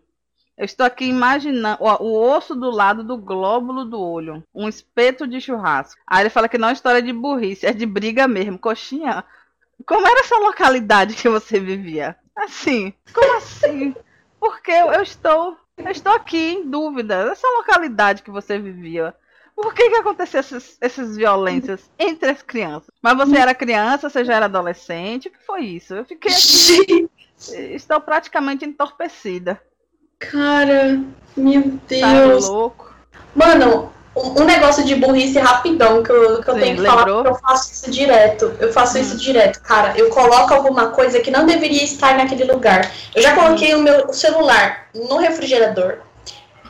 Eu 0.61 0.65
estou 0.65 0.85
aqui 0.85 1.05
imaginando 1.05 1.79
ó, 1.81 1.97
o 2.03 2.35
osso 2.35 2.53
do 2.53 2.69
lado 2.69 3.03
do 3.03 3.17
glóbulo 3.17 3.83
do 3.83 3.99
olho, 3.99 4.43
um 4.53 4.69
espeto 4.69 5.25
de 5.25 5.41
churrasco. 5.41 5.99
Aí 6.05 6.21
ele 6.21 6.29
fala 6.29 6.47
que 6.47 6.59
não 6.59 6.69
é 6.69 6.73
história 6.73 7.01
de 7.01 7.11
burrice, 7.11 7.65
é 7.65 7.73
de 7.73 7.83
briga 7.83 8.27
mesmo. 8.27 8.59
Coxinha, 8.59 9.23
como 9.87 10.07
era 10.07 10.19
essa 10.19 10.37
localidade 10.37 11.15
que 11.15 11.27
você 11.27 11.59
vivia? 11.59 12.15
Assim, 12.35 12.93
como 13.11 13.37
assim? 13.37 13.95
Porque 14.39 14.69
eu, 14.69 14.93
eu 14.93 15.01
estou, 15.01 15.57
eu 15.77 15.89
estou 15.89 16.13
aqui 16.13 16.51
em 16.51 16.69
dúvida. 16.69 17.31
Essa 17.31 17.47
localidade 17.57 18.21
que 18.21 18.29
você 18.29 18.59
vivia, 18.59 19.15
por 19.55 19.73
que 19.73 19.89
que 19.89 19.95
aconteceu 19.95 20.41
essas, 20.41 20.77
essas 20.79 21.17
violências 21.17 21.89
entre 21.97 22.29
as 22.29 22.43
crianças? 22.43 22.91
Mas 23.01 23.17
você 23.17 23.35
era 23.35 23.55
criança, 23.55 24.11
você 24.11 24.23
já 24.23 24.35
era 24.35 24.45
adolescente, 24.45 25.27
o 25.27 25.31
que 25.31 25.43
foi 25.43 25.61
isso? 25.61 25.95
Eu 25.95 26.05
fiquei 26.05 26.31
aqui, 26.31 27.09
estou 27.73 27.99
praticamente 27.99 28.63
entorpecida. 28.63 29.59
Cara, 30.29 30.99
meu 31.35 31.63
tá 31.63 31.77
Deus. 31.87 32.45
Tá 32.45 32.51
louco. 32.51 32.93
Mano, 33.33 33.91
um, 34.15 34.43
negócio 34.43 34.83
de 34.83 34.95
burrice 34.95 35.39
rapidão 35.39 36.03
que 36.03 36.11
eu, 36.11 36.41
que 36.43 36.49
eu 36.49 36.53
Sim, 36.53 36.59
tenho 36.59 36.75
que 36.75 36.81
lembrou? 36.81 37.05
falar, 37.05 37.05
porque 37.05 37.29
eu 37.29 37.35
faço 37.35 37.71
isso 37.71 37.91
direto. 37.91 38.53
Eu 38.59 38.71
faço 38.71 38.97
hum. 38.97 39.01
isso 39.01 39.17
direto, 39.17 39.61
cara. 39.61 39.97
Eu 39.97 40.09
coloco 40.09 40.53
alguma 40.53 40.91
coisa 40.91 41.19
que 41.19 41.31
não 41.31 41.45
deveria 41.45 41.83
estar 41.83 42.15
naquele 42.15 42.43
lugar. 42.43 42.91
Eu 43.15 43.21
já 43.21 43.33
coloquei 43.33 43.73
hum. 43.73 43.79
o 43.79 43.83
meu 43.83 44.13
celular 44.13 44.89
no 44.93 45.17
refrigerador. 45.17 45.97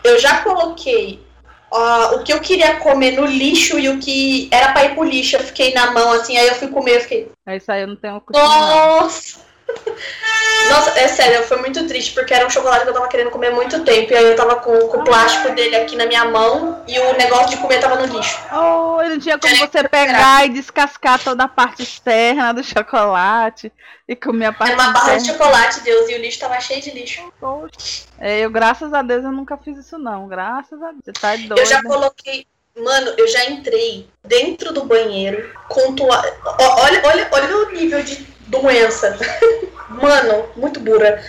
Eu 0.03 0.17
já 0.17 0.37
coloquei 0.37 1.23
uh, 1.71 2.15
o 2.15 2.23
que 2.23 2.31
eu 2.31 2.39
queria 2.39 2.77
comer 2.77 3.11
no 3.11 3.25
lixo 3.25 3.77
e 3.77 3.89
o 3.89 3.99
que 3.99 4.47
era 4.51 4.71
pra 4.71 4.85
ir 4.85 4.95
pro 4.95 5.03
lixo. 5.03 5.35
Eu 5.35 5.41
fiquei 5.41 5.73
na 5.73 5.91
mão 5.91 6.13
assim, 6.13 6.37
aí 6.37 6.47
eu 6.47 6.55
fui 6.55 6.69
comer, 6.69 6.97
eu 6.97 7.01
fiquei. 7.01 7.31
É 7.45 7.57
isso 7.57 7.71
aí, 7.71 7.81
eu 7.81 7.87
não 7.87 7.95
tenho 7.95 8.21
Nossa! 8.31 9.50
Nossa, 10.69 10.97
é 10.99 11.07
sério, 11.07 11.43
foi 11.43 11.57
muito 11.57 11.85
triste, 11.87 12.13
porque 12.13 12.33
era 12.33 12.45
um 12.45 12.49
chocolate 12.49 12.83
que 12.83 12.89
eu 12.89 12.93
tava 12.93 13.07
querendo 13.07 13.29
comer 13.29 13.47
há 13.47 13.51
muito 13.51 13.83
tempo. 13.83 14.13
E 14.13 14.15
aí 14.15 14.25
eu 14.25 14.35
tava 14.35 14.55
com, 14.57 14.87
com 14.87 14.97
o 14.99 15.03
plástico 15.03 15.53
dele 15.53 15.75
aqui 15.75 15.95
na 15.95 16.05
minha 16.05 16.25
mão 16.25 16.83
e 16.87 16.97
o 16.97 17.17
negócio 17.17 17.49
de 17.49 17.57
comer 17.57 17.79
tava 17.79 17.95
no 17.95 18.17
lixo. 18.17 18.39
Oh, 18.51 19.01
não 19.03 19.19
tinha 19.19 19.37
como 19.37 19.55
você 19.57 19.87
pegar 19.87 20.45
e 20.45 20.49
descascar 20.49 21.21
toda 21.21 21.43
a 21.43 21.47
parte 21.47 21.83
externa 21.83 22.53
do 22.53 22.63
chocolate 22.63 23.71
e 24.07 24.15
comer 24.15 24.45
a 24.45 24.53
parte 24.53 24.73
Era 24.73 24.81
uma 24.81 24.93
barra 24.93 25.17
de 25.17 25.27
chocolate, 25.27 25.81
Deus, 25.81 26.09
e 26.09 26.15
o 26.15 26.21
lixo 26.21 26.39
tava 26.39 26.59
cheio 26.61 26.81
de 26.81 26.91
lixo. 26.91 27.33
Poxa. 27.39 28.05
É, 28.19 28.39
eu, 28.39 28.49
graças 28.49 28.93
a 28.93 29.01
Deus, 29.01 29.23
eu 29.23 29.31
nunca 29.31 29.57
fiz 29.57 29.77
isso, 29.77 29.97
não. 29.97 30.27
Graças 30.27 30.81
a 30.81 30.91
Deus. 30.91 31.01
Você 31.03 31.13
tá 31.13 31.35
doido. 31.35 31.57
Eu 31.57 31.65
já 31.65 31.81
coloquei. 31.83 32.47
Mano, 32.77 33.13
eu 33.17 33.27
já 33.27 33.45
entrei 33.45 34.07
dentro 34.25 34.73
do 34.73 34.83
banheiro 34.85 35.51
com 35.67 35.93
toalha. 35.93 36.33
Olha, 36.59 37.01
olha, 37.05 37.27
olha 37.31 37.57
o 37.57 37.71
nível 37.71 38.01
de 38.03 38.27
doença. 38.47 39.17
Mano, 39.89 40.45
muito 40.55 40.79
burra. 40.79 41.21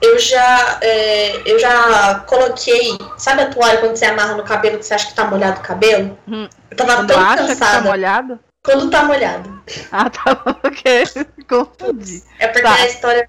Eu 0.00 0.18
já, 0.18 0.78
é, 0.82 1.42
eu 1.46 1.58
já 1.58 2.20
coloquei. 2.26 2.96
Sabe 3.16 3.42
a 3.42 3.50
toalha 3.50 3.78
quando 3.78 3.96
você 3.96 4.04
amarra 4.04 4.36
no 4.36 4.44
cabelo 4.44 4.78
que 4.78 4.84
você 4.84 4.94
acha 4.94 5.08
que 5.08 5.14
tá 5.14 5.24
molhado 5.24 5.60
o 5.60 5.62
cabelo? 5.62 6.18
Hum. 6.28 6.48
Eu 6.70 6.76
tava 6.76 6.96
quando 6.96 7.08
tão 7.08 7.20
acha 7.20 7.36
cansada. 7.46 7.76
Que 7.78 7.82
tá 7.82 7.90
molhado? 7.90 8.40
Quando 8.62 8.90
tá 8.90 9.04
molhado. 9.04 9.62
Ah, 9.90 10.10
tá. 10.10 10.42
Ok. 10.64 11.04
Confundi. 11.48 12.22
É 12.38 12.48
porque 12.48 12.62
tá. 12.62 12.74
a 12.74 12.86
história. 12.86 13.26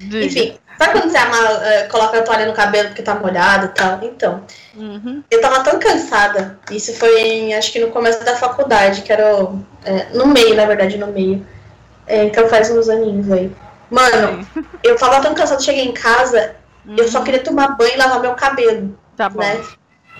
Diga. 0.00 0.26
Enfim, 0.26 0.58
sabe 0.78 0.92
quando 0.92 1.10
você 1.10 1.18
uh, 1.18 1.88
coloca 1.90 2.18
a 2.18 2.22
toalha 2.22 2.46
no 2.46 2.52
cabelo 2.52 2.88
porque 2.88 3.02
tá 3.02 3.14
molhado 3.14 3.66
e 3.66 3.68
tal? 3.68 3.98
Então. 4.02 4.42
Uhum. 4.74 5.22
Eu 5.30 5.40
tava 5.40 5.64
tão 5.64 5.78
cansada. 5.78 6.58
Isso 6.70 6.94
foi 6.94 7.20
em, 7.20 7.54
acho 7.54 7.72
que 7.72 7.78
no 7.78 7.90
começo 7.90 8.24
da 8.24 8.36
faculdade, 8.36 9.02
que 9.02 9.12
era. 9.12 9.24
É, 9.84 10.06
no 10.14 10.26
meio, 10.26 10.54
na 10.54 10.66
verdade, 10.66 10.98
no 10.98 11.08
meio. 11.08 11.46
É, 12.06 12.24
então 12.24 12.48
faz 12.48 12.70
uns 12.70 12.88
aninhos 12.88 13.30
aí. 13.30 13.50
Mano, 13.90 14.46
Sim. 14.52 14.64
eu 14.82 14.96
tava 14.96 15.20
tão 15.20 15.34
cansada, 15.34 15.60
cheguei 15.60 15.84
em 15.84 15.92
casa, 15.92 16.56
uhum. 16.84 16.96
eu 16.98 17.08
só 17.08 17.18
uhum. 17.18 17.24
queria 17.24 17.42
tomar 17.42 17.76
banho 17.76 17.94
e 17.94 17.96
lavar 17.96 18.20
meu 18.20 18.34
cabelo. 18.34 18.98
Tá 19.16 19.28
bom. 19.28 19.40
Né? 19.40 19.64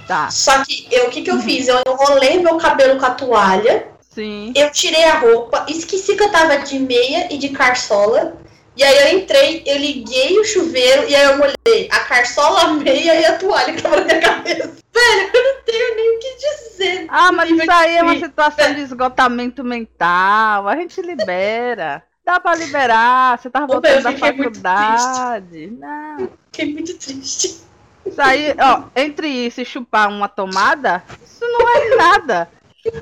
Tá. 0.06 0.30
Só 0.30 0.64
que 0.64 0.86
eu, 0.90 1.06
o 1.06 1.10
que, 1.10 1.22
que 1.22 1.30
eu 1.30 1.40
fiz? 1.40 1.66
Eu 1.66 1.80
enrolei 1.86 2.40
meu 2.40 2.56
cabelo 2.56 2.98
com 2.98 3.06
a 3.06 3.10
toalha. 3.10 3.88
Sim. 4.14 4.52
Eu 4.54 4.70
tirei 4.70 5.04
a 5.04 5.18
roupa, 5.18 5.66
esqueci 5.68 6.16
que 6.16 6.22
eu 6.22 6.30
tava 6.30 6.58
de 6.58 6.78
meia 6.78 7.32
e 7.32 7.36
de 7.36 7.50
carçola. 7.50 8.34
E 8.76 8.84
aí 8.84 9.10
eu 9.10 9.18
entrei, 9.18 9.62
eu 9.64 9.78
liguei 9.78 10.38
o 10.38 10.44
chuveiro 10.44 11.08
e 11.08 11.16
aí 11.16 11.24
eu 11.24 11.38
molhei 11.38 11.88
a 11.90 12.00
carçola, 12.00 12.60
a 12.60 12.72
meia 12.74 13.18
e 13.18 13.24
a 13.24 13.38
toalha 13.38 13.72
que 13.72 13.82
tava 13.82 13.96
na 13.96 14.04
minha 14.04 14.20
cabeça. 14.20 14.76
Velho, 14.92 15.30
eu 15.32 15.44
não 15.44 15.62
tenho 15.64 15.96
nem 15.96 16.16
o 16.16 16.18
que 16.18 16.36
dizer. 16.36 17.06
Ah, 17.08 17.32
mas 17.32 17.50
isso 17.50 17.70
aí 17.70 17.96
é 17.96 18.02
uma 18.02 18.18
situação 18.18 18.74
de 18.74 18.82
esgotamento 18.82 19.64
mental. 19.64 20.68
A 20.68 20.76
gente 20.76 21.00
libera. 21.00 22.04
Dá 22.22 22.38
pra 22.38 22.54
liberar. 22.54 23.38
Você 23.38 23.48
tava 23.48 23.66
voltando 23.66 24.02
da 24.02 24.12
faculdade. 24.12 25.68
Não. 25.68 26.28
Fiquei 26.52 26.72
muito 26.72 26.98
triste. 26.98 27.64
Isso 28.04 28.22
aí, 28.22 28.54
ó, 28.60 28.84
entre 28.94 29.26
isso 29.26 29.60
e 29.60 29.64
chupar 29.64 30.08
uma 30.08 30.28
tomada, 30.28 31.02
isso 31.24 31.44
não 31.44 31.68
é 31.68 31.96
nada. 31.96 32.48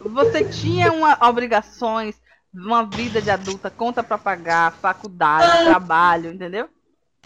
Você 0.02 0.44
tinha 0.44 0.90
uma, 0.90 1.18
obrigações, 1.28 2.16
uma 2.54 2.84
vida 2.84 3.20
de 3.20 3.30
adulta, 3.30 3.70
conta 3.70 4.02
pra 4.02 4.16
pagar, 4.16 4.72
faculdade, 4.72 5.50
ah. 5.50 5.64
trabalho, 5.64 6.32
entendeu? 6.32 6.68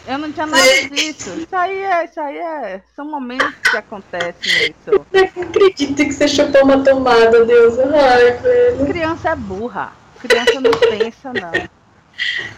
Eu 0.07 0.17
não 0.17 0.33
tinha 0.33 0.47
nada 0.47 0.89
disso. 0.91 1.31
Isso 1.39 1.57
aí 1.57 1.83
é, 1.83 2.05
isso 2.05 2.21
aí 2.21 2.39
é. 2.39 2.83
São 2.95 3.11
momentos 3.11 3.53
que 3.71 3.77
acontecem 3.77 4.53
isso. 4.71 5.05
Eu 5.13 5.31
não 5.35 5.43
acredito 5.43 5.97
que 5.97 6.13
você 6.13 6.29
chupou 6.29 6.63
uma 6.63 6.83
tomada, 6.83 7.45
Deus. 7.45 7.79
Ai, 7.79 8.33
velho. 8.39 8.87
Criança 8.87 9.31
é 9.31 9.37
burra. 9.37 9.93
Criança 10.21 10.61
não 10.61 10.71
pensa, 10.71 11.33
não. 11.33 11.53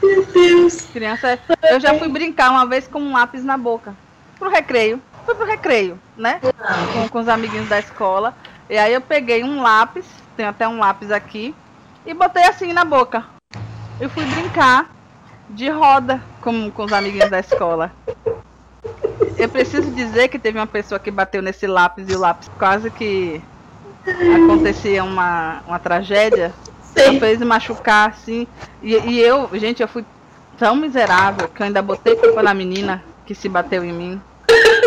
Meu 0.03 0.27
Deus. 0.27 0.83
Criança. 0.93 1.29
É- 1.33 1.75
eu 1.75 1.81
já 1.81 1.99
fui 1.99 2.09
brincar 2.09 2.51
uma 2.51 2.67
vez 2.67 2.87
com 2.87 3.01
um 3.01 3.13
lápis 3.13 3.43
na 3.43 3.57
boca. 3.57 3.95
Pro 4.39 4.51
recreio. 4.51 5.01
Fui 5.25 5.35
pro 5.35 5.47
recreio, 5.47 5.99
né? 6.17 6.41
Com, 6.93 7.09
com 7.09 7.19
os 7.21 7.29
amiguinhos 7.29 7.69
da 7.69 7.79
escola. 7.79 8.35
E 8.69 8.79
aí 8.79 8.93
eu 8.93 9.01
peguei 9.01 9.43
um 9.43 9.63
lápis, 9.63 10.07
tem 10.37 10.47
até 10.47 10.69
um 10.69 10.79
lápis 10.79 11.11
aqui, 11.11 11.55
e 12.07 12.15
botei 12.15 12.45
assim 12.45 12.73
na 12.73 12.85
boca. 12.85 13.25
Eu 14.01 14.09
fui 14.09 14.25
brincar 14.25 14.91
de 15.49 15.69
roda 15.69 16.23
com, 16.41 16.71
com 16.71 16.85
os 16.85 16.93
amiguinhos 16.93 17.31
da 17.31 17.41
escola. 17.41 17.93
Eu 19.37 19.49
preciso 19.49 19.91
dizer 19.91 20.29
que 20.29 20.39
teve 20.39 20.59
uma 20.59 20.67
pessoa 20.67 20.99
que 20.99 21.11
bateu 21.11 21.43
nesse 21.43 21.67
lápis 21.67 22.09
e 22.09 22.15
o 22.15 22.19
lápis 22.19 22.51
quase 22.59 22.91
que 22.91 23.43
acontecia 24.45 25.05
uma, 25.05 25.63
uma 25.67 25.79
tragédia. 25.79 26.53
Sim. 26.83 27.21
fez 27.21 27.41
machucar 27.41 28.11
assim. 28.11 28.47
E, 28.83 28.97
e 28.97 29.21
eu, 29.21 29.49
gente, 29.55 29.81
eu 29.81 29.89
fui 29.89 30.05
tão 30.59 30.75
miserável 30.75 31.49
que 31.49 31.63
eu 31.63 31.67
ainda 31.67 31.81
botei 31.81 32.17
culpa 32.17 32.43
na 32.43 32.53
menina 32.53 33.03
que 33.25 33.35
se 33.35 33.49
bateu 33.49 33.85
em 33.85 33.93
mim. 33.93 34.21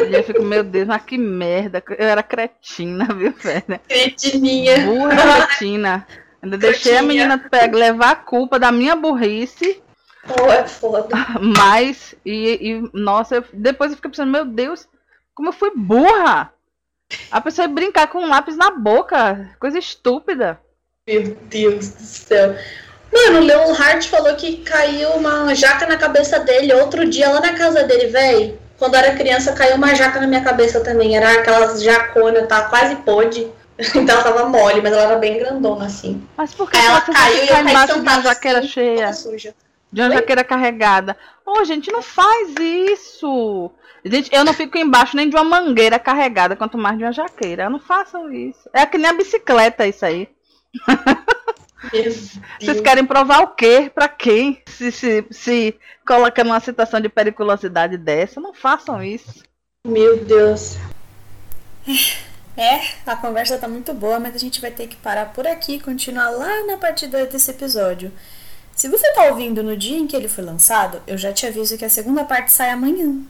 E 0.10 0.14
eu 0.14 0.24
fico, 0.24 0.44
meu 0.44 0.64
Deus, 0.64 0.88
mas 0.88 1.02
que 1.04 1.18
merda. 1.18 1.82
Eu 1.98 2.08
era 2.08 2.22
cretina, 2.22 3.06
viu, 3.16 3.34
velho? 3.34 3.80
Cretininha. 3.88 4.86
Burra 4.86 5.48
cretina. 5.48 6.06
Ainda 6.44 6.58
deixei 6.58 6.98
a 6.98 7.02
menina 7.02 7.38
pegar, 7.38 7.78
levar 7.78 8.12
a 8.12 8.16
culpa 8.16 8.60
da 8.60 8.72
minha 8.72 8.96
burrice 8.96 9.82
Pô, 10.28 10.50
é 10.50 10.66
foda. 10.66 11.08
Mas, 11.40 12.16
e, 12.26 12.58
e 12.62 12.90
nossa, 12.94 13.36
eu, 13.36 13.46
depois 13.54 13.92
eu 13.92 13.98
fiquei 13.98 14.12
pensando, 14.12 14.32
meu 14.32 14.46
Deus, 14.46 14.88
como 15.36 15.50
eu 15.50 15.54
fui 15.54 15.72
burra! 15.76 16.52
A 17.30 17.42
pessoa 17.42 17.68
ia 17.68 17.74
brincar 17.74 18.08
com 18.08 18.20
um 18.20 18.30
lápis 18.30 18.56
na 18.56 18.72
boca, 18.72 19.56
coisa 19.60 19.78
estúpida. 19.78 20.60
Meu 21.08 21.36
Deus 21.50 21.90
do 21.90 22.02
céu. 22.02 22.56
Mano, 23.12 23.42
o 23.42 23.44
Leon 23.44 23.74
Hart 23.76 24.08
falou 24.08 24.36
que 24.36 24.58
caiu 24.58 25.10
uma 25.12 25.54
jaca 25.54 25.86
na 25.86 25.98
cabeça 25.98 26.40
dele 26.40 26.74
outro 26.74 27.08
dia 27.08 27.30
lá 27.30 27.42
na 27.42 27.54
casa 27.54 27.84
dele, 27.84 28.08
velho. 28.08 28.58
Quando 28.80 28.96
eu 28.96 29.02
era 29.02 29.16
criança, 29.16 29.54
caiu 29.54 29.76
uma 29.76 29.94
jaca 29.94 30.20
na 30.20 30.26
minha 30.26 30.44
cabeça 30.44 30.80
também. 30.80 31.16
Era 31.16 31.34
aquelas 31.34 31.84
jaconas, 31.84 32.48
tá 32.48 32.64
quase 32.70 32.96
pôde. 32.98 33.48
Então 33.96 34.16
ela 34.16 34.24
tava 34.24 34.50
mole, 34.50 34.82
mas 34.82 34.94
ela 34.94 35.04
era 35.04 35.16
bem 35.18 35.40
grandona, 35.40 35.86
assim. 35.86 36.22
Mas 36.38 36.54
por 36.54 36.70
que 36.70 36.78
ela 36.78 37.02
caiu 37.02 37.44
e 37.44 37.50
eu 37.50 37.58
embaixo 37.58 37.94
de 37.96 38.00
uma 38.02 38.22
jaqueira 38.22 38.60
assim, 38.60 38.68
cheia? 38.68 39.14
Suja 39.14 39.56
de 39.94 40.02
uma 40.02 40.10
Oi? 40.10 40.16
jaqueira 40.16 40.44
carregada. 40.44 41.16
Ô, 41.46 41.60
oh, 41.60 41.64
gente, 41.64 41.92
não 41.92 42.02
faz 42.02 42.56
isso. 42.58 43.70
Gente, 44.04 44.34
eu 44.34 44.44
não 44.44 44.54
fico 44.54 44.78
embaixo 44.78 45.16
nem 45.16 45.30
de 45.30 45.36
uma 45.36 45.44
mangueira 45.44 46.00
carregada, 46.00 46.56
quanto 46.56 46.78
mais 46.78 46.98
de 46.98 47.04
uma 47.04 47.14
jaqueira. 47.14 47.70
Não 47.70 47.80
façam 47.80 48.34
isso. 48.34 48.68
É 48.74 48.86
que 48.86 48.98
nem 48.98 49.12
a 49.12 49.14
bicicleta 49.14 49.88
isso 49.88 50.04
aí. 50.04 50.28
Vocês 52.60 52.82
querem 52.82 53.06
provar 53.06 53.44
o 53.44 53.48
quê? 53.50 53.92
Pra 53.94 54.08
quem? 54.08 54.62
Se, 54.66 54.92
se, 54.92 55.26
se 55.30 55.76
coloca 56.06 56.44
numa 56.44 56.60
situação 56.60 57.00
de 57.00 57.08
periculosidade 57.08 57.98
dessa, 57.98 58.42
não 58.42 58.54
façam 58.54 59.04
isso. 59.04 59.44
Meu 59.86 60.18
Deus. 60.26 60.78
É, 62.56 62.82
a 63.06 63.16
conversa 63.16 63.58
tá 63.58 63.68
muito 63.68 63.94
boa, 63.94 64.20
mas 64.20 64.36
a 64.36 64.38
gente 64.38 64.62
vai 64.62 64.70
ter 64.70 64.88
que 64.88 64.96
parar 64.96 65.34
por 65.34 65.48
aqui 65.48 65.76
e 65.76 65.80
continuar 65.80 66.30
lá 66.30 66.66
na 66.66 66.78
parte 66.78 67.08
2 67.08 67.30
desse 67.30 67.50
episódio. 67.50 68.12
Se 68.76 68.88
você 68.88 69.12
tá 69.14 69.26
ouvindo 69.26 69.64
no 69.64 69.76
dia 69.76 69.98
em 69.98 70.08
que 70.08 70.16
ele 70.16 70.28
foi 70.28 70.44
lançado, 70.44 71.02
eu 71.08 71.18
já 71.18 71.32
te 71.34 71.46
aviso 71.46 71.78
que 71.78 71.86
a 71.86 71.90
segunda 71.90 72.24
parte 72.24 72.52
sai 72.52 72.70
amanhã. 72.70 73.22